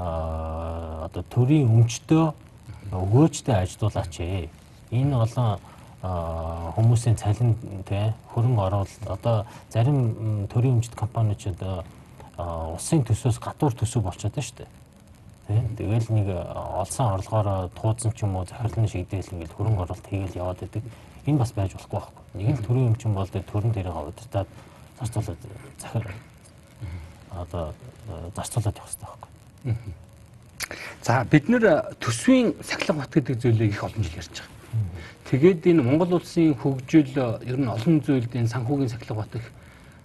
а, 0.00 1.04
одоо 1.12 1.22
төрийн 1.28 1.68
өмчтөө 1.68 2.32
өгөөжтэй 2.88 3.68
ажилуулаач 3.68 4.16
ээ. 4.16 4.48
Энэ 4.96 5.12
олон 5.28 5.60
хүмүүсийн 6.00 7.20
цалин 7.20 7.52
тий 7.84 8.16
хөрөнгө 8.32 8.64
оруулалт 8.64 9.04
одоо 9.12 9.44
зарим 9.68 10.48
төрийн 10.48 10.80
өмчт 10.80 10.96
компаниуд 10.96 11.52
одоо 11.52 11.84
а, 11.84 12.01
улсын 12.38 13.04
төсөөс 13.04 13.38
гадуур 13.42 13.74
төсөв 13.76 14.02
болчиход 14.06 14.34
байна 14.34 14.46
шүү 14.48 14.58
дээ. 14.62 14.70
Тий. 15.46 15.60
Тэгэл 15.76 16.08
нэг 16.14 16.28
олсон 16.30 17.12
орлогоороо 17.18 17.68
туудсан 17.76 18.12
ч 18.12 18.22
юм 18.22 18.36
уу 18.36 18.46
захирлын 18.46 18.88
шийдээл 18.88 19.32
ингээл 19.36 19.56
хөрөнгө 19.58 19.82
оруулалт 19.84 20.06
хийгээл 20.06 20.38
яваад 20.38 20.60
байдаг. 20.62 20.82
Энэ 21.26 21.38
бас 21.38 21.52
байж 21.52 21.72
болохгүй 21.74 21.98
байхгүй. 21.98 22.24
Нэг 22.38 22.56
л 22.56 22.66
төрийн 22.66 22.88
өмчин 22.94 23.12
бол 23.14 23.28
тэр 23.28 23.44
төрөн 23.46 23.72
дээрээ 23.74 23.92
удирдаад 23.92 24.48
зарцуулаад 24.98 25.40
захир 25.78 26.04
одоо 27.30 27.74
э, 28.08 28.30
зарцуулаад 28.36 28.76
явах 28.78 28.90
хэрэгтэй 28.90 29.08
байхгүй. 29.10 29.30
За 31.02 31.24
бид 31.24 31.48
нэр 31.48 31.94
төсвийн 31.98 32.54
сахилга 32.62 33.02
бат 33.02 33.10
гэдэг 33.12 33.38
зүйлийг 33.42 33.72
их 33.74 33.84
олон 33.84 34.02
жил 34.02 34.18
ярьж 34.18 34.40
байгаа. 34.40 34.62
Тэгээд 35.30 35.66
энэ 35.66 35.82
Монгол 35.82 36.18
улсын 36.18 36.54
хөгжил 36.54 37.40
ер 37.42 37.58
нь 37.58 37.68
олон 37.68 38.00
зүйлд 38.00 38.32
энэ 38.34 38.48
санхүүгийн 38.48 38.90
сахилга 38.90 39.22
бат 39.22 39.34
их 39.34 39.46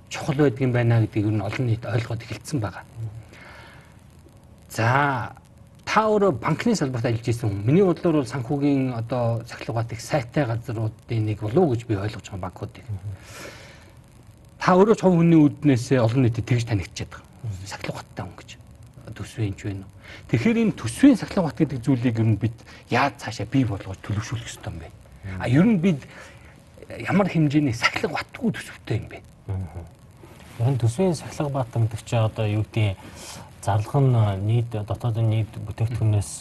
чухал 0.09 0.35
байдаг 0.35 0.61
юм 0.61 0.71
байна 0.71 1.01
гэдгийг 1.01 1.27
нь 1.27 1.41
олон 1.41 1.65
нийт 1.67 1.85
ойлгоод 1.85 2.23
эхэлсэн 2.23 2.59
байгаа. 2.59 2.83
За 4.69 5.35
та 5.87 6.07
өөрөө 6.07 6.31
банкны 6.43 6.75
салбарт 6.75 7.05
ажиллаж 7.05 7.27
исэн 7.27 7.49
хүн. 7.49 7.65
Миний 7.65 7.83
бодлоор 7.83 8.21
бол 8.21 8.27
санхүүгийн 8.27 8.93
одоо 8.93 9.43
сахилга 9.47 9.81
бат 9.81 9.91
их 9.91 10.01
сайтай 10.01 10.45
газруудын 10.45 11.25
нэг 11.25 11.39
болов 11.41 11.63
уу 11.63 11.71
гэж 11.73 11.87
би 11.87 11.95
ойлгож 11.95 12.27
байгаа 12.27 12.43
банкуудыг. 12.43 12.85
Та 14.59 14.75
өөрөө 14.75 14.99
хувь 14.99 15.17
хүний 15.17 15.39
үүднээс 15.39 15.95
олон 15.95 16.21
нийтэд 16.27 16.45
тэгж 16.45 16.67
танигдчихад 16.67 17.11
байгаа. 17.15 17.67
Сахилга 17.67 17.99
баттай 18.03 18.23
хүн 18.27 18.35
гэж. 18.35 18.49
Төсвийн 19.15 19.55
ч 19.55 19.63
байна 19.71 19.87
уу. 19.87 19.95
Тэгэхээр 20.27 20.57
энэ 20.61 20.75
төсвийн 20.75 21.17
сахилга 21.17 21.47
бат 21.47 21.57
гэдэг 21.57 21.79
зүйлийг 21.83 22.19
ер 22.19 22.27
нь 22.27 22.35
бид 22.35 22.55
яаж 22.91 23.15
цаашаа 23.23 23.47
бий 23.47 23.63
болгож 23.63 23.97
төлөвшүүлэх 24.03 24.47
ёстой 24.47 24.71
юм 24.75 24.79
бэ? 24.83 24.87
А 25.39 25.47
ер 25.47 25.65
нь 25.65 25.79
бид 25.79 26.03
ямар 26.99 27.31
хэмжээний 27.31 27.73
сахилга 27.73 28.19
батгүй 28.19 28.51
төсөвтэй 28.51 28.99
юм 28.99 29.07
бэ? 29.07 29.17
Энэ 30.59 30.77
төсвийн 30.81 31.13
сахилга 31.13 31.49
бат 31.49 31.69
гэдэг 31.73 32.01
чинь 32.01 32.25
одоо 32.25 32.45
юу 32.47 32.63
гэдгийг 32.65 32.97
зарлага 33.61 33.99
нь 33.99 34.45
нийт 34.47 34.71
дотоодын 34.71 35.29
нийт 35.29 35.51
бүтээгдэхүүнээс 35.53 36.31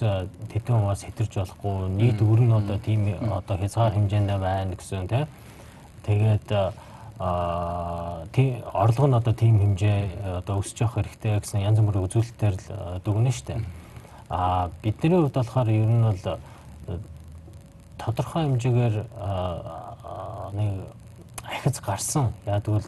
тэдэн 0.53 0.81
хуваас 0.81 1.05
хэтэрж 1.05 1.33
болохгүй 1.37 1.77
нийт 1.93 2.23
өр 2.23 2.41
нь 2.41 2.53
одоо 2.57 2.79
тийм 2.79 3.13
одоо 3.29 3.57
хязгаар 3.61 3.93
хэмжээнд 3.93 4.31
байна 4.41 4.73
гэсэн 4.73 5.09
тийм 5.11 5.27
тэгээд 6.07 6.49
а 7.19 8.25
тийм 8.33 8.63
орлого 8.73 9.09
нь 9.09 9.19
одоо 9.21 9.35
тийм 9.35 9.59
хэмжээ 9.61 10.45
одоо 10.45 10.61
өсөж 10.61 10.81
явах 10.81 10.95
хэрэгтэй 11.01 11.41
гэсэн 11.41 11.65
янз 11.65 11.81
бүрийн 11.81 12.05
үзүүлэлтээр 12.05 12.55
л 12.57 13.01
дүгнэ 13.05 13.33
штэ. 13.33 13.61
А 14.29 14.71
бидний 14.83 15.17
хувьд 15.17 15.33
болохоор 15.33 15.69
ер 15.69 15.89
нь 15.89 16.05
бол 16.05 16.39
тодорхой 17.97 18.43
хэмжээгээр 18.45 18.97
нэг 20.53 20.73
ахиц 21.45 21.81
гарсан. 21.81 22.33
Яг 22.45 22.65
тэгвэл 22.65 22.85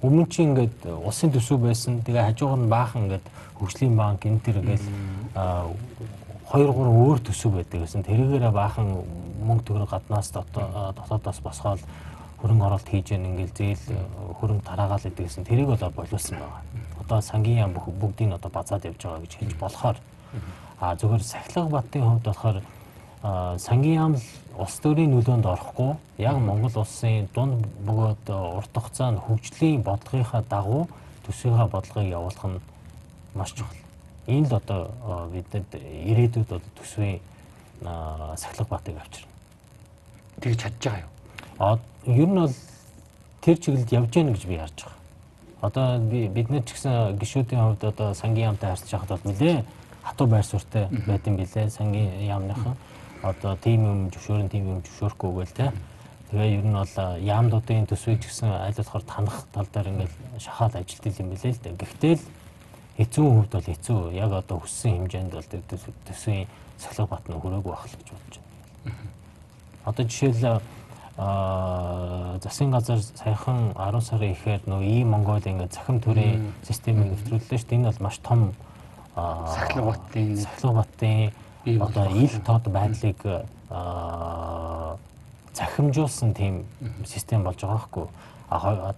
өмнө 0.00 0.26
чи 0.32 0.42
ингээд 0.42 0.86
улсын 1.04 1.32
төсөв 1.32 1.60
байсан. 1.60 2.00
Тэгээ 2.00 2.32
хажуугаар 2.32 2.60
нь 2.64 2.72
баахан 2.72 3.04
ингээд 3.04 3.26
хөгжлийн 3.60 3.96
банк 3.96 4.24
энэ 4.24 4.40
төр 4.40 4.56
ингээл 4.64 4.86
2 6.50 6.56
3 6.56 6.72
өөр 6.72 7.18
төсөв 7.20 7.52
байдаг 7.60 7.84
гэсэн. 7.84 8.02
Тэрэгээрээ 8.08 8.50
баахан 8.50 8.88
мөнгө 9.44 9.64
төгрөг 9.68 9.90
гаднаас 9.92 10.32
дотоодоос 10.32 11.40
босгоод 11.44 11.84
хөрөнгө 12.40 12.64
оруулалт 12.64 12.88
хийж 12.88 13.12
яан 13.12 13.28
ингээл 13.28 13.52
зээл 13.52 13.84
хөрөнгө 14.40 14.64
тараагаал 14.64 15.04
гэдэг 15.04 15.24
гэсэн. 15.28 15.44
Тэрийг 15.44 15.68
бол 15.68 15.92
боловсон 15.92 16.40
байгаа. 16.40 16.64
Одоо 17.04 17.20
сангийн 17.20 17.68
яам 17.68 17.76
бүгдийг 17.76 18.28
нь 18.32 18.36
одоо 18.40 18.50
базаад 18.50 18.88
явж 18.88 19.04
байгаа 19.04 19.20
гэж 19.20 19.32
хэлж 19.36 19.54
болохоор 19.60 19.96
а 20.80 20.96
зөвхөн 20.96 21.20
сахилга 21.20 21.68
батын 21.68 22.02
хувьд 22.08 22.24
болохоор 22.24 22.58
сангийн 23.60 23.94
яам 24.00 24.14
л 24.16 24.24
улс 24.58 24.78
төрийн 24.82 25.12
нөлөөнд 25.14 25.46
орохгүй 25.46 25.94
яг 26.18 26.38
Монгол 26.38 26.82
улсын 26.82 27.28
дунд 27.34 27.66
бөгөөд 27.86 28.30
урт 28.30 28.74
хугацаанд 28.74 29.22
хөгжлийн 29.26 29.82
бодлогынхаа 29.82 30.42
дагуу 30.48 30.88
төсвийнхаа 31.26 31.68
бодлогыг 31.68 32.10
явуулах 32.10 32.46
нь 32.46 32.60
маш 33.34 33.52
чухал. 33.52 33.76
Энэ 34.26 34.48
л 34.48 34.54
одоо 34.54 34.90
бидэд 35.32 35.74
ирээдүйд 35.74 36.48
бол 36.48 36.62
төсвийн 36.78 37.20
сахилга 38.36 38.66
батыг 38.70 38.96
авчирна. 38.98 39.32
Тэгж 40.40 40.58
чадж 40.60 40.84
байгаа 40.84 41.00
юу? 41.00 41.10
А 41.58 41.78
ер 42.06 42.28
нь 42.28 42.40
бол 42.40 42.54
тэр 43.40 43.56
чиглэлд 43.56 43.92
явж 43.92 44.10
гэнэ 44.14 44.32
гэж 44.32 44.44
би 44.46 44.56
харж 44.58 44.78
байгаа. 44.84 44.98
Одоо 45.62 45.98
би 45.98 46.28
бид 46.28 46.50
нар 46.50 46.62
ч 46.64 46.72
гэсэн 46.72 47.18
гişүүдийн 47.18 47.60
хувьд 47.60 47.84
одоо 47.84 48.14
сангийн 48.14 48.52
яамтай 48.52 48.70
харьцаж 48.70 48.90
байхад 48.92 49.10
бол 49.10 49.32
нэлээ 49.32 49.64
хатуу 50.02 50.26
байр 50.26 50.44
суурьтай 50.44 50.88
юм 50.90 51.36
билээ 51.36 51.70
сангийн 51.70 52.20
яамныхан. 52.24 52.76
Одоо 53.22 53.56
тим 53.56 53.84
юм 53.84 53.98
зөвшөөрөн 54.10 54.48
тим 54.48 54.64
юм 54.68 54.80
зөвшөөрөхгүй 54.80 55.30
гээл 55.44 55.56
те. 55.56 55.72
Тэгээ 56.30 56.56
ер 56.56 56.64
нь 56.64 56.72
бол 56.72 56.96
яамдуудын 57.20 57.86
төсвийг 57.90 58.24
ч 58.24 58.32
гэсэн 58.32 58.48
аль 58.48 58.72
болохоор 58.72 59.04
танах 59.04 59.44
тал 59.52 59.68
дээр 59.68 59.92
ингээл 59.92 60.16
шахаад 60.40 60.80
ажилтдаг 60.80 61.20
юм 61.20 61.28
билээ 61.34 61.52
л 61.52 61.60
дээ. 61.60 61.76
Гэхдээ 61.76 62.14
л 62.16 62.24
хэцүү 62.96 63.26
хувьд 63.28 63.52
бол 63.52 63.68
хэцүү. 63.68 64.00
Яг 64.16 64.32
одоо 64.32 64.56
хүссэн 64.64 65.04
хэмжээнд 65.04 65.32
бол 65.36 65.48
тэр 65.52 65.62
төсвийн 66.08 66.48
сахилга 66.80 67.12
бат 67.12 67.24
нь 67.28 67.36
хүрээгүй 67.36 67.72
байх 67.72 67.84
л 67.84 67.98
гэж 68.00 68.08
бодож 68.08 68.36
байна. 68.40 68.96
Одоо 69.84 70.04
жишээл 70.08 70.60
засгийн 72.40 72.70
газар 72.72 73.00
саяхан 73.04 73.76
10 73.76 74.00
сарын 74.00 74.32
ихээр 74.32 74.62
нөө 74.64 74.80
ийм 74.80 75.12
Монгол 75.12 75.44
ингээд 75.44 75.76
захим 75.76 76.00
төрийн 76.00 76.56
системийг 76.64 77.12
нэвтрүүллээ 77.12 77.58
шүү 77.60 77.68
дээ. 77.68 77.78
Энэ 77.84 77.90
бол 77.92 78.04
маш 78.08 78.16
том 78.24 78.54
сахилга 79.12 79.92
батын 79.92 80.36
сахилга 80.40 80.80
батын 80.80 81.32
одоо 81.66 82.06
ил 82.16 82.34
тод 82.44 82.64
байдлыг 82.68 83.18
захимжуулсан 85.54 86.34
тийм 86.34 86.64
систем 87.06 87.44
болж 87.44 87.60
байгаа 87.60 87.78
хгүй. 87.78 88.06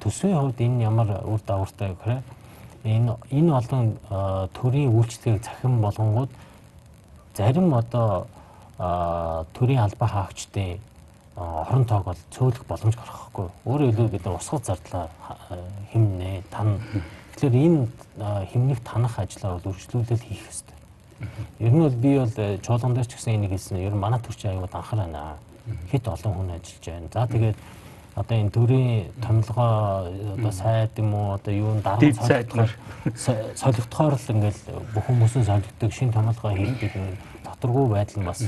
Төсвийн 0.01 0.39
хувьд 0.39 0.61
энэ 0.61 0.83
ямар 0.83 1.09
үр 1.25 1.41
дагавартай 1.47 1.95
гэхээр 1.95 2.23
энэ 2.85 3.17
энэ 3.31 3.53
олон 3.53 3.99
төрийн 4.55 4.95
үйлчлэгийг 4.95 5.45
захим 5.45 5.81
болгонгууд 5.81 6.31
зарим 7.35 7.75
одоо 7.75 8.27
төрийн 9.55 9.81
албаа 9.81 10.09
хаагчдын 10.09 10.81
орон 11.37 11.85
тоог 11.85 12.05
бол 12.05 12.21
цөөлөх 12.31 12.65
боломж 12.69 12.97
гарахгүй. 12.97 13.49
Өөрөөр 13.65 13.91
хэлбэл 13.93 14.13
бид 14.13 14.25
нар 14.25 14.37
усгал 14.37 14.61
зардлаа 14.61 15.09
хэмнэ, 15.93 16.43
тань. 16.51 16.81
Тэгэхээр 17.37 17.57
энэ 17.57 17.89
хэмнэх 18.53 18.81
танах 18.85 19.19
ажлаа 19.19 19.57
бол 19.57 19.73
үргэлжлүүлэл 19.73 20.27
хийх 20.29 20.45
хэрэгтэй. 20.45 20.82
Ер 21.59 21.73
нь 21.73 21.83
бол 21.83 21.97
би 21.97 22.19
бол 22.19 22.35
чуулган 22.63 22.95
дээр 22.95 23.07
ч 23.07 23.15
гэсэн 23.17 23.35
энийг 23.35 23.53
хэлсэн. 23.53 23.79
Ер 23.79 23.95
нь 23.95 24.01
манай 24.01 24.21
төрчин 24.21 24.51
аюул 24.51 24.69
анхаарана. 24.73 25.39
Хит 25.91 26.09
олон 26.09 26.33
хүн 26.35 26.51
ажиллаж 26.57 26.85
байна. 26.87 27.09
За 27.13 27.27
тэгээд 27.27 27.57
одоо 28.15 28.37
энэ 28.37 28.51
төрийн 28.51 29.13
томилгоо 29.23 30.11
одоо 30.37 30.53
сайд 30.53 30.93
юм 30.99 31.15
уу 31.15 31.33
одоо 31.35 31.55
юу 31.55 31.81
дарга 31.81 32.13
сайдгаар 32.13 32.71
солигдохоор 33.57 34.15
л 34.21 34.33
ингээл 34.37 34.63
бүх 34.93 35.05
хүмүүсийн 35.09 35.49
солигддог 35.49 35.93
шин 35.93 36.13
томилгоо 36.13 36.53
хийдэг 36.53 36.93
доторгүй 37.45 37.89
байдал 37.89 38.21
нь 38.21 38.29
бас 38.29 38.45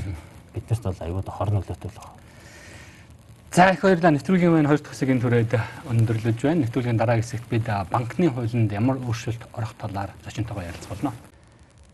биднэрт 0.53 0.83
бол 0.83 1.01
аюул 1.01 1.25
хор 1.25 1.49
нөлөөтэй 1.49 1.89
л 1.89 1.97
байна. 1.97 2.13
За 3.55 3.71
их 3.71 3.81
баярлалаа. 3.81 4.11
Нэвтрүүлгийн 4.11 4.51
маань 4.51 4.67
хоёр 4.67 4.81
дахь 4.83 4.91
хэсгийн 4.91 5.21
түрээд 5.23 5.53
өндөрлөж 5.87 6.39
байна. 6.43 6.61
Нэвтрүүлгийн 6.67 6.99
дараагийн 6.99 7.23
хэсэгт 7.23 7.47
бид 7.47 7.65
банкны 7.87 8.27
хуулинд 8.27 8.71
ямар 8.75 8.99
өөрчлөлт 8.99 9.47
орох 9.55 9.73
талаар 9.79 10.11
зочинтойгоо 10.27 10.67
ярилцах 10.67 10.91
болно. 10.91 11.13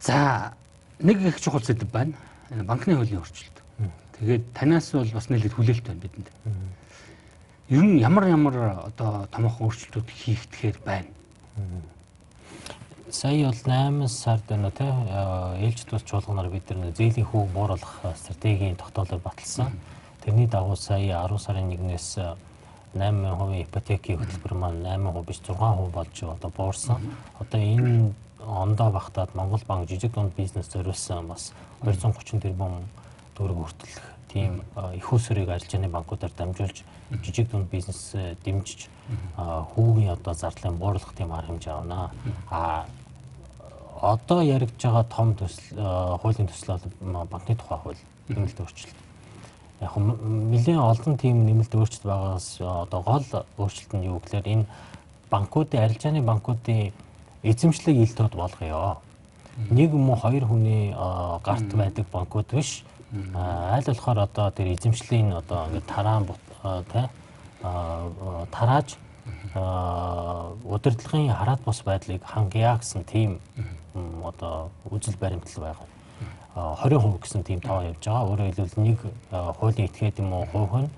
За 0.01 0.57
нэг 1.03 1.21
их 1.21 1.41
чухал 1.41 1.61
зүйл 1.61 1.85
байна. 1.85 2.13
Банкны 2.49 2.95
хуулийн 2.95 3.21
өөрчлөлт. 3.21 3.57
Тэгээд 4.19 4.53
танаас 4.53 4.91
бол 4.91 5.11
бас 5.11 5.29
нэлээд 5.29 5.53
хүлээлт 5.55 5.85
байна 5.87 6.01
бидэнд. 6.01 6.29
Ер 7.69 7.83
нь 7.83 7.99
ямар 7.99 8.27
ямар 8.27 8.85
одоо 8.85 9.27
томоохон 9.31 9.71
өөрчлөлтүүд 9.71 10.09
хийх 10.11 10.45
тэгэхээр 10.51 10.77
байна. 10.85 11.09
Сая 13.09 13.47
бол 13.47 13.61
8 13.65 14.07
сард 14.07 14.43
байна 14.47 14.71
те 14.71 14.85
ээлжид 14.85 15.91
бас 15.91 16.03
чуулганаар 16.03 16.49
бид 16.49 16.69
нар 16.69 16.91
зээлийн 16.91 17.27
хүүг 17.27 17.49
бууруулах 17.51 18.15
стратегийн 18.15 18.75
тогтоолыг 18.75 19.23
баталсан. 19.23 19.71
Тэрний 20.23 20.47
дагуу 20.47 20.75
сая 20.75 21.27
10 21.27 21.39
сарын 21.39 21.71
1-ээс 21.71 22.19
8% 22.93 23.63
ипотекийн 23.63 24.19
хөтөлбөр 24.19 24.53
маань 24.53 24.83
8% 24.83 25.25
биш 25.25 25.39
6% 25.47 25.91
болж 25.91 26.23
одоо 26.23 26.51
буурсан. 26.55 26.99
Одоо 27.39 27.59
энэ 27.59 28.11
ондоо 28.47 28.91
багтаад 28.91 29.35
Монгол 29.35 29.61
банк 29.67 29.89
жижиг 29.89 30.13
дунд 30.13 30.35
бизнес 30.35 30.71
зориулсан 30.71 31.27
бас 31.27 31.53
230 31.81 32.41
тэрбум 32.41 32.83
төгрөг 33.37 33.57
хүртэлх 33.57 34.01
тийм 34.31 34.61
их 34.93 35.13
усрыг 35.13 35.49
арилжааны 35.49 35.89
банкудаар 35.89 36.31
дамжуулж 36.37 36.83
жижиг 37.23 37.49
дунд 37.51 37.69
бизнес 37.69 38.15
дэмжиж 38.45 38.89
хүүгийн 39.37 40.13
одоо 40.13 40.33
зардлын 40.33 40.77
бууруулах 40.77 41.13
тийм 41.15 41.31
арга 41.33 41.47
хэмжээ 41.47 41.73
авна. 41.73 42.11
А 42.49 42.85
одоо 44.01 44.41
яригдж 44.41 44.81
байгаа 44.83 45.03
том 45.03 45.35
төсөл 45.35 45.77
хуулийн 46.21 46.47
төсөл 46.47 46.79
бол 47.01 47.25
банкны 47.27 47.55
тухай 47.55 47.77
хууль 47.77 48.01
нэмэлт 48.29 48.59
өөрчлөлт 48.59 48.99
яг 49.81 49.95
нэлээд 49.97 50.77
олон 50.77 51.17
тийм 51.17 51.45
нэмэлт 51.45 51.75
өөрчлөлт 51.75 52.05
байгаас 52.05 52.61
одоо 52.61 53.01
гол 53.01 53.25
өөрчлөлт 53.57 53.93
нь 53.93 54.07
юу 54.09 54.19
гэхээр 54.19 54.47
энэ 54.47 54.65
банкуудын 55.29 55.83
арилжааны 55.83 56.21
банкуудын 56.21 56.93
эзэмшлиг 57.43 57.97
ил 57.97 58.15
тод 58.15 58.35
болгоё. 58.35 58.97
Нэг 59.69 59.91
юм 59.91 60.09
уу 60.09 60.15
хоёр 60.15 60.45
хүний 60.45 60.93
гарт 61.43 61.73
байдаг 61.73 62.05
банкуд 62.11 62.47
биш. 62.51 62.83
Аль 63.35 63.83
болохоор 63.85 64.19
одоо 64.19 64.51
тэр 64.51 64.73
эзэмшлийн 64.73 65.33
одоо 65.33 65.67
ингээд 65.67 65.85
тараан 65.85 66.27
тий 66.91 67.07
тарааж 68.51 68.97
удирдлагын 70.63 71.33
хараат 71.33 71.61
бус 71.65 71.81
байдлыг 71.83 72.23
хангая 72.23 72.77
гэсэн 72.77 73.03
тийм 73.03 73.39
одоо 74.23 74.69
үзэл 74.89 75.17
баримтлал 75.19 75.63
байгаа. 75.65 75.87
20% 76.55 77.19
гэсэн 77.21 77.43
тийм 77.43 77.59
тоо 77.59 77.81
явж 77.83 78.05
байгаа. 78.05 78.27
Өөрөөр 78.29 78.53
хэлбэл 78.55 78.83
нэг 78.83 78.99
хуулийн 79.59 79.87
этгээд 79.89 80.19
юм 80.19 80.33
уу 80.33 80.45
хувь 80.45 80.87
нь 80.87 80.89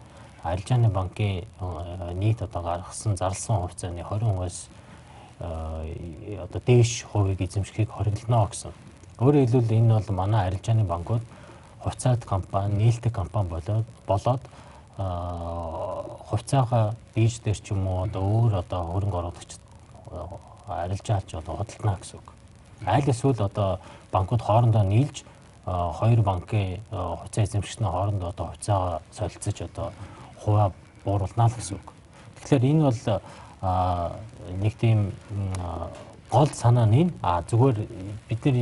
арилжааны 0.44 0.90
банкын 0.90 1.46
нийт 2.20 2.42
одоо 2.42 2.62
гаргасан 2.62 3.18
зарласан 3.18 3.62
хувьцааны 3.62 4.02
20%-аас 4.02 4.68
одоо 5.44 6.62
дээш 6.66 7.04
хувийг 7.12 7.42
эзэмшихийг 7.42 7.90
хориглоно 7.92 8.48
гэсэн. 8.48 8.72
Өөрөөр 9.20 9.48
хэлбэл 9.48 9.78
энэ 9.78 9.94
бол 10.00 10.16
манай 10.16 10.48
арилжааны 10.48 10.84
банкуд 10.84 11.22
хувьцаат 11.84 12.26
компани, 12.26 12.76
нээлттэй 12.80 13.12
компани 13.12 13.50
болоод 13.50 13.86
болоод 14.08 14.42
хувьцаагаа 14.98 16.96
бирж 17.16 17.42
дээр 17.44 17.60
ч 17.60 17.72
юм 17.72 17.88
уу 17.88 18.08
одоо 18.08 18.24
өөр 18.24 18.54
одоо 18.64 18.82
хөрөнгө 18.94 19.18
оруулагчид 19.20 19.62
арилжаач 20.68 21.34
одоо 21.34 21.60
худалдана 21.60 21.98
гэсэн 22.00 22.20
үг. 22.20 22.28
Аль 22.86 23.10
эсвэл 23.10 23.42
одоо 23.44 23.80
банкуд 24.12 24.42
хоорондоо 24.42 24.84
нийлж 24.84 25.24
хоёр 25.66 26.22
банкын 26.22 26.80
хувьцаа 26.92 27.44
эзэмшигчний 27.44 27.90
хоорондоо 27.90 28.30
одоо 28.30 28.48
хувьцаагаа 28.48 29.02
солилцож 29.12 29.62
одоо 29.62 29.92
хуваа 30.40 30.72
бууруулна 31.04 31.48
л 31.48 31.56
гэсэн 31.58 31.78
үг. 31.78 31.88
Тэгэхээр 32.40 32.64
энэ 32.72 32.84
бол 32.84 33.22
нэг 33.64 34.74
тийм 34.78 35.12
гол 36.30 36.50
санаа 36.52 36.86
нь 36.86 37.14
а 37.22 37.42
зүгээр 37.48 37.78
бид 38.28 38.46
нар 38.46 38.58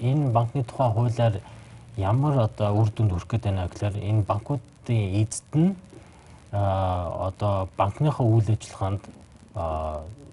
энэ 0.00 0.30
банкны 0.32 0.64
тухай 0.64 0.90
хуулиар 0.90 1.40
ямар 1.96 2.48
одоо 2.48 2.72
үр 2.80 2.88
дүнд 2.88 3.12
хүрэх 3.12 3.28
гээд 3.28 3.44
байна 3.44 3.68
гэхээр 3.68 3.96
энэ 4.00 4.22
банкуудын 4.24 5.02
эзэд 5.20 5.52
нь 5.52 5.76
одоо 6.52 7.68
банкныхаа 7.76 8.26
үйл 8.26 8.48
ажиллагаанд 8.48 9.02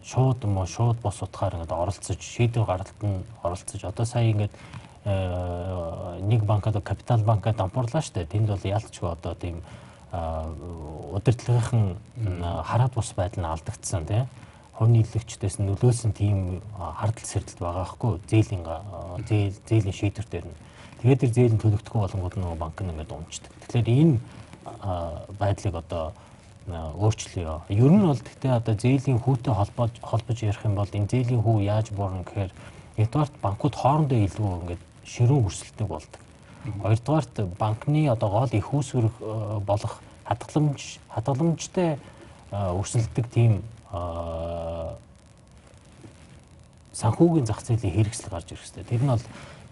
шууд 0.03 0.39
уу 0.45 0.65
шууд 0.67 0.97
бос 1.03 1.21
утгаар 1.21 1.55
ингээд 1.55 1.71
оролцож 1.71 2.19
шийдвэр 2.19 2.65
гаргалтанд 2.67 3.26
оролцож 3.43 3.82
одоо 3.84 4.05
сая 4.05 4.32
ингээд 4.32 4.53
нэг 5.03 6.43
банкад 6.43 6.84
капитал 6.84 7.19
банкад 7.24 7.55
дампуурлаа 7.55 8.01
штэ. 8.01 8.26
Тэнд 8.26 8.47
бол 8.47 8.63
ялцчгүй 8.63 9.11
одоо 9.11 9.36
тийм 9.36 9.63
удирдлагын 10.14 11.97
хараад 12.64 12.93
бус 12.93 13.14
байдал 13.18 13.41
нь 13.43 13.49
алдагдсан 13.49 14.05
тийм 14.05 14.28
хувь 14.74 14.89
нийлэгчдээс 14.89 15.57
нөлөөсөн 15.61 16.11
тийм 16.18 16.61
хардл 16.78 17.26
сэрдэлт 17.26 17.59
байгаа 17.61 17.86
хгүй 17.93 18.22
зээлийн 18.30 18.64
зээл 19.26 19.57
зээлийн 19.70 19.97
шийдвэр 19.97 20.28
дээр 20.30 20.45
нь 20.49 20.57
тэгээд 21.01 21.22
тэр 21.22 21.34
зээл 21.34 21.53
нь 21.57 21.61
төлөгдөхгүй 21.61 22.01
болонгууд 22.01 22.36
нөгөө 22.41 22.57
банк 22.57 22.78
нь 22.82 22.89
ингээд 22.89 23.14
умчдаг. 23.14 23.51
Тэгэхээр 23.70 23.89
энэ 23.89 24.18
байдлыг 25.38 25.76
одоо 25.78 26.14
өөрчлөё. 26.70 27.61
Ер 27.70 27.91
нь 27.91 28.07
бол 28.07 28.18
гэхдээ 28.18 28.53
одоо 28.57 28.74
зээлийн 28.74 29.20
хүүтэй 29.22 29.53
холбож 29.53 29.93
холбож 30.01 30.38
ярих 30.41 30.66
юм 30.66 30.76
бол 30.76 30.89
энэ 30.89 31.11
зээлийн 31.11 31.41
хүү 31.43 31.57
яаж 31.68 31.91
буурна 31.91 32.24
гэхээр 32.24 32.51
нэгдүгээрт 32.97 33.36
банкуд 33.43 33.76
хоорондоо 33.76 34.20
илүү 34.26 34.49
ингээд 34.64 34.84
ширүүн 35.03 35.45
өрсөлдөг 35.45 35.88
болдог. 35.88 36.22
Хоёрдугаарт 36.64 37.36
банкны 37.59 38.07
одоо 38.09 38.30
гол 38.30 38.49
их 38.51 38.74
үүсвэр 38.74 39.07
э, 39.09 39.59
болох 39.66 39.99
хадгаламж 40.24 40.99
хадгаламжтай 41.11 41.97
өрсөлдөг 42.53 43.28
тийм 43.34 43.61
санхүүгийн 46.93 47.45
зах 47.49 47.61
зээлийн 47.66 47.93
хэрэгсэл 47.93 48.30
гарч 48.30 48.53
ирэх 48.53 48.64
хэрэгтэй. 48.64 48.86
Тэр 48.86 49.01
нь 49.03 49.09
бол 49.09 49.26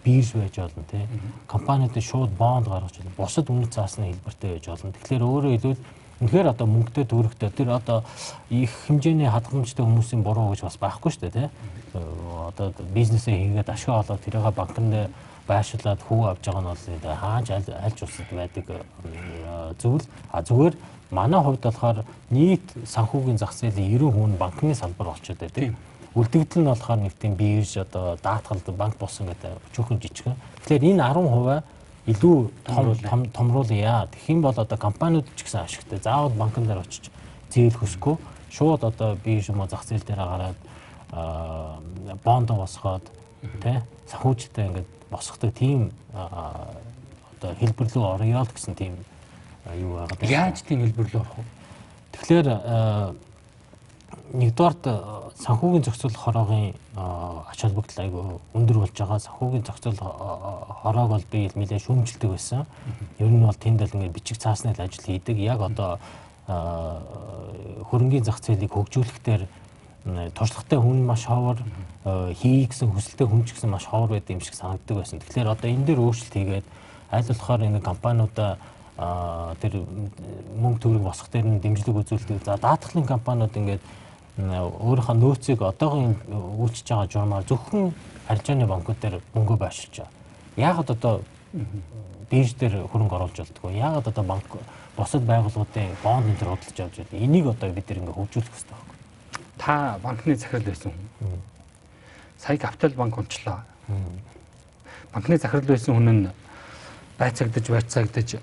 бирж 0.04 0.32
байж 0.34 0.56
болно 0.58 0.84
тий. 0.90 1.06
Компаниуд 1.46 1.96
шууд 2.02 2.30
бонд 2.34 2.66
гаргаж 2.66 2.98
болно. 2.98 3.16
Бусад 3.16 3.48
үнэт 3.48 3.72
заасны 3.72 4.10
хэлбэртэй 4.10 4.58
байж 4.58 4.66
болно. 4.66 4.92
Тэгэхээр 4.92 5.22
өөрөөр 5.22 5.54
хэлбэл 5.54 5.84
үнэхээр 6.22 6.50
одоо 6.50 6.66
мөнгөтэй 6.66 7.06
төгрөгтэй 7.06 7.50
тэр 7.50 7.70
одоо 7.78 8.02
их 8.50 8.70
хэмжээний 8.86 9.30
хадгаламжтай 9.30 9.86
хүмүүсийн 9.86 10.22
буруу 10.26 10.50
гэж 10.50 10.66
бас 10.66 10.78
байхгүй 10.82 11.10
шүү 11.14 11.22
дээ 11.30 11.34
тий. 11.34 11.48
Одоо 11.94 12.74
бизнесээ 12.94 13.34
хийгээд 13.38 13.70
ашиг 13.70 13.94
олоод 13.94 14.22
тэрийг 14.22 14.54
банкнд 14.54 15.10
байршуулад 15.46 16.00
хүү 16.06 16.20
авч 16.30 16.44
байгаа 16.46 16.62
нь 16.62 16.70
бол 16.70 17.16
хааж 17.22 17.46
альж 17.50 17.98
усад 18.02 18.28
байдаг 18.30 18.66
зүйл. 19.78 20.06
А 20.30 20.42
зүгээр 20.42 20.74
манай 21.10 21.40
хувьд 21.42 21.62
болохоор 21.62 22.04
нийт 22.30 22.66
санхүүгийн 22.86 23.38
зах 23.38 23.52
зээлийн 23.52 23.98
90 23.98 24.12
хүн 24.12 24.36
банкны 24.38 24.74
салбар 24.74 25.12
болчиход 25.12 25.40
байдаг. 25.40 25.74
Үлдэгдэл 26.14 26.62
нь 26.62 26.70
болохоор 26.70 27.00
нэг 27.00 27.14
тийм 27.18 27.34
бирж 27.34 27.76
одоо 27.76 28.16
даатгалд 28.22 28.66
банк 28.76 28.96
болсон 28.98 29.26
гэдэг 29.28 29.56
өчүүхэн 29.72 30.00
жижигхэн. 30.00 30.36
Тэгэхээр 30.64 30.88
энэ 30.92 31.02
10% 31.02 31.62
илүү 32.06 32.36
том 33.02 33.26
томруулъя. 33.30 34.08
Юм 34.28 34.42
бол 34.42 34.56
одоо 34.56 34.78
компаниуд 34.78 35.26
ч 35.36 35.46
гэсэн 35.46 35.64
ашигтай. 35.64 35.98
Заавал 36.02 36.34
банкн 36.34 36.66
дээр 36.66 36.82
очиж 36.82 37.10
зээл 37.50 37.78
хөсгөө 37.78 38.16
шууд 38.52 38.84
одоо 38.84 39.16
би 39.24 39.40
юм 39.40 39.68
зах 39.68 39.84
зээл 39.84 40.04
дээр 40.04 40.18
гараад 40.18 40.58
бондо 42.24 42.54
босгоод 42.54 43.04
тий 43.62 43.80
санхүүжтэй 44.08 44.66
ингээд 44.66 44.88
босгодог 45.12 45.52
тийм 45.54 45.90
одоо 46.12 47.54
хэлбэр 47.60 47.88
рүү 47.92 48.04
орё 48.16 48.42
л 48.42 48.48
гэсэн 48.48 48.74
тийм 48.74 48.96
юу 49.76 50.00
байгаа. 50.00 50.16
Яаж 50.26 50.64
тийм 50.64 50.82
хэлбэр 50.82 51.06
рүү 51.12 51.20
орох 51.20 51.36
вэ? 51.36 51.44
Тэгэхээр 52.16 52.48
нэгдүгээрт 54.32 54.84
санхүүгийн 55.44 55.84
зохицол 55.84 56.16
хороогийн 56.16 56.76
ач 56.96 57.60
холбогдол 57.60 58.00
айгүй 58.04 58.22
өндөр 58.56 58.78
болж 58.80 58.94
байгаа. 58.96 59.20
Санхүүгийн 59.20 59.64
зохицол 59.64 59.96
хороог 60.82 61.08
бол 61.12 61.26
би 61.32 61.50
нэлээд 61.52 61.84
шүүмжилдэг 61.84 62.30
байсан. 62.32 62.66
Ер 63.20 63.28
нь 63.28 63.44
бол 63.44 63.56
тэнд 63.56 63.84
л 63.84 63.94
ингээд 63.96 64.16
бичиг 64.16 64.38
цаасны 64.40 64.72
ажил 64.72 65.04
хийдэг. 65.04 65.36
Яг 65.36 65.60
одоо 65.60 66.00
хөрөнгийн 66.48 68.24
зах 68.24 68.40
зээлийг 68.40 68.72
хөгжүүлэхдээ 68.72 69.48
туршлагатай 70.04 70.78
хүн 70.78 71.06
маш 71.06 71.24
ховор 71.26 71.62
хий 72.34 72.66
гэсэн 72.66 72.90
хүсэлтэй 72.90 73.26
хүн 73.26 73.44
ч 73.46 73.54
гэсэн 73.54 73.70
маш 73.70 73.86
ховор 73.86 74.18
байдаг 74.18 74.34
юм 74.34 74.40
шиг 74.42 74.54
санагддаг 74.54 74.96
байсан. 74.98 75.22
Тэгэхээр 75.22 75.52
одоо 75.54 75.70
энэ 75.70 75.86
дээр 75.86 76.00
өөрчлөлт 76.02 76.34
хийгээд 76.34 76.66
аль 77.12 77.28
болохоор 77.30 77.62
энэ 77.62 77.80
компаниудаа 77.80 78.58
тэр 79.62 79.86
мөнгө 80.58 80.80
төгрөг 80.82 81.02
босгох 81.06 81.30
дээр 81.30 81.46
нь 81.46 81.60
дэмжлэг 81.62 81.96
үзүүлдэг. 82.02 82.44
За 82.44 82.58
даатгалын 82.58 83.06
компаниуд 83.06 83.54
ингээд 83.54 83.82
өөрийнхөө 84.42 85.16
нөөцийг 85.16 85.62
одоогийн 85.62 86.16
үйлчилж 86.30 86.88
байгаа 86.88 87.08
журмаар 87.12 87.44
зөвхөн 87.46 87.94
аржааны 88.28 88.66
банкуд 88.66 88.98
дээр 89.00 89.20
мөнгө 89.34 89.56
байшилж 89.56 90.02
байгаа. 90.02 90.12
Яагаад 90.56 90.90
одоо 90.90 91.14
бирж 92.30 92.52
дээр 92.58 92.88
хөрөнгө 92.88 93.16
оруулж 93.16 93.38
болдгоо? 93.38 93.70
Яагаад 93.70 94.08
одоо 94.08 94.24
банк 94.24 94.48
бусад 94.96 95.22
байгууллагуудын 95.28 95.96
бонд 96.02 96.26
энэ 96.26 96.40
төр 96.40 96.48
худалдаж 96.56 96.80
авч 96.80 96.96
байдаг? 96.96 97.20
Энийг 97.20 97.46
одоо 97.46 97.68
бид 97.72 97.90
ингээ 97.92 98.16
хөгжүүлэх 98.16 98.52
хэрэгтэй 98.52 98.76
байна. 98.76 98.91
Та 99.62 99.98
банкны 100.02 100.34
захирал 100.34 100.66
байсан 100.66 100.90
хүн. 100.90 101.38
Сая 102.38 102.58
капитал 102.58 102.90
банк 102.98 103.18
унчлаа. 103.18 103.62
Банкны 105.14 105.38
захирал 105.38 105.70
байсан 105.70 105.94
хүн 105.94 106.10
нь 106.10 106.28
байцаагдаж 107.18 107.70
байцаагдаж 107.70 108.36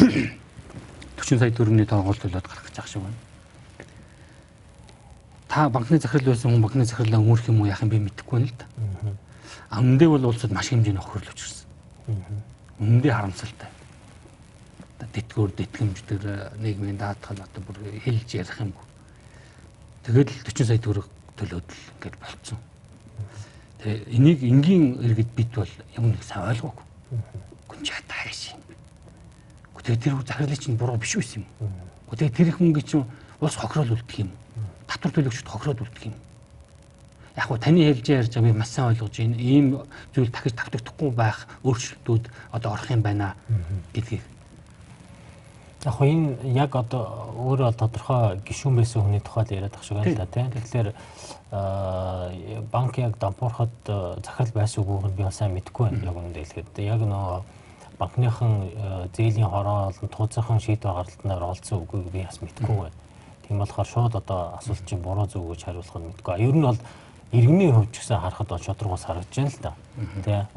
40 0.00 1.38
сая 1.38 1.52
төгрөгийн 1.52 1.86
тоогоол 1.86 2.16
төлөөд 2.16 2.48
гарах 2.48 2.64
гэж 2.64 2.80
байгаа 2.80 2.88
шиг 2.88 3.02
байна 3.04 3.20
та 5.54 5.68
банкны 5.70 6.00
захирал 6.00 6.26
байсан 6.26 6.50
хүн 6.50 6.62
банкны 6.66 6.84
захирлаа 6.84 7.20
өмөрөх 7.22 7.46
юм 7.46 7.60
уу 7.62 7.70
яах 7.70 7.82
юм 7.86 7.90
би 7.92 7.98
мэдэхгүй 8.02 8.40
байна 8.42 8.50
л 8.50 8.56
да. 8.58 8.66
А 9.70 9.78
өмнөдөө 9.78 10.08
бол 10.10 10.26
улсад 10.26 10.50
маш 10.50 10.72
хэмжээний 10.74 10.98
хохирлож 10.98 11.38
ирсэн. 11.38 11.68
Өмнөдөө 12.82 13.12
харамсалтай. 13.14 13.70
Тэтгэвэр 15.14 15.52
тэтгэмж 15.54 16.02
төр 16.10 16.24
нийгмийн 16.58 16.98
даатгал 16.98 17.38
одоо 17.46 17.62
бүр 17.62 17.78
хэлж 18.02 18.34
ярих 18.34 18.58
юм. 18.66 18.74
Тэгээд 20.04 20.30
л 20.30 20.38
40 20.44 20.68
сая 20.68 20.78
төгрөг 20.78 21.06
төлөөд 21.40 21.66
л 21.66 21.82
ингээд 21.98 22.16
болцсон. 22.20 22.58
Тэгээ 23.80 23.98
энийг 24.12 24.40
энгийн 24.44 24.84
иргэд 25.00 25.30
бид 25.32 25.50
бол 25.56 25.72
юм 25.96 26.12
нэг 26.12 26.22
сайн 26.22 26.48
ойлгоогүй. 26.52 26.84
Гүн 27.68 27.82
чата 27.82 28.12
хайш 28.12 28.52
юм. 28.52 28.60
Тэгээ 29.80 30.00
тэр 30.00 30.14
захирлын 30.24 30.60
чинь 30.60 30.76
буруу 30.76 30.96
биш 30.96 31.16
байсан 31.16 31.44
юм. 31.44 31.72
Тэгээ 32.12 32.36
тэр 32.36 32.48
их 32.52 32.60
мөнгө 32.60 32.82
чинь 32.84 33.08
улс 33.40 33.56
хохирол 33.56 33.96
үлдэх 33.96 34.24
юм 34.24 34.32
татвар 34.88 35.12
төлөгчд 35.14 35.48
хохироод 35.48 35.80
үлдэх 35.82 36.04
юм. 36.08 36.16
Яг 37.36 37.48
гоо 37.48 37.58
таны 37.58 37.82
хэлж 37.82 38.06
ярьж 38.08 38.32
байгаа 38.34 38.52
би 38.52 38.58
маш 38.58 38.70
сайн 38.70 38.94
ойлгож 38.94 39.16
байна. 39.18 39.36
Ийм 39.36 39.66
зүйл 40.14 40.30
дахиж 40.30 40.54
тавтагдахгүй 40.54 41.10
байх 41.10 41.48
өөрчлөлтүүд 41.64 42.24
одоо 42.52 42.70
орох 42.72 42.90
юм 42.90 43.02
байна 43.02 43.34
гэдгийг. 43.92 44.22
Яг 45.84 46.00
энэ 46.00 46.48
яг 46.56 46.76
одоо 46.76 47.34
өөрөө 47.36 47.76
тодорхой 47.76 48.40
гишүүн 48.40 48.76
байсан 48.80 49.04
хүний 49.04 49.20
тухай 49.20 49.44
л 49.44 49.52
яриад 49.52 49.76
ах 49.76 49.84
шиг 49.84 50.00
байна 50.00 50.10
л 50.10 50.16
да 50.16 50.26
тийм. 50.26 50.48
Тэгэхээр 50.50 50.88
банк 52.72 52.98
яг 52.98 53.18
дампуурахад 53.20 53.68
захирал 54.24 54.52
байсан 54.56 54.80
үгүйг 54.80 55.12
нь 55.12 55.16
би 55.20 55.28
сайн 55.28 55.52
мэдэхгүй 55.52 55.84
байна. 55.92 56.08
Яг 56.08 56.16
үүндээ 56.16 56.44
хэлэхэд 56.44 56.78
яг 56.88 57.00
нөгөө 57.04 57.40
банкныхан 58.00 58.52
зээлийн 59.12 59.50
хороо 59.52 59.92
болон 59.92 60.08
тууцынхан 60.08 60.60
шийдвэр 60.64 61.04
гаргалтанд 61.04 61.36
оролцсон 61.36 61.84
үгүйг 61.84 62.08
би 62.10 62.24
бас 62.24 62.40
мэдэхгүй 62.40 62.76
байна. 62.80 62.96
Тийм 63.44 63.60
болохоор 63.60 63.86
шууд 63.86 64.14
одоо 64.16 64.56
асуулт 64.56 64.88
чинь 64.88 65.04
буруу 65.04 65.28
зөв 65.28 65.52
гэж 65.52 65.68
хариулах 65.68 66.00
нь 66.00 66.08
мэдгүй. 66.08 66.40
Ер 66.40 66.56
нь 66.56 66.64
бол 66.64 66.80
иргэний 67.32 67.70
хувьд 67.70 67.92
ч 67.92 68.00
гэсэн 68.00 68.24
харахад 68.24 68.48
бол 68.48 68.64
шодрогоос 68.64 69.04
харагдаж 69.04 69.36
байна 69.36 69.52
л 69.52 69.60
да. 69.60 69.72
Тэ 70.24 70.48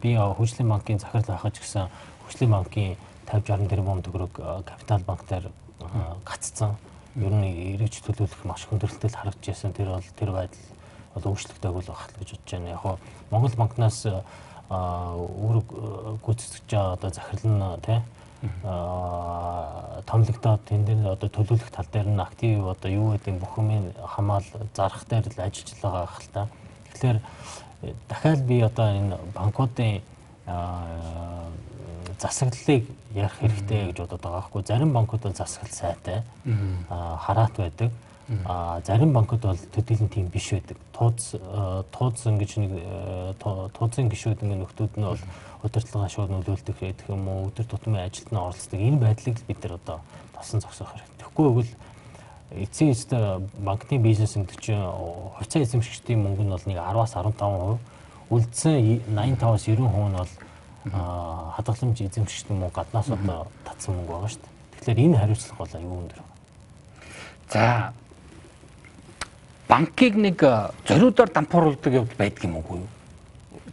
би 0.00 0.14
хөгжлийн 0.14 0.70
банкын 0.70 1.02
захирал 1.02 1.34
байхад 1.34 1.54
ч 1.56 1.66
гэсэн 1.66 1.90
хөгжлийн 2.24 2.52
банкын 2.54 2.96
50 3.28 3.68
60 3.68 3.68
тэрбум 3.68 4.02
төгрөг 4.02 4.32
капитал 4.64 5.02
банк 5.06 5.24
дээр 5.28 5.50
гаццсан. 6.24 6.76
Ер 7.16 7.32
нь 7.32 7.76
эргэж 7.76 8.00
төлөвлөх 8.02 8.44
маш 8.44 8.64
хүндрэлтэй 8.66 9.10
харагдаж 9.12 9.44
байсан. 9.44 9.72
Тэр 9.72 9.92
бол 9.92 10.08
тэр 10.16 10.30
байдал 10.32 10.64
бол 11.14 11.28
өөрчлөгдөг 11.32 11.72
бол 11.72 11.88
байх 11.88 12.04
л 12.08 12.16
гэж 12.18 12.28
бодож 12.32 12.50
байна. 12.52 12.72
Яг 12.72 12.84
нь 12.84 12.98
Монгол 13.30 13.56
банкнаас 13.56 13.98
үүрэг 14.68 15.68
гүйцэтгэж 16.24 16.68
байгаа 16.72 16.96
одоо 16.96 17.10
захирал 17.12 17.52
нь 17.52 17.80
тий 17.84 18.00
томлогдоод 20.06 20.62
тэн 20.70 20.84
дээр 20.86 21.18
одоо 21.18 21.28
төлөвлөх 21.28 21.70
тал 21.74 21.88
дээр 21.90 22.06
нь 22.06 22.20
актив 22.22 22.70
одоо 22.70 22.90
юу 22.90 23.12
гэдэг 23.18 23.34
бүх 23.40 23.58
юмыг 23.58 23.96
хамаал 23.98 24.46
зарах 24.76 25.04
дээр 25.10 25.26
л 25.26 25.42
ажиллаж 25.42 25.78
байгаа 25.82 26.06
хэл 26.06 26.30
та. 26.32 26.48
Тэгэхээр 26.94 27.18
дахиад 28.08 28.42
би 28.46 28.62
одоо 28.62 28.86
энэ 28.94 29.16
банкуудын 29.34 30.02
засаглалыг 32.18 32.84
ярих 33.14 33.34
хэрэгтэй 33.38 33.86
гэж 33.92 33.96
бодоод 34.02 34.22
байгаа 34.22 34.42
хгүй. 34.48 34.62
Зарим 34.66 34.92
банкуд 34.92 35.22
бол 35.22 35.34
засаглал 35.34 35.72
сайтай. 35.72 36.22
Аа 36.90 37.16
хараат 37.16 37.56
байдаг. 37.56 37.92
А 38.44 38.80
зарим 38.86 39.12
банкуд 39.12 39.40
бол 39.40 39.56
төдийлөн 39.56 40.08
тийм 40.08 40.26
биш 40.28 40.50
байдаг. 40.52 40.76
Тууз 40.92 41.34
тууз 41.92 42.26
ингэж 42.26 42.56
нэг 42.60 42.72
туузын 43.40 44.08
гişүүд 44.10 44.42
ингэ 44.44 44.56
нөхдүүд 44.60 44.98
нь 44.98 45.06
бол 45.06 45.22
удирдлагаа 45.62 46.08
шууд 46.08 46.30
нөлөөлдөг 46.30 46.76
гэх 46.78 47.08
юм 47.08 47.28
уу 47.28 47.48
өдөр 47.48 47.66
тутмын 47.66 48.04
ажилд 48.04 48.30
нь 48.30 48.38
оролцдог. 48.38 48.80
Энэ 48.80 48.98
байдлыг 49.00 49.38
бид 49.46 49.62
нар 49.62 49.78
одоо 49.78 50.00
тосон 50.36 50.60
зогсоох 50.60 50.92
хэрэгтэй. 50.92 51.18
Тэгэхгүй 51.18 51.48
бол 51.54 51.70
эцсийн 52.50 52.92
эцэд 52.92 53.12
банкны 53.58 53.98
бизнес 53.98 54.34
гэдэг 54.34 54.60
чинь 54.60 54.84
хувьцаа 55.38 55.62
эзэмшигчдийн 55.62 56.22
мөнгө 56.22 56.44
нь 56.46 56.52
бол 56.52 56.66
нэг 56.66 56.78
10-аас 56.78 57.16
15%, 57.16 57.78
үлдсэн 58.30 59.00
85-аас 59.08 59.64
90% 59.68 59.78
нь 59.78 60.16
бол 60.16 60.28
хадгаламж 60.92 62.00
эзэмшигчдийн 62.00 62.60
мөнгө 62.60 62.74
гаднаас 62.74 63.08
одоо 63.10 63.48
татсан 63.64 63.96
мөнгө 63.96 64.12
байгаа 64.12 64.28
шүү 64.28 64.40
дээ. 64.40 64.54
Тэгэхээр 64.78 65.04
энэ 65.04 65.18
хариуцлага 65.18 65.58
бол 65.58 65.74
аюул 65.74 66.00
өндөр. 66.04 66.20
За 67.48 67.92
банкыг 69.68 70.14
нэг 70.16 70.38
зориудаар 70.86 71.30
дампууруулдаг 71.32 71.92
явдал 71.92 72.18
байдаг 72.18 72.44
юм 72.44 72.56
уу? 72.56 72.86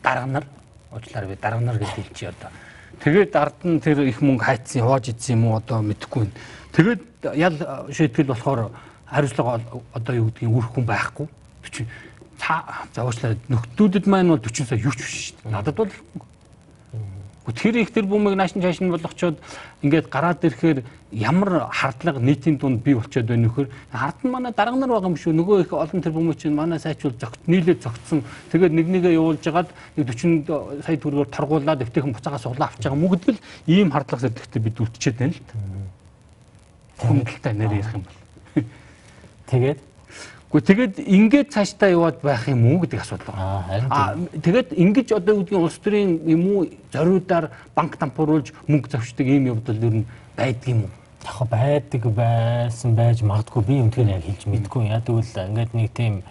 Дарга 0.03 0.25
нар 0.25 0.45
уучлаарай 0.91 1.29
би 1.29 1.35
дарга 1.35 1.59
нар 1.59 1.77
гэж 1.77 1.89
хэлчихье 1.89 2.29
одоо. 2.29 2.51
Тэгээд 3.03 3.35
ард 3.35 3.59
нь 3.63 3.79
тэр 3.79 4.07
их 4.07 4.21
мөнгө 4.21 4.43
хайцсан, 4.43 4.81
хувааж 4.81 5.11
идсэн 5.11 5.35
юм 5.35 5.51
уу 5.51 5.57
одоо 5.59 5.81
мэдэхгүй 5.83 6.23
байна. 6.23 6.35
Тэгээд 6.71 7.01
ял 7.35 7.55
шийтгэл 7.91 8.31
болохоор 8.31 8.71
хариуцлага 9.05 9.61
одоо 9.93 10.15
юу 10.15 10.31
гэдгийг 10.31 10.51
үрэх 10.51 10.71
хүн 10.71 10.85
байхгүй. 10.87 11.27
Та 12.39 12.86
за 12.93 13.05
уучлаарай 13.05 13.39
нөхдүүдэд 13.49 14.05
маань 14.07 14.31
бол 14.33 14.43
40 14.43 14.69
сая 14.69 14.79
юу 14.79 14.93
ч 14.93 14.99
биш 15.03 15.15
шүү 15.33 15.36
дээ. 15.43 15.51
Надад 15.51 15.75
бол 15.75 15.91
Тэр 17.53 17.77
их 17.77 17.93
тэр 17.93 18.09
бумыг 18.09 18.33
нааш 18.33 18.57
чааш 18.57 18.81
нь 18.81 18.89
болгочоод 18.89 19.38
ингээд 19.86 20.09
гараад 20.09 20.41
ирэхээр 20.41 20.81
ямар 21.13 21.69
хардлага 21.69 22.17
нийтийн 22.17 22.57
дунд 22.57 22.81
бий 22.81 22.97
болчиход 22.97 23.29
байна 23.29 23.45
нөхөр 23.45 23.69
ард 23.93 24.17
нь 24.25 24.33
манай 24.33 24.49
дарга 24.51 24.73
нар 24.73 24.89
байгаа 24.89 25.13
юм 25.13 25.17
шүү 25.17 25.29
нөгөө 25.29 25.61
их 25.61 25.73
олон 25.73 26.01
тэр 26.01 26.17
бумыг 26.17 26.41
чинь 26.41 26.57
манай 26.57 26.79
сайчвал 26.81 27.13
зогт 27.13 27.38
нийлээд 27.45 27.86
зогтсон 27.86 28.25
тэгээд 28.49 28.73
нэг 28.73 28.88
нэгэ 28.89 29.13
явуулж 29.13 29.45
хагаад 29.45 29.69
40 29.93 30.81
сая 30.81 30.97
төгрөгөөр 30.97 31.29
торгуулад 31.29 31.86
өвтөйхэн 31.86 32.17
буцаага 32.17 32.41
суглаа 32.41 32.73
авч 32.73 32.81
байгаа 32.81 32.97
мөн 32.97 33.13
гэдэг 33.13 33.29
л 33.38 33.43
ийм 33.69 33.93
хардлага 33.93 34.25
зэрэгтэй 34.25 34.61
бид 34.65 34.81
үлдчихэд 34.81 35.17
байна 35.21 35.38
л 35.38 35.45
та. 35.45 35.53
Хүндэлтэй 37.05 37.53
нэр 37.53 37.77
ярих 37.77 37.93
юм 37.93 38.03
бол. 38.09 38.65
Тэгээд 39.53 39.79
Гэхдээ 40.55 40.71
тэгээд 40.71 40.95
ингээд 41.03 41.51
цаашдаа 41.51 41.89
яваад 41.91 42.23
байх 42.23 42.47
юм 42.47 42.63
уу 42.63 42.79
гэдэг 42.87 43.03
асуудал. 43.03 43.35
Байна. 43.35 43.91
Аа 43.91 44.15
тэгээд 44.39 44.71
ингэж 44.71 45.07
одоо 45.11 45.43
үүдгийн 45.43 45.59
улс 45.59 45.75
төрийн 45.83 46.23
юм 46.23 46.43
уу 46.47 46.71
зориудаар 46.95 47.51
банк 47.75 47.99
дампууруулж 47.99 48.55
мөнгө 48.63 48.87
завшдаг 48.87 49.27
ийм 49.27 49.51
явдал 49.51 49.75
ер 49.75 49.95
нь 49.99 50.07
байдаг 50.39 50.67
юм 50.71 50.87
уу? 50.87 50.91
Яг 51.27 51.39
байдаг 51.51 52.03
байсан 52.07 52.95
байж 52.95 53.19
магадгүй. 53.19 53.67
Би 53.67 53.83
өмнөөр 53.83 54.07
яг 54.15 54.23
хэлж 54.23 54.47
мэдгүй. 54.47 54.95
Яг 54.95 55.03
тэгвэл 55.03 55.27
ингээд 55.27 55.71
нэг 55.75 55.91
тийм 55.91 56.23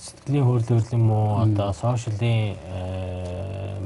сэтгэлийн 0.00 0.46
хөөрөл 0.48 0.96
юм 0.96 1.06
уу? 1.12 1.44
Одоо 1.44 1.68
сошиалын 1.76 2.56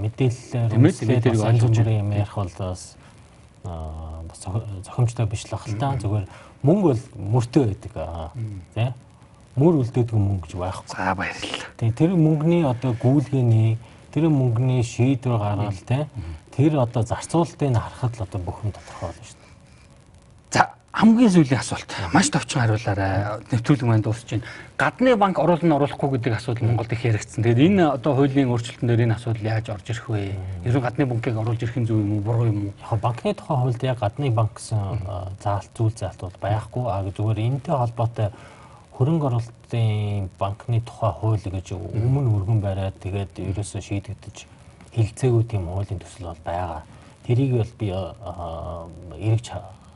мэдээлэлээр 0.06 0.78
мэдээлэл 0.78 1.50
онцгой 1.50 1.98
юм 1.98 2.14
ярих 2.14 2.38
бол 2.38 2.54
бас 2.62 2.94
бас 3.66 4.40
зохимжтой 4.86 5.26
биш 5.26 5.50
л 5.50 5.58
ахaltaа 5.58 5.98
зүгээр 5.98 6.26
мөнгө 6.62 6.86
бол 6.94 7.02
мөртөө 7.34 7.64
байдаг. 7.66 7.92
Тэ 8.78 8.94
мөр 9.58 9.82
үлдээдэг 9.82 10.14
мөнгө 10.14 10.54
байхгүй. 10.54 10.94
За 10.94 11.14
баярлалаа. 11.14 11.70
Тэгээ 11.78 11.98
тэр 11.98 12.10
мөнгөний 12.14 12.62
одоо 12.66 12.94
гүйлгээний 12.94 13.78
тэр 14.14 14.30
мөнгөний 14.30 14.82
шийдвэр 14.86 15.38
гаргал 15.38 15.82
те 15.86 16.06
тэр 16.54 16.78
одоо 16.78 17.02
зарцуулалтыг 17.02 17.74
харахад 17.74 18.14
л 18.18 18.26
одоо 18.26 18.40
бүх 18.40 18.62
юм 18.62 18.70
тодорхой 18.70 19.10
болно 19.10 19.24
шүү 19.26 19.38
дээ. 19.38 19.50
За 20.54 20.60
хамгийн 20.94 21.30
сүүлийн 21.34 21.62
асуулт 21.62 21.90
маш 22.14 22.30
товчхон 22.30 22.62
хариулаарай. 22.62 23.42
Нэвтрүүлэг 23.50 23.86
маань 23.86 24.02
дуусч 24.02 24.28
байна. 24.30 24.46
Гадны 24.78 25.16
банк 25.16 25.38
оруулна 25.38 25.78
оруулахгүй 25.78 26.10
гэдэг 26.18 26.34
асуудал 26.38 26.66
Монголд 26.66 26.92
их 26.92 27.04
яригдсан. 27.04 27.42
Тэгээд 27.42 27.66
энэ 27.70 27.84
одоо 27.90 28.14
хуулийн 28.18 28.50
өөрчлөлтөн 28.50 28.86
дээр 28.86 29.04
энэ 29.06 29.14
асуудал 29.18 29.50
яаж 29.50 29.66
орж 29.70 29.86
ирэх 29.90 30.06
вэ? 30.10 30.34
Ер 30.66 30.74
нь 30.78 30.82
гадны 30.82 31.06
банкыг 31.06 31.36
оруулж 31.38 31.62
ирэх 31.62 31.78
нь 31.78 31.86
зөв 31.86 32.02
юм 32.02 32.18
уу, 32.18 32.26
буруу 32.26 32.46
юм 32.50 32.58
уу? 32.70 32.74
Яг 32.90 33.00
банкны 33.00 33.34
тухай 33.34 33.56
хуульд 33.56 33.82
яг 33.86 33.98
гадны 34.02 34.30
банк 34.34 34.58
гэсэн 34.58 35.38
заалт 35.38 35.70
зүйл 35.74 35.94
заалт 35.94 36.20
бол 36.20 36.38
байхгүй. 36.42 36.84
А 36.90 37.06
зүгээр 37.06 37.38
энэтэй 37.38 37.74
холбоотой 37.78 38.28
хөрөнгө 39.00 39.26
оруулалтын 39.30 40.28
банкны 40.36 40.82
тухай 40.84 41.12
хууль 41.16 41.40
гэж 41.40 41.72
өмнө 41.72 42.36
өргөн 42.36 42.60
бариад 42.60 43.00
тэгээд 43.00 43.40
ерөөсөө 43.40 43.80
шийдэгдэж 43.80 44.44
хилцээгүй 44.92 45.44
тийм 45.48 45.72
хуулийн 45.72 46.02
төсөл 46.04 46.28
бол 46.28 46.42
байгаа. 46.44 46.82
Тэрийг 47.24 47.56
бол 47.56 47.72
би 47.80 47.88
эргэж 47.96 49.46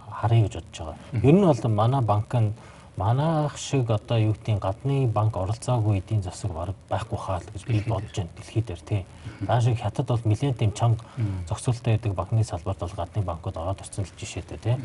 харъя 0.09 0.49
гэж 0.49 0.55
бодож 0.57 0.79
байгаа. 0.81 0.97
Ер 1.21 1.35
нь 1.37 1.45
бол 1.45 1.69
манай 1.69 2.01
банк 2.01 2.33
нь 2.33 2.57
Манайх 2.97 3.59
шиг 3.59 3.91
одоо 3.91 4.19
юу 4.19 4.35
гэдгийг 4.39 4.63
гадны 4.63 5.09
банк 5.09 5.37
оролцоогүй 5.37 5.99
эдийн 5.99 6.23
засаг 6.23 6.55
байхгүй 6.89 7.19
хаа 7.19 7.43
л 7.43 7.51
гэж 7.51 7.67
би 7.67 7.83
бодож 7.91 8.15
байна 8.15 8.31
дэлхий 8.37 8.63
дээр 8.63 8.79
тий. 8.87 9.03
Даашиг 9.41 9.83
хятад 9.83 10.07
бол 10.07 10.23
нэлээд 10.23 10.59
тийм 10.59 10.71
чанга 10.71 11.03
зохицуулттай 11.49 11.99
байдаг 11.99 12.15
банкны 12.15 12.45
салбарт 12.45 12.79
бол 12.79 12.95
гадны 12.95 13.23
банкуд 13.27 13.57
ороод 13.57 13.83
ирсэн 13.83 14.07
л 14.07 14.15
жишээтэй 14.15 14.59
тий. 14.63 14.77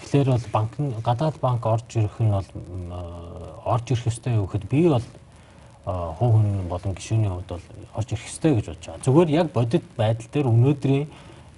Тэгэхээр 0.00 0.28
бол 0.30 0.46
банк 0.52 0.72
гадаад 1.04 1.36
банк 1.40 1.66
орж 1.66 1.88
ирэх 1.96 2.18
нь 2.20 2.30
бол 2.30 2.48
орж 3.64 3.86
ирэх 3.90 4.06
ёстой 4.06 4.34
юу 4.34 4.46
гэхэд 4.46 4.68
би 4.68 4.88
бол 4.88 5.06
хуу 5.84 6.30
хүн 6.34 6.68
болон 6.68 6.94
гишүүний 6.94 7.30
хувьд 7.30 7.48
бол 7.48 7.66
орж 7.94 8.08
ирэх 8.12 8.26
ёстой 8.26 8.54
гэж 8.56 8.66
бодож 8.66 8.86
байгаа. 8.86 9.04
Зүгээр 9.04 9.30
яг 9.30 9.52
бодит 9.52 9.84
байдал 9.96 10.28
дээр 10.32 10.46
өнөөдрийн 10.48 11.06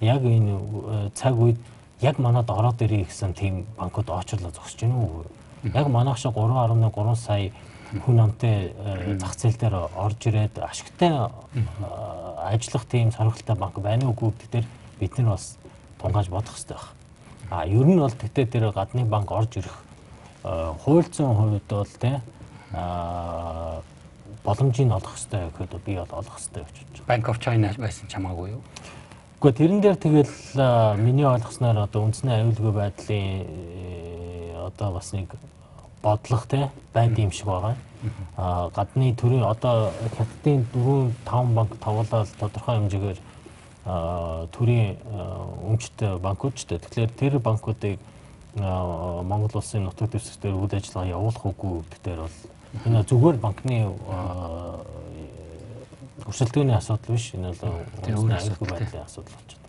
яг 0.01 0.21
энэ 0.23 1.11
цаг 1.15 1.35
үед 1.39 1.59
яг 2.01 2.19
манад 2.19 2.49
ороод 2.49 2.81
ирэх 2.81 3.07
гэсэн 3.07 3.33
тийм 3.33 3.65
банкуд 3.77 4.09
очрлоо 4.09 4.51
зогсож 4.51 4.81
байна 4.81 4.97
уу? 4.97 5.25
Яг 5.63 5.87
манайх 5.87 6.17
шиг 6.17 6.35
3.3 6.35 7.15
сая 7.15 7.51
хүн 8.05 8.19
амтай 8.19 8.73
зах 9.19 9.35
зээл 9.37 9.57
дээр 9.57 9.75
орж 9.95 10.19
ирээд 10.25 10.59
ашигтай 10.59 11.29
ажиллах 12.43 12.85
тийм 12.89 13.11
сонирхолтой 13.11 13.55
банк 13.55 13.79
байна 13.79 14.09
уугүй 14.09 14.33
гэдгээр 14.33 14.65
бид 14.99 15.17
нар 15.17 15.37
бас 15.37 15.57
тунгааж 16.01 16.27
бодох 16.29 16.55
хэрэгтэй 16.57 16.77
байна. 16.77 17.02
А 17.53 17.67
ер 17.69 17.85
нь 17.85 18.01
бол 18.01 18.09
тэгтээ 18.09 18.45
тэр 18.49 18.71
гадны 18.73 19.05
банк 19.05 19.29
орж 19.29 19.61
ирэх 19.61 19.77
хуульцсан 20.41 21.37
хувьд 21.37 21.69
бол 21.69 21.85
тий 22.01 22.17
а 22.73 23.81
боломжийг 24.43 24.89
олох 24.89 25.13
хэрэгтэй 25.13 25.53
гэхэд 25.53 25.85
би 25.85 25.93
бол 26.01 26.17
олох 26.17 26.33
хэрэгтэй 26.41 26.63
гэж 26.65 26.75
бодож 26.81 26.99
байна. 27.05 27.09
Bank 27.13 27.25
of 27.29 27.37
China 27.37 27.69
байсан 27.77 28.09
ч 28.09 28.13
хамаагүй 28.17 28.49
юу? 28.57 28.61
Гэхдээ 29.37 29.53
тэрэн 29.53 29.81
дээр 29.85 29.97
тэгэл 30.01 30.33
миний 30.97 31.29
ойлгосноор 31.29 31.77
одоо 31.85 32.01
үндэсний 32.09 32.33
аюулгүй 32.33 32.71
байдлын 32.73 33.45
э, 33.45 34.65
одоо 34.65 34.97
бас 34.97 35.13
нэг 35.13 35.29
бодлого 36.01 36.45
те 36.49 36.71
байд 36.93 37.13
юм 37.21 37.31
шиг 37.31 37.45
байгаа. 37.45 37.75
А 38.35 38.69
гадны 38.75 39.13
төрийн 39.15 39.45
одоо 39.45 39.93
хятадын 40.17 40.65
4 40.73 41.13
5 41.23 41.53
банк 41.53 41.77
тоглоод 41.79 42.09
тодорхой 42.39 42.81
хэмжээгээр 42.81 43.19
төрийн 43.83 44.95
өмчтэй 45.67 46.17
банкуд 46.23 46.55
ч 46.55 46.65
тэгэхээр 46.71 47.11
тэр 47.19 47.33
банкуудыг 47.39 47.99
Монгол 48.55 49.59
улсын 49.59 49.83
нутаг 49.83 50.11
дэвсгэр 50.13 50.55
үйл 50.55 50.71
ажиллагаа 50.71 51.09
явуулах 51.09 51.43
үгүй 51.43 51.83
гэдгээр 51.91 52.19
бол 52.21 52.37
энэ 52.85 53.03
зүгээр 53.03 53.37
банкны 53.43 53.91
өрсөлдөөний 56.23 56.77
асуудал 56.77 57.11
биш 57.11 57.33
энэ 57.35 57.51
бол 57.59 57.83
үнэхээр 58.07 58.39
аюулгүй 58.39 58.67
байдлын 58.71 59.03
асуудал 59.03 59.35
болж 59.35 59.51
байна. 59.51 59.63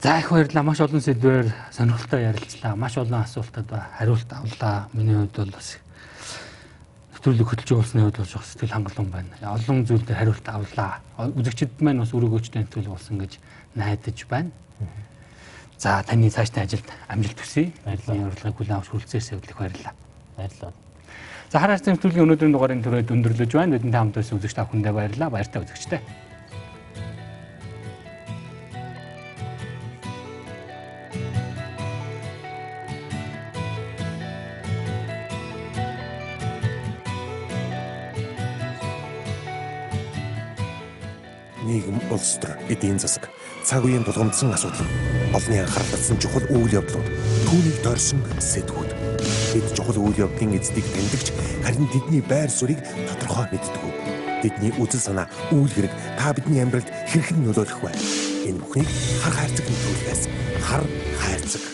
За 0.00 0.18
их 0.18 0.30
баярлалаа. 0.30 0.62
Маш 0.62 0.80
олон 0.80 1.00
сэдвээр 1.00 1.46
сонирхолтой 1.72 2.22
ярилцлаа. 2.28 2.76
Маш 2.76 2.96
олон 2.96 3.20
асуултад 3.20 3.68
хариулт 3.98 4.30
авлаа. 4.32 4.88
Миний 4.92 5.16
хувьд 5.16 5.36
бол 5.36 5.52
бас 5.52 5.76
нэвтрүүлэг 7.24 7.48
хөтлж 7.48 7.68
явуулсны 7.72 8.04
хувьд 8.04 8.20
бол 8.20 8.28
жоох 8.28 8.44
сэтгэл 8.44 8.76
хангалуун 8.76 9.08
байна. 9.08 9.32
Олон 9.48 9.88
зүйлд 9.88 10.12
хариулт 10.12 10.44
авлаа. 10.44 11.00
Үзэгчд 11.16 11.80
маань 11.80 12.04
бас 12.04 12.12
өрөөгөөчтэй 12.12 12.68
нэвтрүүлэг 12.68 12.92
болсон 12.92 13.16
гэж 13.16 13.40
найдаж 13.80 14.18
байна. 14.28 14.52
За 15.80 16.04
таны 16.04 16.28
цаашдын 16.28 16.68
ажилд 16.68 16.84
амжилт 17.08 17.40
хүсье. 17.40 17.72
Баярлалаа. 17.80 18.28
Урилгыг 18.28 18.56
хүлээн 18.60 18.76
авч 18.76 18.88
хүрэлцээрсээ 18.92 19.40
их 19.40 19.56
баярлалаа. 19.56 19.94
Баярлалаа. 20.36 20.72
За 21.48 21.56
хараач 21.64 21.88
нэвтрүүлгийн 21.88 22.28
өнөөдрийн 22.28 22.52
дугаарын 22.52 22.84
төрөйд 22.84 23.08
өндөрлөж 23.08 23.52
байна. 23.56 23.72
Бидэнтэй 23.80 24.00
хамт 24.04 24.16
байсан 24.20 24.36
үзэгч 24.36 24.52
та 24.52 24.68
бүхэндээ 24.68 24.92
баярлалаа. 24.92 25.32
Баяртай 25.32 25.64
үзэгчтэй. 25.64 26.00
Нийгэм 41.64 41.98
улс 42.12 42.36
төр 42.40 42.52
эдийн 42.68 42.98
засаг. 43.00 43.28
Цаг 43.64 43.84
үеийн 43.84 44.04
тулгамдсан 44.04 44.52
асуудал. 44.52 44.84
Олонний 45.32 45.64
анхаарал 45.64 45.90
татсан 45.90 46.18
чухал 46.20 46.44
үйл 46.52 46.72
явдлууд. 46.80 47.08
Түүнийг 47.48 47.78
дорсон 47.82 48.20
сэдвүүд. 48.38 48.90
Бид 49.56 49.66
чухал 49.72 49.98
үйл 49.98 50.28
явдлын 50.28 50.56
эздийг 50.60 50.86
тэмдэгч 50.92 51.28
харин 51.64 51.88
тэдний 51.88 52.22
байр 52.22 52.50
суурийг 52.52 52.80
тодорхой 53.08 53.48
мэддэг. 53.50 53.82
Тэдний 54.44 54.72
үзэл 54.76 55.00
санаа 55.00 55.26
үйл 55.50 55.72
хэрэг 55.72 55.92
та 56.20 56.36
бидний 56.36 56.60
амьдралд 56.60 56.92
хэрхэн 57.08 57.40
нөлөөлөх 57.48 57.80
вэ? 57.80 57.90
Энэ 58.44 58.60
бүхнийг 58.60 58.90
хар 59.24 59.32
хайрцаг 59.32 59.64
нөлөөлөхөөс 59.64 60.22
хар 60.68 60.84
хайрцаг 61.16 61.73